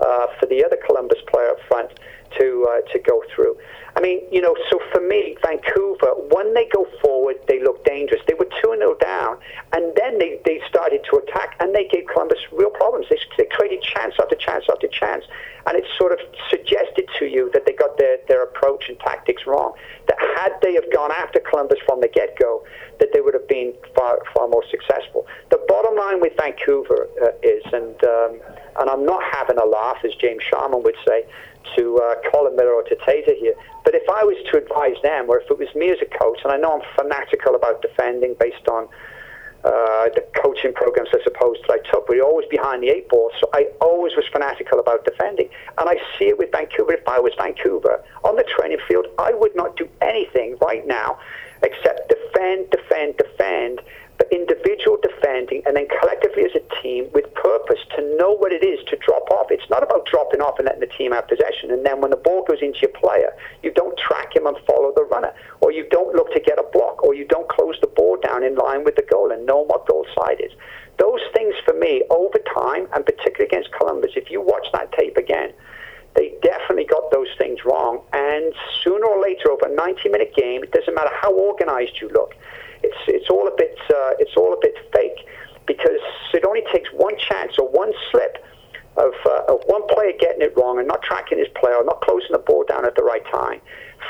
uh, 0.00 0.26
for 0.38 0.46
the 0.46 0.64
other 0.64 0.78
Columbus 0.86 1.18
player 1.28 1.50
up 1.50 1.60
front 1.68 1.90
to 2.38 2.66
uh, 2.70 2.80
to 2.92 2.98
go 2.98 3.22
through. 3.34 3.56
I 3.96 4.00
mean, 4.00 4.22
you 4.30 4.40
know, 4.40 4.54
so 4.70 4.78
for 4.92 5.00
me, 5.00 5.36
Vancouver, 5.44 6.14
when 6.30 6.54
they 6.54 6.68
go 6.72 6.86
forward, 7.02 7.36
they 7.48 7.62
look 7.62 7.84
dangerous. 7.84 8.20
They 8.26 8.34
were 8.34 8.48
2 8.62 8.76
0 8.76 8.94
down, 9.00 9.38
and 9.72 9.92
then 9.96 10.18
they, 10.18 10.40
they 10.44 10.60
started 10.68 11.04
to 11.10 11.16
attack, 11.18 11.56
and 11.60 11.74
they 11.74 11.88
gave 11.88 12.06
Columbus 12.06 12.38
real 12.52 12.70
problems. 12.70 13.06
They, 13.10 13.18
they 13.36 13.48
created 13.50 13.82
chance 13.82 14.14
after 14.20 14.36
chance 14.36 14.64
after 14.70 14.86
chance, 14.88 15.24
and 15.66 15.76
it 15.76 15.84
sort 15.98 16.12
of 16.12 16.18
suggested 16.48 17.08
to 17.18 17.26
you 17.26 17.50
that 17.52 17.66
they 17.66 17.72
got 17.72 17.98
their, 17.98 18.18
their 18.28 18.42
approach 18.44 18.88
and 18.88 18.98
tactics 19.00 19.46
wrong. 19.46 19.72
That 20.06 20.18
had 20.36 20.52
they 20.62 20.74
have 20.74 20.90
gone 20.92 21.10
after 21.12 21.40
Columbus 21.40 21.78
from 21.86 22.00
the 22.00 22.08
get 22.08 22.38
go, 22.38 22.64
that 22.98 23.08
they 23.12 23.20
would 23.20 23.34
have 23.34 23.48
been 23.48 23.74
far, 23.94 24.18
far 24.34 24.48
more 24.48 24.64
successful. 24.70 25.26
The 25.50 25.58
bottom 25.68 25.96
line 25.96 26.20
with 26.20 26.32
Vancouver 26.38 27.08
uh, 27.22 27.28
is, 27.42 27.64
and, 27.72 27.96
um, 28.04 28.40
and 28.78 28.90
I'm 28.90 29.04
not 29.04 29.22
having 29.32 29.58
a 29.58 29.64
laugh, 29.64 29.98
as 30.04 30.14
James 30.14 30.42
Sharman 30.48 30.82
would 30.82 30.96
say, 31.06 31.24
to 31.76 31.98
uh, 31.98 32.14
Colin 32.30 32.56
Miller 32.56 32.72
or 32.72 32.82
to 32.84 32.96
here. 33.38 33.54
But 33.84 33.94
if 33.94 34.08
I 34.08 34.24
was 34.24 34.36
to 34.50 34.58
advise 34.58 34.96
them, 35.02 35.28
or 35.28 35.40
if 35.40 35.50
it 35.50 35.58
was 35.58 35.72
me 35.74 35.90
as 35.90 35.98
a 36.00 36.18
coach, 36.18 36.40
and 36.44 36.52
I 36.52 36.56
know 36.56 36.80
I'm 36.80 36.86
fanatical 36.96 37.54
about 37.54 37.82
defending 37.82 38.34
based 38.38 38.68
on 38.68 38.88
uh, 39.64 40.08
the 40.14 40.24
coaching 40.42 40.72
programs, 40.72 41.10
I 41.12 41.22
suppose, 41.22 41.56
that 41.68 41.80
I 41.80 41.90
took, 41.90 42.08
we're 42.08 42.22
always 42.22 42.48
behind 42.48 42.82
the 42.82 42.88
eight 42.88 43.08
ball. 43.08 43.30
So 43.40 43.50
I 43.52 43.68
always 43.80 44.16
was 44.16 44.24
fanatical 44.32 44.78
about 44.78 45.04
defending. 45.04 45.48
And 45.78 45.88
I 45.88 45.96
see 46.18 46.28
it 46.28 46.38
with 46.38 46.50
Vancouver. 46.52 46.94
If 46.94 47.06
I 47.06 47.20
was 47.20 47.32
Vancouver 47.36 48.02
on 48.24 48.36
the 48.36 48.44
training 48.56 48.78
field, 48.88 49.06
I 49.18 49.32
would 49.34 49.54
not 49.54 49.76
do 49.76 49.88
anything 50.00 50.56
right 50.62 50.86
now 50.86 51.18
except 51.62 52.08
defend, 52.08 52.70
defend, 52.70 53.16
defend 53.18 53.80
but 54.20 54.28
individual 54.30 55.00
defending 55.00 55.62
and 55.64 55.74
then 55.74 55.88
collectively 55.88 56.44
as 56.44 56.52
a 56.52 56.60
team 56.82 57.08
with 57.14 57.24
purpose 57.32 57.80
to 57.96 58.04
know 58.20 58.36
what 58.36 58.52
it 58.52 58.62
is 58.62 58.78
to 58.92 58.96
drop 59.00 59.24
off. 59.32 59.46
It's 59.48 59.68
not 59.70 59.82
about 59.82 60.04
dropping 60.04 60.42
off 60.42 60.58
and 60.58 60.66
letting 60.66 60.84
the 60.84 60.92
team 60.92 61.12
have 61.12 61.26
possession. 61.26 61.70
And 61.70 61.86
then 61.86 62.02
when 62.02 62.10
the 62.10 62.20
ball 62.20 62.44
goes 62.44 62.60
into 62.60 62.80
your 62.82 62.92
player, 62.92 63.32
you 63.62 63.72
don't 63.72 63.96
track 63.96 64.36
him 64.36 64.46
and 64.46 64.54
follow 64.68 64.92
the 64.94 65.04
runner, 65.04 65.32
or 65.62 65.72
you 65.72 65.88
don't 65.88 66.14
look 66.14 66.30
to 66.34 66.40
get 66.40 66.58
a 66.58 66.68
block, 66.70 67.02
or 67.02 67.14
you 67.14 67.24
don't 67.24 67.48
close 67.48 67.80
the 67.80 67.86
ball 67.86 68.18
down 68.20 68.44
in 68.44 68.56
line 68.56 68.84
with 68.84 68.96
the 68.96 69.06
goal 69.10 69.32
and 69.32 69.46
know 69.46 69.64
what 69.64 69.88
goal 69.88 70.04
side 70.14 70.36
is. 70.38 70.52
Those 70.98 71.20
things 71.32 71.54
for 71.64 71.72
me, 71.72 72.04
over 72.10 72.38
time, 72.54 72.88
and 72.92 73.06
particularly 73.06 73.46
against 73.46 73.72
Columbus, 73.72 74.12
if 74.16 74.30
you 74.30 74.42
watch 74.42 74.66
that 74.74 74.92
tape 74.92 75.16
again, 75.16 75.54
they 76.14 76.34
definitely 76.42 76.84
got 76.84 77.10
those 77.10 77.28
things 77.38 77.64
wrong. 77.64 78.02
And 78.12 78.52
sooner 78.84 79.06
or 79.06 79.22
later, 79.22 79.50
over 79.50 79.64
a 79.64 79.74
90 79.74 80.10
minute 80.10 80.34
game, 80.36 80.62
it 80.62 80.72
doesn't 80.72 80.94
matter 80.94 81.10
how 81.14 81.32
organized 81.32 82.00
you 82.02 82.10
look, 82.10 82.34
it's 82.90 83.02
it's 83.06 83.30
all 83.30 83.46
a 83.46 83.54
bit 83.56 83.78
uh, 83.88 84.18
it's 84.18 84.34
all 84.36 84.52
a 84.52 84.60
bit 84.60 84.74
fake 84.92 85.26
because 85.66 86.02
it 86.34 86.44
only 86.44 86.62
takes 86.72 86.88
one 86.90 87.14
chance 87.18 87.54
or 87.58 87.68
one 87.70 87.92
slip 88.10 88.44
of, 88.96 89.14
uh, 89.24 89.54
of 89.54 89.62
one 89.66 89.86
player 89.86 90.10
getting 90.18 90.42
it 90.42 90.52
wrong 90.56 90.78
and 90.78 90.88
not 90.88 91.00
tracking 91.02 91.38
his 91.38 91.46
player 91.54 91.76
or 91.76 91.84
not 91.84 92.00
closing 92.00 92.32
the 92.32 92.42
ball 92.42 92.64
down 92.68 92.84
at 92.84 92.96
the 92.96 93.04
right 93.04 93.24
time 93.30 93.60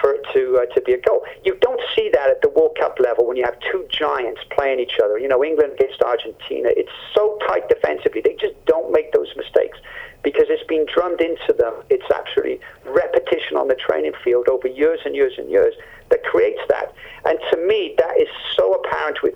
for 0.01 0.12
it 0.12 0.25
to 0.33 0.62
uh, 0.62 0.75
to 0.75 0.81
be 0.81 0.93
a 0.93 1.01
goal. 1.01 1.23
You 1.45 1.57
don't 1.61 1.81
see 1.95 2.09
that 2.14 2.31
at 2.31 2.40
the 2.40 2.49
World 2.49 2.77
Cup 2.81 2.99
level 2.99 3.27
when 3.27 3.37
you 3.37 3.45
have 3.45 3.59
two 3.71 3.87
giants 3.90 4.40
playing 4.51 4.81
each 4.81 4.97
other. 5.03 5.19
You 5.19 5.29
know, 5.29 5.45
England 5.45 5.75
against 5.75 6.01
Argentina. 6.03 6.71
It's 6.73 6.93
so 7.14 7.38
tight 7.47 7.69
defensively; 7.69 8.23
they 8.25 8.37
just 8.40 8.55
don't 8.64 8.90
make 8.90 9.12
those 9.12 9.29
mistakes 9.37 9.79
because 10.23 10.47
it's 10.49 10.66
been 10.66 10.87
drummed 10.87 11.21
into 11.21 11.53
them. 11.53 11.75
It's 11.90 12.09
actually 12.12 12.61
repetition 12.87 13.57
on 13.57 13.69
the 13.69 13.75
training 13.75 14.12
field 14.25 14.49
over 14.49 14.69
years 14.69 15.01
and 15.05 15.14
years 15.14 15.35
and 15.37 15.51
years 15.51 15.75
that 16.11 16.23
creates 16.25 16.61
that. 16.69 16.95
And 17.25 17.38
to 17.53 17.57
me, 17.66 17.95
that 17.99 18.16
is 18.19 18.29
so 18.57 18.69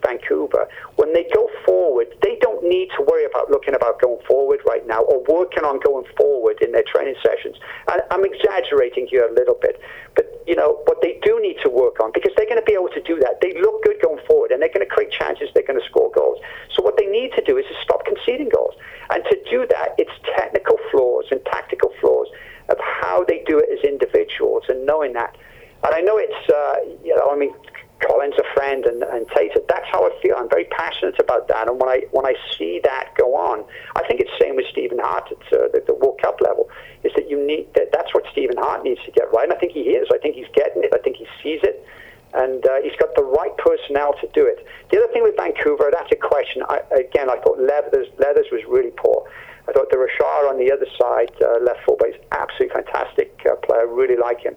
Vancouver. 0.06 0.68
When 0.96 1.12
they 1.12 1.26
go 1.34 1.48
forward, 1.64 2.08
they 2.22 2.38
don't 2.40 2.62
need 2.62 2.90
to 2.96 3.02
worry 3.02 3.24
about 3.24 3.50
looking 3.50 3.74
about 3.74 4.00
going 4.00 4.20
forward 4.26 4.60
right 4.66 4.86
now 4.86 5.02
or 5.02 5.24
working 5.28 5.64
on 5.64 5.80
going 5.80 6.04
forward 6.16 6.60
in 6.60 6.72
their 6.72 6.84
training 6.86 7.16
sessions. 7.22 7.56
And 7.90 8.02
I'm 8.10 8.24
exaggerating 8.24 9.06
here 9.06 9.26
a 9.26 9.32
little 9.32 9.58
bit, 9.60 9.80
but 10.14 10.30
you 10.46 10.54
know 10.54 10.82
what 10.84 11.00
they 11.00 11.18
do 11.22 11.40
need 11.40 11.56
to 11.64 11.70
work 11.70 12.00
on 12.00 12.12
because 12.12 12.32
they're 12.36 12.46
going 12.46 12.60
to 12.60 12.66
be 12.66 12.74
able 12.74 12.90
to 12.90 13.02
do 13.02 13.18
that. 13.20 13.40
They 13.40 13.54
look 13.60 13.82
good 13.82 14.00
going 14.02 14.20
forward, 14.26 14.50
and 14.52 14.60
they're 14.60 14.72
going 14.72 14.86
to 14.86 14.92
create 14.92 15.10
chances. 15.10 15.48
They're 15.54 15.66
going 15.66 15.80
to 15.80 15.86
score 15.86 16.10
goals. 16.12 16.38
So 16.74 16.82
what 16.82 16.96
they 16.96 17.06
need 17.06 17.32
to 17.36 17.42
do 17.42 17.56
is 17.56 17.64
to 17.66 17.74
stop 17.82 18.04
conceding 18.04 18.50
goals. 18.50 18.74
And 19.10 19.24
to 19.24 19.36
do 19.50 19.66
that, 19.70 19.94
it's 19.98 20.12
technical 20.36 20.76
flaws 20.90 21.26
and 21.30 21.44
tactical 21.46 21.92
flaws 22.00 22.28
of 22.68 22.78
how 22.80 23.24
they 23.24 23.42
do 23.46 23.58
it 23.58 23.68
as 23.72 23.84
individuals, 23.84 24.64
and 24.68 24.86
knowing 24.86 25.12
that. 25.14 25.36
And 25.84 25.94
I 25.94 26.00
know 26.00 26.16
it's, 26.16 26.48
uh, 26.48 26.76
you 27.04 27.14
know, 27.14 27.30
I 27.30 27.36
mean, 27.36 27.52
Colin's 28.00 28.34
a 28.38 28.54
friend 28.54 28.84
and, 28.84 29.02
and 29.02 29.26
Teitur. 29.28 29.66
That's 29.68 29.86
how 29.90 30.04
I 30.04 30.10
feel. 30.20 30.34
I'm 30.36 30.48
very 30.48 30.64
passionate 30.64 31.18
about 31.20 31.48
that. 31.48 31.68
And 31.68 31.80
when 31.80 31.88
I 31.88 32.02
when 32.10 32.26
I 32.26 32.34
see 32.58 32.80
that 32.84 33.14
go 33.16 33.34
on, 33.34 33.64
I 33.96 34.06
think 34.06 34.20
it's 34.20 34.30
the 34.38 34.44
same 34.44 34.56
with 34.56 34.66
Stephen 34.70 34.98
Hart 34.98 35.30
at 35.30 35.38
uh, 35.52 35.68
the, 35.72 35.82
the 35.86 35.94
World 35.94 36.20
Cup 36.20 36.40
level. 36.40 36.68
Is 37.02 37.12
that 37.16 37.30
you 37.30 37.38
need 37.44 37.68
that? 37.74 37.92
That's 37.92 38.12
what 38.12 38.24
Stephen 38.32 38.56
Hart 38.56 38.82
needs 38.84 39.00
to 39.04 39.10
get 39.10 39.32
right. 39.32 39.44
And 39.44 39.52
I 39.52 39.56
think 39.56 39.72
he 39.72 39.94
is. 39.94 40.08
I 40.12 40.18
think 40.18 40.34
he's 40.34 40.50
getting 40.54 40.82
it. 40.82 40.92
I 40.94 40.98
think 40.98 41.16
he 41.16 41.26
sees 41.42 41.60
it. 41.62 41.86
And 42.34 42.66
uh, 42.66 42.82
he's 42.82 42.96
got 42.98 43.14
the 43.14 43.22
right 43.22 43.56
personnel 43.58 44.14
to 44.20 44.26
do 44.34 44.44
it. 44.44 44.66
The 44.90 44.98
other 44.98 45.12
thing 45.12 45.22
with 45.22 45.36
Vancouver, 45.36 45.88
that's 45.92 46.10
a 46.10 46.16
question. 46.16 46.64
I, 46.68 46.80
again, 46.90 47.30
I 47.30 47.38
thought 47.38 47.60
Leathers, 47.60 48.08
Leathers 48.18 48.46
was 48.50 48.62
really 48.66 48.90
poor. 48.90 49.30
I 49.68 49.72
thought 49.72 49.88
the 49.90 49.96
Rochat 49.96 50.50
on 50.50 50.58
the 50.58 50.72
other 50.72 50.86
side, 50.98 51.30
uh, 51.40 51.62
left 51.62 51.86
fullback, 51.86 52.10
is 52.10 52.20
absolutely 52.32 52.74
fantastic 52.74 53.40
uh, 53.48 53.54
player. 53.56 53.86
Really 53.86 54.16
like 54.16 54.40
him. 54.40 54.56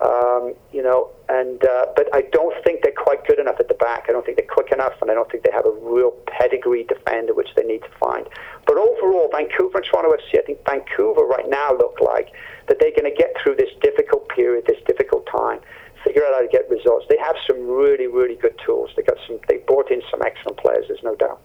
Um, 0.00 0.54
you 0.72 0.80
know, 0.80 1.10
and 1.28 1.64
uh, 1.64 1.86
but 1.96 2.06
I 2.14 2.22
don't 2.30 2.54
think 2.62 2.82
they're 2.82 2.92
quite 2.92 3.26
good 3.26 3.40
enough 3.40 3.56
at 3.58 3.66
the 3.66 3.74
back. 3.74 4.06
I 4.08 4.12
don't 4.12 4.24
think 4.24 4.38
they're 4.38 4.46
quick 4.46 4.70
enough, 4.70 4.94
and 5.02 5.10
I 5.10 5.14
don't 5.14 5.28
think 5.28 5.42
they 5.42 5.50
have 5.50 5.66
a 5.66 5.72
real 5.72 6.12
pedigree 6.26 6.84
defender, 6.84 7.34
which 7.34 7.48
they 7.56 7.64
need 7.64 7.82
to 7.82 7.90
find. 7.98 8.24
But 8.64 8.78
overall, 8.78 9.28
Vancouver 9.32 9.78
and 9.78 9.84
Toronto 9.84 10.14
FC, 10.14 10.38
I 10.38 10.42
think 10.42 10.64
Vancouver 10.64 11.22
right 11.22 11.48
now 11.48 11.72
look 11.72 11.98
like 12.00 12.30
that 12.68 12.78
they're 12.78 12.94
going 12.94 13.10
to 13.10 13.16
get 13.16 13.34
through 13.42 13.56
this 13.56 13.70
difficult 13.82 14.28
period, 14.28 14.66
this 14.68 14.78
difficult 14.86 15.26
time, 15.26 15.58
figure 16.04 16.22
out 16.24 16.34
how 16.34 16.42
to 16.42 16.48
get 16.48 16.70
results. 16.70 17.06
They 17.08 17.18
have 17.18 17.34
some 17.44 17.66
really, 17.66 18.06
really 18.06 18.36
good 18.36 18.54
tools. 18.64 18.90
They 18.96 19.02
got 19.02 19.18
some. 19.26 19.40
They 19.48 19.58
brought 19.66 19.90
in 19.90 20.00
some 20.12 20.22
excellent 20.22 20.58
players. 20.58 20.84
There's 20.86 21.02
no 21.02 21.16
doubt. 21.16 21.40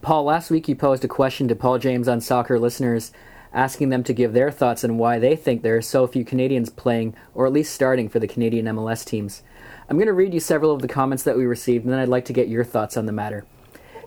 Paul, 0.00 0.24
last 0.24 0.50
week 0.50 0.68
you 0.68 0.74
posed 0.74 1.04
a 1.04 1.08
question 1.08 1.48
to 1.48 1.56
Paul 1.56 1.78
James 1.78 2.08
on 2.08 2.20
Soccer 2.20 2.58
listeners 2.58 3.12
asking 3.54 3.90
them 3.90 4.02
to 4.04 4.12
give 4.12 4.32
their 4.32 4.50
thoughts 4.50 4.84
on 4.84 4.98
why 4.98 5.18
they 5.18 5.36
think 5.36 5.62
there 5.62 5.76
are 5.76 5.82
so 5.82 6.06
few 6.06 6.24
Canadians 6.24 6.70
playing, 6.70 7.14
or 7.34 7.46
at 7.46 7.52
least 7.52 7.74
starting, 7.74 8.08
for 8.08 8.18
the 8.18 8.28
Canadian 8.28 8.66
MLS 8.66 9.04
teams. 9.04 9.42
I'm 9.88 9.96
going 9.96 10.06
to 10.06 10.12
read 10.12 10.32
you 10.32 10.40
several 10.40 10.72
of 10.72 10.82
the 10.82 10.88
comments 10.88 11.22
that 11.24 11.36
we 11.36 11.44
received, 11.44 11.84
and 11.84 11.92
then 11.92 12.00
I'd 12.00 12.08
like 12.08 12.24
to 12.26 12.32
get 12.32 12.48
your 12.48 12.64
thoughts 12.64 12.96
on 12.96 13.06
the 13.06 13.12
matter. 13.12 13.44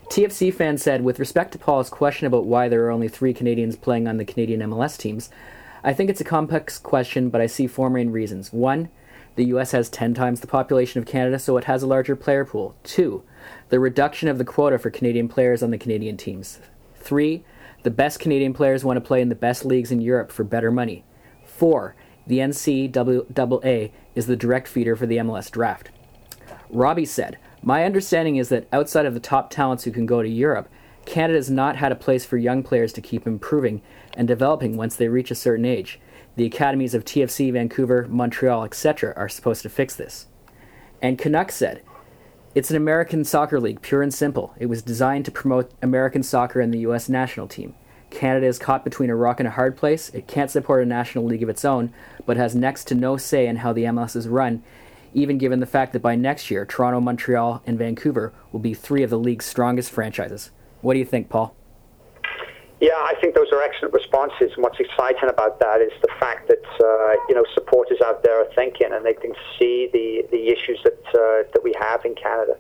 TFC 0.10 0.53
fan 0.53 0.77
said, 0.77 1.03
with 1.03 1.19
respect 1.19 1.51
to 1.51 1.60
Paul's 1.60 1.89
question 1.89 2.27
about 2.27 2.45
why 2.45 2.69
there 2.69 2.86
are 2.86 2.91
only 2.91 3.08
three 3.08 3.34
Canadians 3.34 3.75
playing 3.75 4.08
on 4.08 4.17
the 4.17 4.25
Canadian 4.25 4.62
MLS 4.62 4.97
teams, 4.97 5.29
I 5.84 5.93
think 5.93 6.10
it's 6.10 6.21
a 6.21 6.25
complex 6.25 6.77
question, 6.77 7.29
but 7.29 7.41
I 7.41 7.47
see 7.47 7.67
four 7.67 7.89
main 7.89 8.12
reasons. 8.12 8.53
One, 8.53 8.89
the 9.36 9.45
US 9.45 9.71
has 9.71 9.89
10 9.89 10.13
times 10.13 10.39
the 10.39 10.47
population 10.47 10.99
of 10.99 11.08
Canada, 11.08 11.38
so 11.38 11.58
it 11.58 11.65
has 11.65 11.84
a 11.84 11.88
larger 11.88 12.15
player 12.15 12.45
pool. 12.45 12.75
Two, 12.84 13.23
the 13.69 13.79
reduction 13.79 14.29
of 14.29 14.38
the 14.38 14.45
quota 14.45 14.79
for 14.79 14.89
Canadian 14.89 15.27
players 15.27 15.62
on 15.62 15.71
the 15.71 15.77
Canadian 15.77 16.17
teams. 16.17 16.60
Three, 16.95 17.43
the 17.86 17.91
best 17.91 18.19
Canadian 18.19 18.52
players 18.52 18.84
want 18.84 18.98
to 18.98 19.08
play 19.08 19.21
in 19.21 19.30
the 19.30 19.36
best 19.36 19.63
leagues 19.63 19.91
in 19.91 20.02
Europe 20.02 20.32
for 20.32 20.43
better 20.43 20.71
money. 20.71 21.06
4. 21.45 21.95
The 22.26 22.39
NCAA 22.39 23.91
is 24.15 24.26
the 24.26 24.36
direct 24.36 24.67
feeder 24.67 24.95
for 24.95 25.06
the 25.06 25.17
MLS 25.17 25.52
draft. 25.52 25.91
Robbie 26.71 27.06
said, 27.06 27.38
My 27.62 27.84
understanding 27.84 28.38
is 28.38 28.50
that 28.50 28.67
outside 28.74 29.06
of 29.06 29.13
the 29.13 29.19
top 29.19 29.52
talents 29.52 29.84
who 29.84 29.91
can 29.91 30.08
go 30.08 30.24
to 30.24 30.28
Europe, 30.28 30.67
Canada 31.06 31.38
has 31.38 31.52
not 31.52 31.76
had 31.76 31.91
a 31.91 31.95
place 31.95 32.26
for 32.26 32.38
young 32.38 32.63
players 32.63 32.91
to 32.93 33.02
keep 33.02 33.28
improving 33.28 33.84
and 34.17 34.28
developing 34.28 34.76
once 34.76 34.95
they 34.95 35.08
reach 35.08 35.30
a 35.30 35.36
certain 35.36 35.63
age. 35.63 36.00
The 36.38 36.45
academies 36.48 36.95
of 36.95 37.06
TFC, 37.06 37.54
Vancouver, 37.54 38.08
Montreal, 38.10 38.63
etc., 38.63 39.13
are 39.15 39.30
supposed 39.30 39.62
to 39.62 39.69
fix 39.69 39.95
this. 39.95 40.26
And 41.04 41.19
Canuck 41.19 41.52
said, 41.52 41.84
it's 42.55 42.71
an 42.71 42.77
American 42.77 43.25
soccer 43.25 43.59
league, 43.59 43.81
pure 43.81 44.01
and 44.01 44.13
simple. 44.13 44.55
It 44.57 44.67
was 44.67 44.81
designed 44.81 45.25
to 45.25 45.31
promote 45.31 45.71
American 45.81 46.23
soccer 46.23 46.61
and 46.61 46.73
the 46.73 46.79
U.S. 46.79 47.09
national 47.09 47.49
team. 47.49 47.75
Canada 48.09 48.45
is 48.45 48.57
caught 48.57 48.85
between 48.85 49.09
a 49.09 49.15
rock 49.15 49.41
and 49.41 49.47
a 49.47 49.51
hard 49.51 49.75
place. 49.75 50.07
It 50.09 50.25
can't 50.25 50.49
support 50.49 50.81
a 50.81 50.85
national 50.85 51.25
league 51.25 51.43
of 51.43 51.49
its 51.49 51.65
own, 51.65 51.93
but 52.25 52.37
has 52.37 52.55
next 52.55 52.85
to 52.85 52.95
no 52.95 53.17
say 53.17 53.45
in 53.45 53.57
how 53.57 53.73
the 53.73 53.83
MLS 53.83 54.15
is 54.15 54.29
run, 54.29 54.63
even 55.13 55.37
given 55.37 55.59
the 55.59 55.65
fact 55.65 55.91
that 55.91 56.01
by 56.01 56.15
next 56.15 56.49
year, 56.49 56.65
Toronto, 56.65 57.01
Montreal, 57.01 57.61
and 57.67 57.77
Vancouver 57.77 58.33
will 58.53 58.61
be 58.61 58.73
three 58.73 59.03
of 59.03 59.09
the 59.09 59.19
league's 59.19 59.45
strongest 59.45 59.91
franchises. 59.91 60.51
What 60.79 60.93
do 60.93 60.99
you 60.99 61.05
think, 61.05 61.27
Paul? 61.27 61.53
Yeah, 62.81 62.97
I 62.97 63.13
think 63.21 63.35
those 63.35 63.51
are 63.53 63.61
excellent 63.61 63.93
responses. 63.93 64.51
And 64.53 64.63
what's 64.63 64.79
exciting 64.79 65.29
about 65.29 65.59
that 65.59 65.79
is 65.81 65.93
the 66.01 66.11
fact 66.19 66.49
that 66.49 66.65
uh, 66.83 67.15
you 67.29 67.35
know 67.35 67.45
supporters 67.53 67.99
out 68.03 68.23
there 68.23 68.41
are 68.41 68.53
thinking 68.53 68.91
and 68.91 69.05
they 69.05 69.13
can 69.13 69.33
see 69.57 69.89
the 69.93 70.27
the 70.29 70.49
issues 70.49 70.79
that 70.83 70.99
uh, 71.15 71.47
that 71.53 71.63
we 71.63 71.73
have 71.79 72.03
in 72.03 72.15
Canada. 72.15 72.57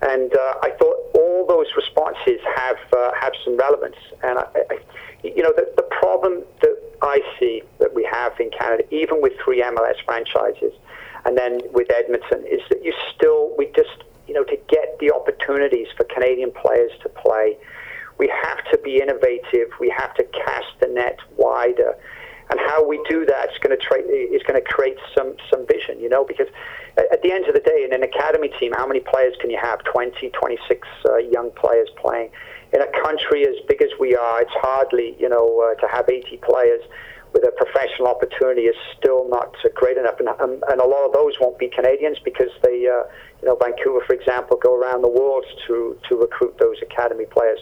And 0.00 0.34
uh, 0.34 0.54
I 0.62 0.70
thought 0.78 0.96
all 1.14 1.46
those 1.46 1.66
responses 1.76 2.40
have 2.56 2.78
uh, 2.96 3.12
have 3.20 3.32
some 3.44 3.56
relevance. 3.56 3.96
And 4.22 4.38
I, 4.38 4.46
I, 4.70 4.78
you 5.22 5.42
know, 5.42 5.52
the, 5.54 5.70
the 5.76 5.82
problem 5.82 6.42
that 6.62 6.76
I 7.02 7.20
see 7.38 7.62
that 7.80 7.94
we 7.94 8.08
have 8.10 8.38
in 8.40 8.50
Canada, 8.50 8.84
even 8.94 9.20
with 9.20 9.32
three 9.44 9.62
MLS 9.62 10.02
franchises, 10.04 10.72
and 11.26 11.36
then 11.36 11.60
with 11.72 11.90
Edmonton, 11.90 12.46
is 12.46 12.60
that 12.70 12.82
you 12.82 12.94
still 13.14 13.54
we 13.58 13.66
just 13.76 14.04
you 14.26 14.32
know 14.32 14.44
to 14.44 14.56
get 14.68 14.98
the 15.00 15.12
opportunities 15.12 15.88
for 15.96 16.04
Canadian 16.04 16.50
players 16.50 16.92
to 17.02 17.10
play 17.10 17.58
we 18.18 18.28
have 18.28 18.64
to 18.70 18.78
be 18.78 19.00
innovative. 19.00 19.68
We 19.80 19.92
have 19.96 20.14
to 20.14 20.24
cast 20.24 20.72
the 20.80 20.88
net 20.88 21.18
wider. 21.36 21.96
And 22.50 22.60
how 22.60 22.86
we 22.86 23.02
do 23.08 23.24
that 23.24 23.50
is 23.52 23.58
going 23.58 23.76
to 23.76 23.82
tra- 23.82 24.02
is 24.02 24.42
going 24.42 24.60
to 24.60 24.66
create 24.66 24.98
some 25.16 25.34
some 25.50 25.66
vision, 25.66 25.98
you 25.98 26.08
know, 26.10 26.24
because 26.24 26.48
at 26.96 27.22
the 27.22 27.32
end 27.32 27.46
of 27.46 27.54
the 27.54 27.60
day, 27.60 27.84
in 27.84 27.92
an 27.92 28.02
academy 28.02 28.50
team, 28.60 28.72
how 28.76 28.86
many 28.86 29.00
players 29.00 29.34
can 29.40 29.50
you 29.50 29.58
have? 29.60 29.82
20, 29.84 30.30
26 30.30 30.88
uh, 31.06 31.16
young 31.16 31.50
players 31.52 31.88
playing. 31.96 32.30
In 32.72 32.82
a 32.82 32.90
country 33.02 33.46
as 33.46 33.56
big 33.66 33.80
as 33.82 33.90
we 33.98 34.14
are, 34.14 34.42
it's 34.42 34.52
hardly, 34.54 35.16
you 35.18 35.28
know, 35.28 35.64
uh, 35.64 35.80
to 35.80 35.88
have 35.88 36.08
80 36.08 36.38
players 36.38 36.82
with 37.32 37.44
a 37.44 37.50
professional 37.50 38.08
opportunity 38.08 38.62
is 38.62 38.76
still 38.96 39.28
not 39.28 39.56
great 39.74 39.98
enough. 39.98 40.20
And, 40.20 40.28
um, 40.28 40.62
and 40.70 40.80
a 40.80 40.86
lot 40.86 41.04
of 41.04 41.12
those 41.12 41.34
won't 41.40 41.58
be 41.58 41.68
Canadians 41.68 42.18
because 42.24 42.50
they, 42.62 42.86
uh, 42.86 43.02
you 43.42 43.48
know, 43.48 43.56
Vancouver, 43.56 44.00
for 44.06 44.14
example, 44.14 44.56
go 44.56 44.74
around 44.74 45.02
the 45.02 45.08
world 45.08 45.44
to, 45.66 45.98
to 46.08 46.16
recruit 46.16 46.54
those 46.58 46.76
academy 46.80 47.26
players. 47.26 47.58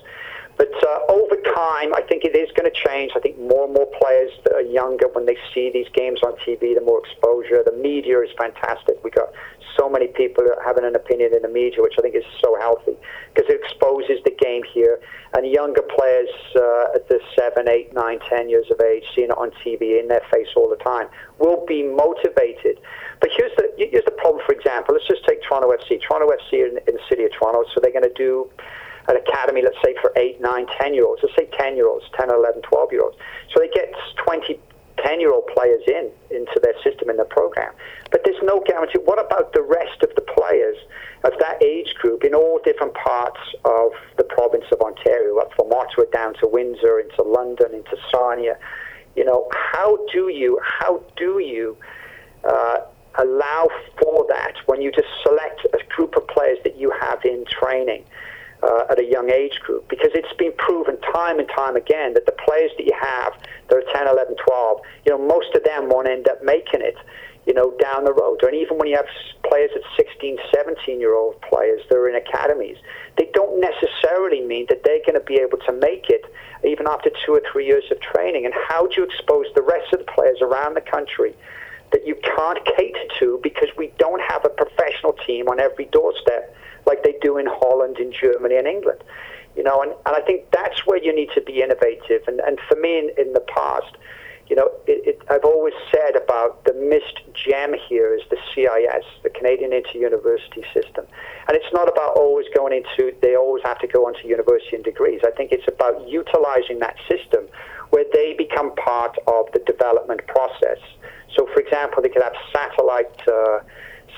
But 0.62 0.78
uh, 0.78 1.10
over 1.10 1.34
time, 1.58 1.90
I 1.90 2.06
think 2.06 2.22
it 2.22 2.38
is 2.38 2.46
going 2.54 2.70
to 2.70 2.76
change. 2.86 3.10
I 3.16 3.18
think 3.18 3.34
more 3.34 3.66
and 3.66 3.74
more 3.74 3.90
players 3.98 4.30
that 4.46 4.54
are 4.54 4.62
younger, 4.62 5.10
when 5.10 5.26
they 5.26 5.34
see 5.50 5.74
these 5.74 5.90
games 5.90 6.22
on 6.22 6.38
TV, 6.46 6.78
the 6.78 6.86
more 6.86 7.02
exposure. 7.02 7.66
The 7.66 7.74
media 7.74 8.22
is 8.22 8.30
fantastic. 8.38 9.02
We 9.02 9.10
got 9.10 9.34
so 9.74 9.90
many 9.90 10.06
people 10.06 10.46
having 10.64 10.84
an 10.84 10.94
opinion 10.94 11.34
in 11.34 11.42
the 11.42 11.50
media, 11.50 11.82
which 11.82 11.98
I 11.98 12.02
think 12.02 12.14
is 12.14 12.22
so 12.38 12.54
healthy 12.62 12.94
because 13.34 13.50
it 13.50 13.58
exposes 13.58 14.22
the 14.22 14.30
game 14.38 14.62
here. 14.72 15.02
And 15.34 15.50
younger 15.50 15.82
players 15.82 16.30
uh, 16.54 16.94
at 16.94 17.08
the 17.10 17.18
seven, 17.34 17.66
eight, 17.66 17.92
nine, 17.92 18.20
ten 18.30 18.48
years 18.48 18.70
of 18.70 18.78
age, 18.78 19.02
seeing 19.18 19.34
it 19.34 19.38
on 19.42 19.50
TV 19.66 19.98
in 19.98 20.06
their 20.06 20.22
face 20.30 20.54
all 20.54 20.70
the 20.70 20.78
time, 20.78 21.10
will 21.42 21.66
be 21.66 21.82
motivated. 21.82 22.78
But 23.18 23.30
here's 23.34 23.50
the 23.58 23.66
here's 23.78 24.06
the 24.06 24.14
problem. 24.14 24.46
For 24.46 24.54
example, 24.54 24.94
let's 24.94 25.10
just 25.10 25.26
take 25.26 25.42
Toronto 25.42 25.74
FC. 25.74 25.98
Toronto 26.06 26.30
FC 26.30 26.70
in, 26.70 26.78
in 26.86 26.94
the 26.94 27.04
city 27.10 27.24
of 27.24 27.32
Toronto, 27.34 27.66
so 27.74 27.82
they're 27.82 27.90
going 27.90 28.06
to 28.06 28.14
do 28.14 28.46
an 29.08 29.16
academy, 29.16 29.62
let's 29.62 29.78
say, 29.84 29.94
for 30.00 30.12
8, 30.16 30.40
9, 30.40 30.66
10 30.80 30.94
year 30.94 31.06
olds. 31.06 31.22
Let's 31.22 31.36
say 31.36 31.48
10 31.58 31.76
year 31.76 31.88
olds, 31.88 32.04
10, 32.18 32.30
11, 32.30 32.62
12 32.62 32.92
year 32.92 33.02
olds. 33.02 33.16
So 33.52 33.60
they 33.60 33.68
get 33.68 33.92
20, 34.24 34.58
10 35.04 35.20
year 35.20 35.32
old 35.32 35.46
players 35.48 35.82
in 35.86 36.10
into 36.30 36.60
their 36.62 36.74
system 36.82 37.10
in 37.10 37.16
the 37.16 37.24
program. 37.24 37.72
But 38.10 38.22
there's 38.24 38.42
no 38.42 38.62
guarantee. 38.66 39.00
What 39.04 39.24
about 39.24 39.52
the 39.52 39.62
rest 39.62 40.02
of 40.02 40.14
the 40.14 40.22
players 40.22 40.76
of 41.24 41.32
that 41.40 41.62
age 41.62 41.94
group 42.00 42.24
in 42.24 42.34
all 42.34 42.60
different 42.64 42.94
parts 42.94 43.40
of 43.64 43.92
the 44.16 44.24
province 44.24 44.64
of 44.72 44.80
Ontario, 44.80 45.38
up 45.38 45.52
from 45.54 45.72
Ottawa 45.72 46.04
down 46.12 46.34
to 46.34 46.46
Windsor, 46.46 47.00
into 47.00 47.22
London, 47.22 47.74
into 47.74 47.96
Sarnia? 48.10 48.58
You 49.16 49.24
know, 49.24 49.48
how 49.72 49.98
do 50.12 50.28
you, 50.28 50.58
how 50.62 51.02
do 51.16 51.38
you 51.38 51.76
uh, 52.44 52.78
allow 53.16 53.68
for 54.00 54.26
that 54.28 54.54
when 54.66 54.80
you 54.80 54.90
just 54.90 55.08
select 55.22 55.66
a 55.74 55.94
group 55.94 56.16
of 56.16 56.26
players 56.28 56.58
that 56.64 56.76
you 56.78 56.92
have 57.00 57.24
in 57.24 57.44
training? 57.46 58.04
Uh, 58.62 58.84
at 58.90 58.98
a 58.98 59.04
young 59.04 59.30
age 59.30 59.58
group 59.60 59.88
because 59.88 60.10
it's 60.14 60.32
been 60.38 60.52
proven 60.56 60.98
time 61.12 61.38
and 61.38 61.48
time 61.48 61.76
again 61.76 62.14
that 62.14 62.26
the 62.26 62.36
players 62.46 62.70
that 62.76 62.86
you 62.86 62.94
have 62.98 63.32
that 63.68 63.76
are 63.76 63.92
10, 63.92 64.08
11, 64.08 64.36
12, 64.36 64.80
you 65.06 65.12
know, 65.12 65.18
most 65.18 65.54
of 65.54 65.64
them 65.64 65.88
won't 65.88 66.08
end 66.08 66.28
up 66.28 66.42
making 66.44 66.80
it, 66.80 66.96
you 67.46 67.54
know, 67.54 67.72
down 67.82 68.04
the 68.04 68.12
road. 68.12 68.42
And 68.42 68.54
even 68.54 68.78
when 68.78 68.88
you 68.88 68.96
have 68.96 69.06
players 69.44 69.70
at 69.74 69.82
16, 69.96 70.38
17 70.54 71.00
year 71.00 71.14
old 71.14 71.40
players 71.42 71.82
that 71.88 71.96
are 71.96 72.08
in 72.08 72.14
academies, 72.14 72.76
they 73.18 73.28
don't 73.34 73.60
necessarily 73.60 74.40
mean 74.40 74.66
that 74.68 74.84
they're 74.84 75.02
going 75.04 75.18
to 75.18 75.26
be 75.26 75.36
able 75.36 75.58
to 75.66 75.72
make 75.72 76.08
it 76.08 76.24
even 76.64 76.86
after 76.86 77.10
two 77.26 77.32
or 77.34 77.42
three 77.50 77.66
years 77.66 77.84
of 77.90 78.00
training. 78.00 78.44
And 78.44 78.54
how 78.68 78.86
do 78.86 78.94
you 78.98 79.04
expose 79.04 79.46
the 79.54 79.62
rest 79.62 79.92
of 79.92 79.98
the 79.98 80.12
players 80.12 80.38
around 80.40 80.74
the 80.74 80.80
country? 80.80 81.34
That 81.92 82.06
you 82.06 82.16
can't 82.36 82.58
cater 82.64 83.06
to 83.18 83.38
because 83.42 83.68
we 83.76 83.92
don't 83.98 84.22
have 84.22 84.44
a 84.44 84.48
professional 84.48 85.12
team 85.26 85.48
on 85.48 85.60
every 85.60 85.84
doorstep 85.86 86.54
like 86.86 87.02
they 87.02 87.14
do 87.20 87.38
in 87.38 87.46
Holland, 87.46 87.98
in 87.98 88.12
Germany, 88.12 88.56
and 88.56 88.66
England. 88.66 89.04
You 89.56 89.62
know, 89.62 89.82
and, 89.82 89.92
and 90.06 90.16
I 90.16 90.20
think 90.20 90.50
that's 90.50 90.86
where 90.86 91.02
you 91.02 91.14
need 91.14 91.28
to 91.34 91.42
be 91.42 91.62
innovative. 91.62 92.26
And, 92.26 92.40
and 92.40 92.58
for 92.68 92.76
me, 92.76 92.98
in, 92.98 93.10
in 93.18 93.32
the 93.34 93.40
past, 93.40 93.94
you 94.48 94.56
know, 94.56 94.70
it, 94.86 95.16
it, 95.16 95.22
I've 95.30 95.44
always 95.44 95.74
said 95.94 96.16
about 96.16 96.64
the 96.64 96.74
missed 96.74 97.20
gem 97.32 97.74
here 97.88 98.14
is 98.14 98.22
the 98.28 98.36
CIS, 98.52 99.04
the 99.22 99.30
Canadian 99.30 99.72
Inter-University 99.72 100.64
System. 100.74 101.06
And 101.48 101.56
it's 101.56 101.72
not 101.72 101.88
about 101.88 102.16
always 102.16 102.46
going 102.54 102.72
into, 102.72 103.14
they 103.22 103.36
always 103.36 103.62
have 103.64 103.78
to 103.80 103.86
go 103.86 104.06
onto 104.06 104.26
university 104.26 104.76
and 104.76 104.84
degrees. 104.84 105.20
I 105.24 105.30
think 105.30 105.52
it's 105.52 105.68
about 105.68 106.08
utilizing 106.08 106.80
that 106.80 106.96
system 107.08 107.46
where 107.90 108.04
they 108.12 108.34
become 108.36 108.74
part 108.76 109.16
of 109.26 109.46
the 109.52 109.60
development 109.60 110.26
process. 110.26 110.78
So, 111.34 111.46
for 111.46 111.60
example, 111.60 112.02
they 112.02 112.08
could 112.08 112.22
have 112.22 112.36
satellite 112.52 113.28
uh, 113.28 113.60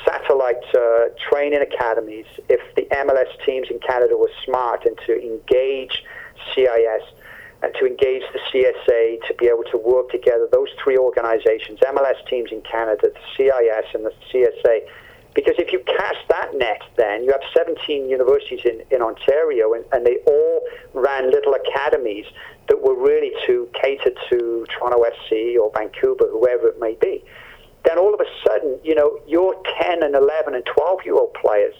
satellite 0.04 0.64
uh, 0.74 1.06
training 1.30 1.60
academies, 1.60 2.26
if 2.48 2.60
the 2.74 2.82
MLS 2.82 3.30
teams 3.44 3.68
in 3.70 3.78
Canada 3.78 4.16
were 4.16 4.30
smart 4.44 4.84
and 4.84 4.98
to 5.06 5.14
engage 5.20 6.04
CIS 6.54 7.02
and 7.62 7.72
to 7.74 7.86
engage 7.86 8.22
the 8.32 8.40
CSA 8.50 9.26
to 9.26 9.34
be 9.38 9.46
able 9.46 9.64
to 9.70 9.78
work 9.78 10.10
together, 10.10 10.48
those 10.52 10.68
three 10.82 10.98
organizations, 10.98 11.80
MLS 11.80 12.26
teams 12.28 12.50
in 12.52 12.60
Canada, 12.62 13.08
the 13.14 13.20
CIS 13.36 13.94
and 13.94 14.04
the 14.04 14.12
CSA, 14.30 14.86
because 15.34 15.54
if 15.58 15.72
you 15.72 15.80
cast 15.80 16.28
that 16.28 16.54
net, 16.54 16.82
then 16.96 17.24
you 17.24 17.32
have 17.32 17.42
17 17.56 18.08
universities 18.08 18.60
in, 18.64 18.82
in 18.90 19.02
Ontario, 19.02 19.72
and, 19.72 19.84
and 19.92 20.06
they 20.06 20.18
all 20.26 20.60
ran 20.92 21.30
little 21.30 21.54
academies 21.54 22.26
that 22.68 22.82
were 22.82 22.94
really 22.94 23.32
to 23.46 23.68
cater 23.74 24.10
to 24.30 24.66
Toronto 24.70 25.04
FC 25.04 25.56
or 25.56 25.70
Vancouver, 25.76 26.28
whoever 26.30 26.68
it 26.68 26.80
may 26.80 26.94
be 27.00 27.22
then 27.84 27.98
all 27.98 28.14
of 28.14 28.20
a 28.20 28.24
sudden, 28.46 28.78
you 28.82 28.94
know, 28.94 29.20
your 29.26 29.54
10 29.80 30.02
and 30.02 30.14
11 30.14 30.54
and 30.54 30.64
12 30.64 31.00
year 31.04 31.14
old 31.14 31.34
players 31.34 31.74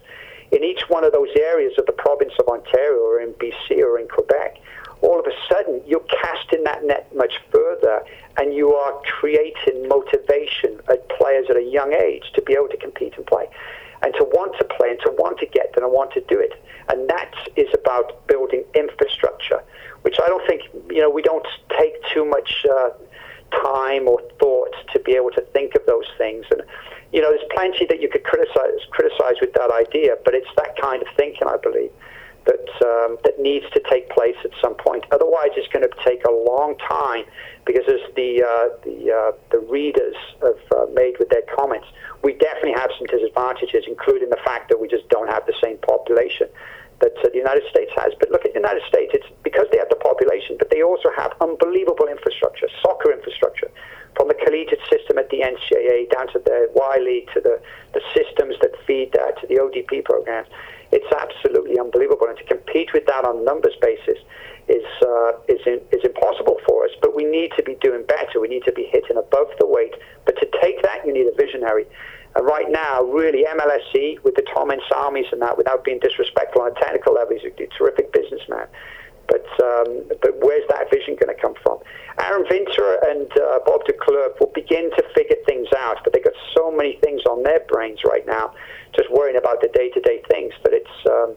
in 0.52 0.62
each 0.62 0.82
one 0.88 1.02
of 1.02 1.12
those 1.12 1.30
areas 1.36 1.72
of 1.78 1.86
the 1.86 1.92
province 1.92 2.32
of 2.38 2.46
Ontario 2.46 3.00
or 3.00 3.20
in 3.20 3.32
BC 3.34 3.78
or 3.78 3.98
in 3.98 4.06
Quebec, 4.08 4.58
all 5.00 5.18
of 5.18 5.26
a 5.26 5.32
sudden 5.52 5.82
you're 5.86 6.04
casting 6.22 6.62
that 6.64 6.84
net 6.84 7.14
much 7.16 7.40
further 7.50 8.04
and 8.36 8.54
you 8.54 8.74
are 8.74 9.00
creating 9.18 9.88
motivation 9.88 10.78
at 10.88 11.08
players 11.08 11.46
at 11.50 11.56
a 11.56 11.62
young 11.62 11.92
age 11.92 12.30
to 12.34 12.42
be 12.42 12.52
able 12.52 12.68
to 12.68 12.76
compete 12.76 13.14
and 13.16 13.26
play. 13.26 13.48
And 14.02 14.12
to 14.14 14.24
want 14.24 14.56
to 14.58 14.64
play 14.84 14.90
and 14.90 15.00
to 15.00 15.10
want 15.18 15.38
to 15.38 15.46
get 15.46 15.72
and 15.76 15.90
want 15.90 16.12
to 16.12 16.20
do 16.22 16.38
it. 16.38 16.52
And 16.88 17.08
that 17.08 17.32
is 17.56 17.68
about 17.74 18.26
building 18.26 18.64
infrastructure, 18.74 19.62
which 20.02 20.16
I 20.22 20.28
don't 20.28 20.46
think, 20.46 20.62
you 20.90 21.00
know, 21.00 21.10
we 21.10 21.22
don't 21.22 21.46
take 21.78 21.94
too 22.12 22.24
much. 22.24 22.66
Uh, 22.70 22.90
time 23.62 24.08
or 24.08 24.20
thought 24.40 24.74
to 24.92 24.98
be 24.98 25.12
able 25.12 25.30
to 25.30 25.40
think 25.52 25.76
of 25.76 25.86
those 25.86 26.06
things. 26.18 26.44
And 26.50 26.62
you 27.12 27.20
know, 27.22 27.30
there's 27.30 27.48
plenty 27.52 27.86
that 27.86 28.00
you 28.00 28.08
could 28.08 28.24
criticize 28.24 28.82
criticize 28.90 29.34
with 29.40 29.52
that 29.52 29.70
idea, 29.70 30.16
but 30.24 30.34
it's 30.34 30.48
that 30.56 30.76
kind 30.80 31.00
of 31.02 31.08
thinking, 31.16 31.46
I 31.46 31.56
believe, 31.56 31.92
that 32.46 32.68
um, 32.84 33.16
that 33.24 33.38
needs 33.38 33.64
to 33.72 33.80
take 33.90 34.10
place 34.10 34.36
at 34.44 34.50
some 34.60 34.74
point. 34.74 35.04
Otherwise, 35.12 35.50
it's 35.56 35.68
going 35.72 35.84
to 35.84 35.94
take 36.04 36.24
a 36.24 36.30
long 36.30 36.76
time 36.78 37.24
because 37.64 37.84
as 37.88 38.00
the 38.16 38.44
uh, 38.44 38.68
the 38.84 39.12
uh, 39.12 39.32
the 39.50 39.58
readers 39.70 40.16
have 40.42 40.60
uh, 40.76 40.86
made 40.92 41.16
with 41.18 41.30
their 41.30 41.44
comments, 41.56 41.86
we 42.22 42.34
definitely 42.34 42.76
have 42.76 42.90
some 42.98 43.06
disadvantages, 43.06 43.84
including 43.86 44.30
the 44.30 44.40
fact 44.44 44.68
that 44.68 44.80
we 44.80 44.88
just 44.88 45.08
don't 45.08 45.28
have 45.28 45.46
the 45.46 45.54
same 45.62 45.78
population 45.78 46.48
that 47.00 47.16
uh, 47.18 47.28
the 47.32 47.38
United 47.38 47.64
States 47.70 47.90
has. 47.96 48.12
But 48.20 48.30
look 48.30 48.44
at 48.44 48.52
the 48.52 48.60
United 48.60 48.82
States, 48.88 49.12
it's 49.14 49.26
because 49.42 49.66
they 49.72 49.78
have 49.78 49.88
the 49.88 50.00
population, 50.00 50.56
but 50.58 50.70
they 50.70 50.82
also 50.82 51.08
have 51.16 51.32
unbelievable 51.40 52.06
infrastructure, 52.08 52.68
soccer 52.82 53.12
infrastructure, 53.12 53.70
from 54.16 54.28
the 54.28 54.34
collegiate 54.34 54.80
system 54.90 55.18
at 55.18 55.28
the 55.30 55.40
NCAA 55.40 56.10
down 56.10 56.28
to 56.32 56.38
the 56.38 56.70
Y 56.74 56.96
League 57.00 57.28
to 57.34 57.40
the, 57.40 57.60
the 57.92 58.00
systems 58.14 58.54
that 58.60 58.72
feed 58.86 59.12
that 59.12 59.40
to 59.40 59.46
the 59.46 59.56
ODP 59.56 60.04
programs. 60.04 60.48
It's 60.94 61.10
absolutely 61.10 61.76
unbelievable. 61.76 62.28
And 62.28 62.38
to 62.38 62.44
compete 62.44 62.94
with 62.94 63.04
that 63.06 63.24
on 63.26 63.44
numbers 63.44 63.74
basis 63.82 64.22
is, 64.68 64.86
uh, 65.02 65.32
is, 65.50 65.58
in, 65.66 65.82
is 65.90 66.06
impossible 66.06 66.62
for 66.66 66.84
us. 66.84 66.92
But 67.02 67.16
we 67.16 67.24
need 67.24 67.50
to 67.58 67.62
be 67.64 67.74
doing 67.82 68.06
better. 68.06 68.38
We 68.38 68.46
need 68.46 68.62
to 68.64 68.72
be 68.72 68.86
hitting 68.92 69.16
above 69.18 69.50
the 69.58 69.66
weight. 69.66 69.94
But 70.24 70.38
to 70.38 70.46
take 70.62 70.82
that, 70.82 71.04
you 71.04 71.12
need 71.12 71.26
a 71.26 71.34
visionary. 71.34 71.86
And 72.36 72.46
right 72.46 72.70
now, 72.70 73.02
really, 73.02 73.44
MLSE 73.44 74.22
with 74.22 74.34
the 74.34 74.46
Tom 74.54 74.70
Anselmis 74.70 75.30
and 75.32 75.42
that, 75.42 75.58
without 75.58 75.82
being 75.82 75.98
disrespectful 75.98 76.62
on 76.62 76.70
a 76.70 76.80
technical 76.80 77.14
level, 77.14 77.36
he's 77.36 77.50
a 77.50 77.66
terrific 77.76 78.12
businessman. 78.12 78.66
But 79.28 79.46
um, 79.62 80.04
but 80.20 80.36
where's 80.40 80.66
that 80.68 80.90
vision 80.92 81.16
going 81.16 81.34
to 81.34 81.40
come 81.40 81.54
from? 81.62 81.78
Aron 82.20 82.44
Winter 82.50 82.98
and 83.08 83.30
uh, 83.38 83.58
Bob 83.66 83.84
de 83.86 83.92
Klerk 83.92 84.38
will 84.38 84.52
begin 84.54 84.90
to 84.90 85.02
figure 85.14 85.36
things 85.46 85.68
out, 85.76 85.98
but 86.04 86.12
they've 86.12 86.24
got 86.24 86.36
so 86.54 86.70
many 86.70 86.98
things 87.02 87.22
on 87.24 87.42
their 87.42 87.60
brains 87.68 88.00
right 88.04 88.26
now, 88.26 88.54
just 88.94 89.10
worrying 89.10 89.36
about 89.36 89.60
the 89.60 89.68
day-to-day 89.68 90.22
things 90.30 90.52
that 90.62 90.72
it's 90.72 90.96
um, 91.08 91.34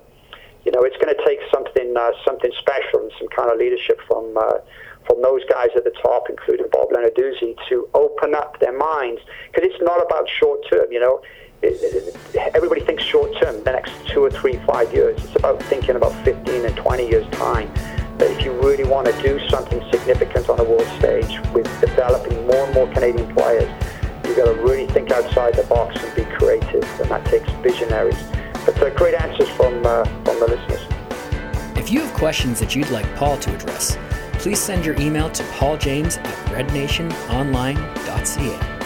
you 0.65 0.71
know 0.71 0.83
it's 0.83 0.97
going 0.97 1.13
to 1.13 1.21
take 1.25 1.39
something 1.53 1.95
uh, 1.97 2.11
something 2.25 2.51
special 2.59 3.07
and 3.07 3.11
some 3.17 3.29
kind 3.29 3.51
of 3.51 3.57
leadership 3.57 3.99
from. 4.07 4.37
Uh, 4.37 4.59
from 5.07 5.21
those 5.21 5.39
guys 5.49 5.69
at 5.77 5.85
the 5.85 5.95
top, 6.03 6.29
including 6.29 6.67
Bob 6.69 6.89
Lenarduzzi, 6.89 7.55
to 7.69 7.87
open 7.93 8.35
up 8.35 8.59
their 8.59 8.77
minds 8.77 9.21
because 9.47 9.63
it's 9.71 9.81
not 9.81 10.03
about 10.03 10.27
short 10.27 10.59
term. 10.69 10.91
You 10.91 10.99
know, 10.99 11.21
everybody 11.63 12.81
thinks 12.81 13.03
short 13.03 13.31
term, 13.41 13.63
the 13.63 13.71
next 13.71 13.91
two 14.07 14.23
or 14.23 14.29
three, 14.29 14.59
five 14.65 14.93
years. 14.93 15.23
It's 15.23 15.35
about 15.35 15.61
thinking 15.63 15.95
about 15.95 16.13
15 16.23 16.65
and 16.65 16.75
20 16.75 17.07
years 17.07 17.27
time. 17.31 17.73
That 18.17 18.31
if 18.31 18.43
you 18.43 18.51
really 18.61 18.83
want 18.83 19.07
to 19.07 19.21
do 19.21 19.39
something 19.47 19.83
significant 19.91 20.49
on 20.49 20.57
the 20.57 20.63
world 20.63 20.87
stage 20.97 21.39
with 21.53 21.65
developing 21.79 22.47
more 22.47 22.65
and 22.65 22.73
more 22.73 22.91
Canadian 22.91 23.33
players, 23.35 23.69
you've 24.25 24.37
got 24.37 24.45
to 24.45 24.59
really 24.61 24.87
think 24.87 25.11
outside 25.11 25.55
the 25.55 25.63
box 25.63 26.03
and 26.03 26.15
be 26.15 26.25
creative, 26.35 26.83
and 26.99 27.11
that 27.11 27.23
takes 27.25 27.49
visionaries. 27.61 28.17
But 28.65 28.81
uh, 28.81 28.89
great 28.91 29.13
answers 29.13 29.49
from 29.49 29.85
uh, 29.85 30.03
from 30.23 30.39
the 30.39 30.47
listeners. 30.47 30.81
If 31.77 31.91
you 31.91 32.01
have 32.01 32.13
questions 32.15 32.59
that 32.59 32.75
you'd 32.75 32.89
like 32.89 33.05
Paul 33.15 33.37
to 33.37 33.55
address 33.55 33.97
please 34.39 34.59
send 34.59 34.85
your 34.85 34.99
email 35.01 35.31
to 35.31 35.41
pauljames 35.43 36.19
at 36.19 36.47
rednationonline.ca. 36.47 38.76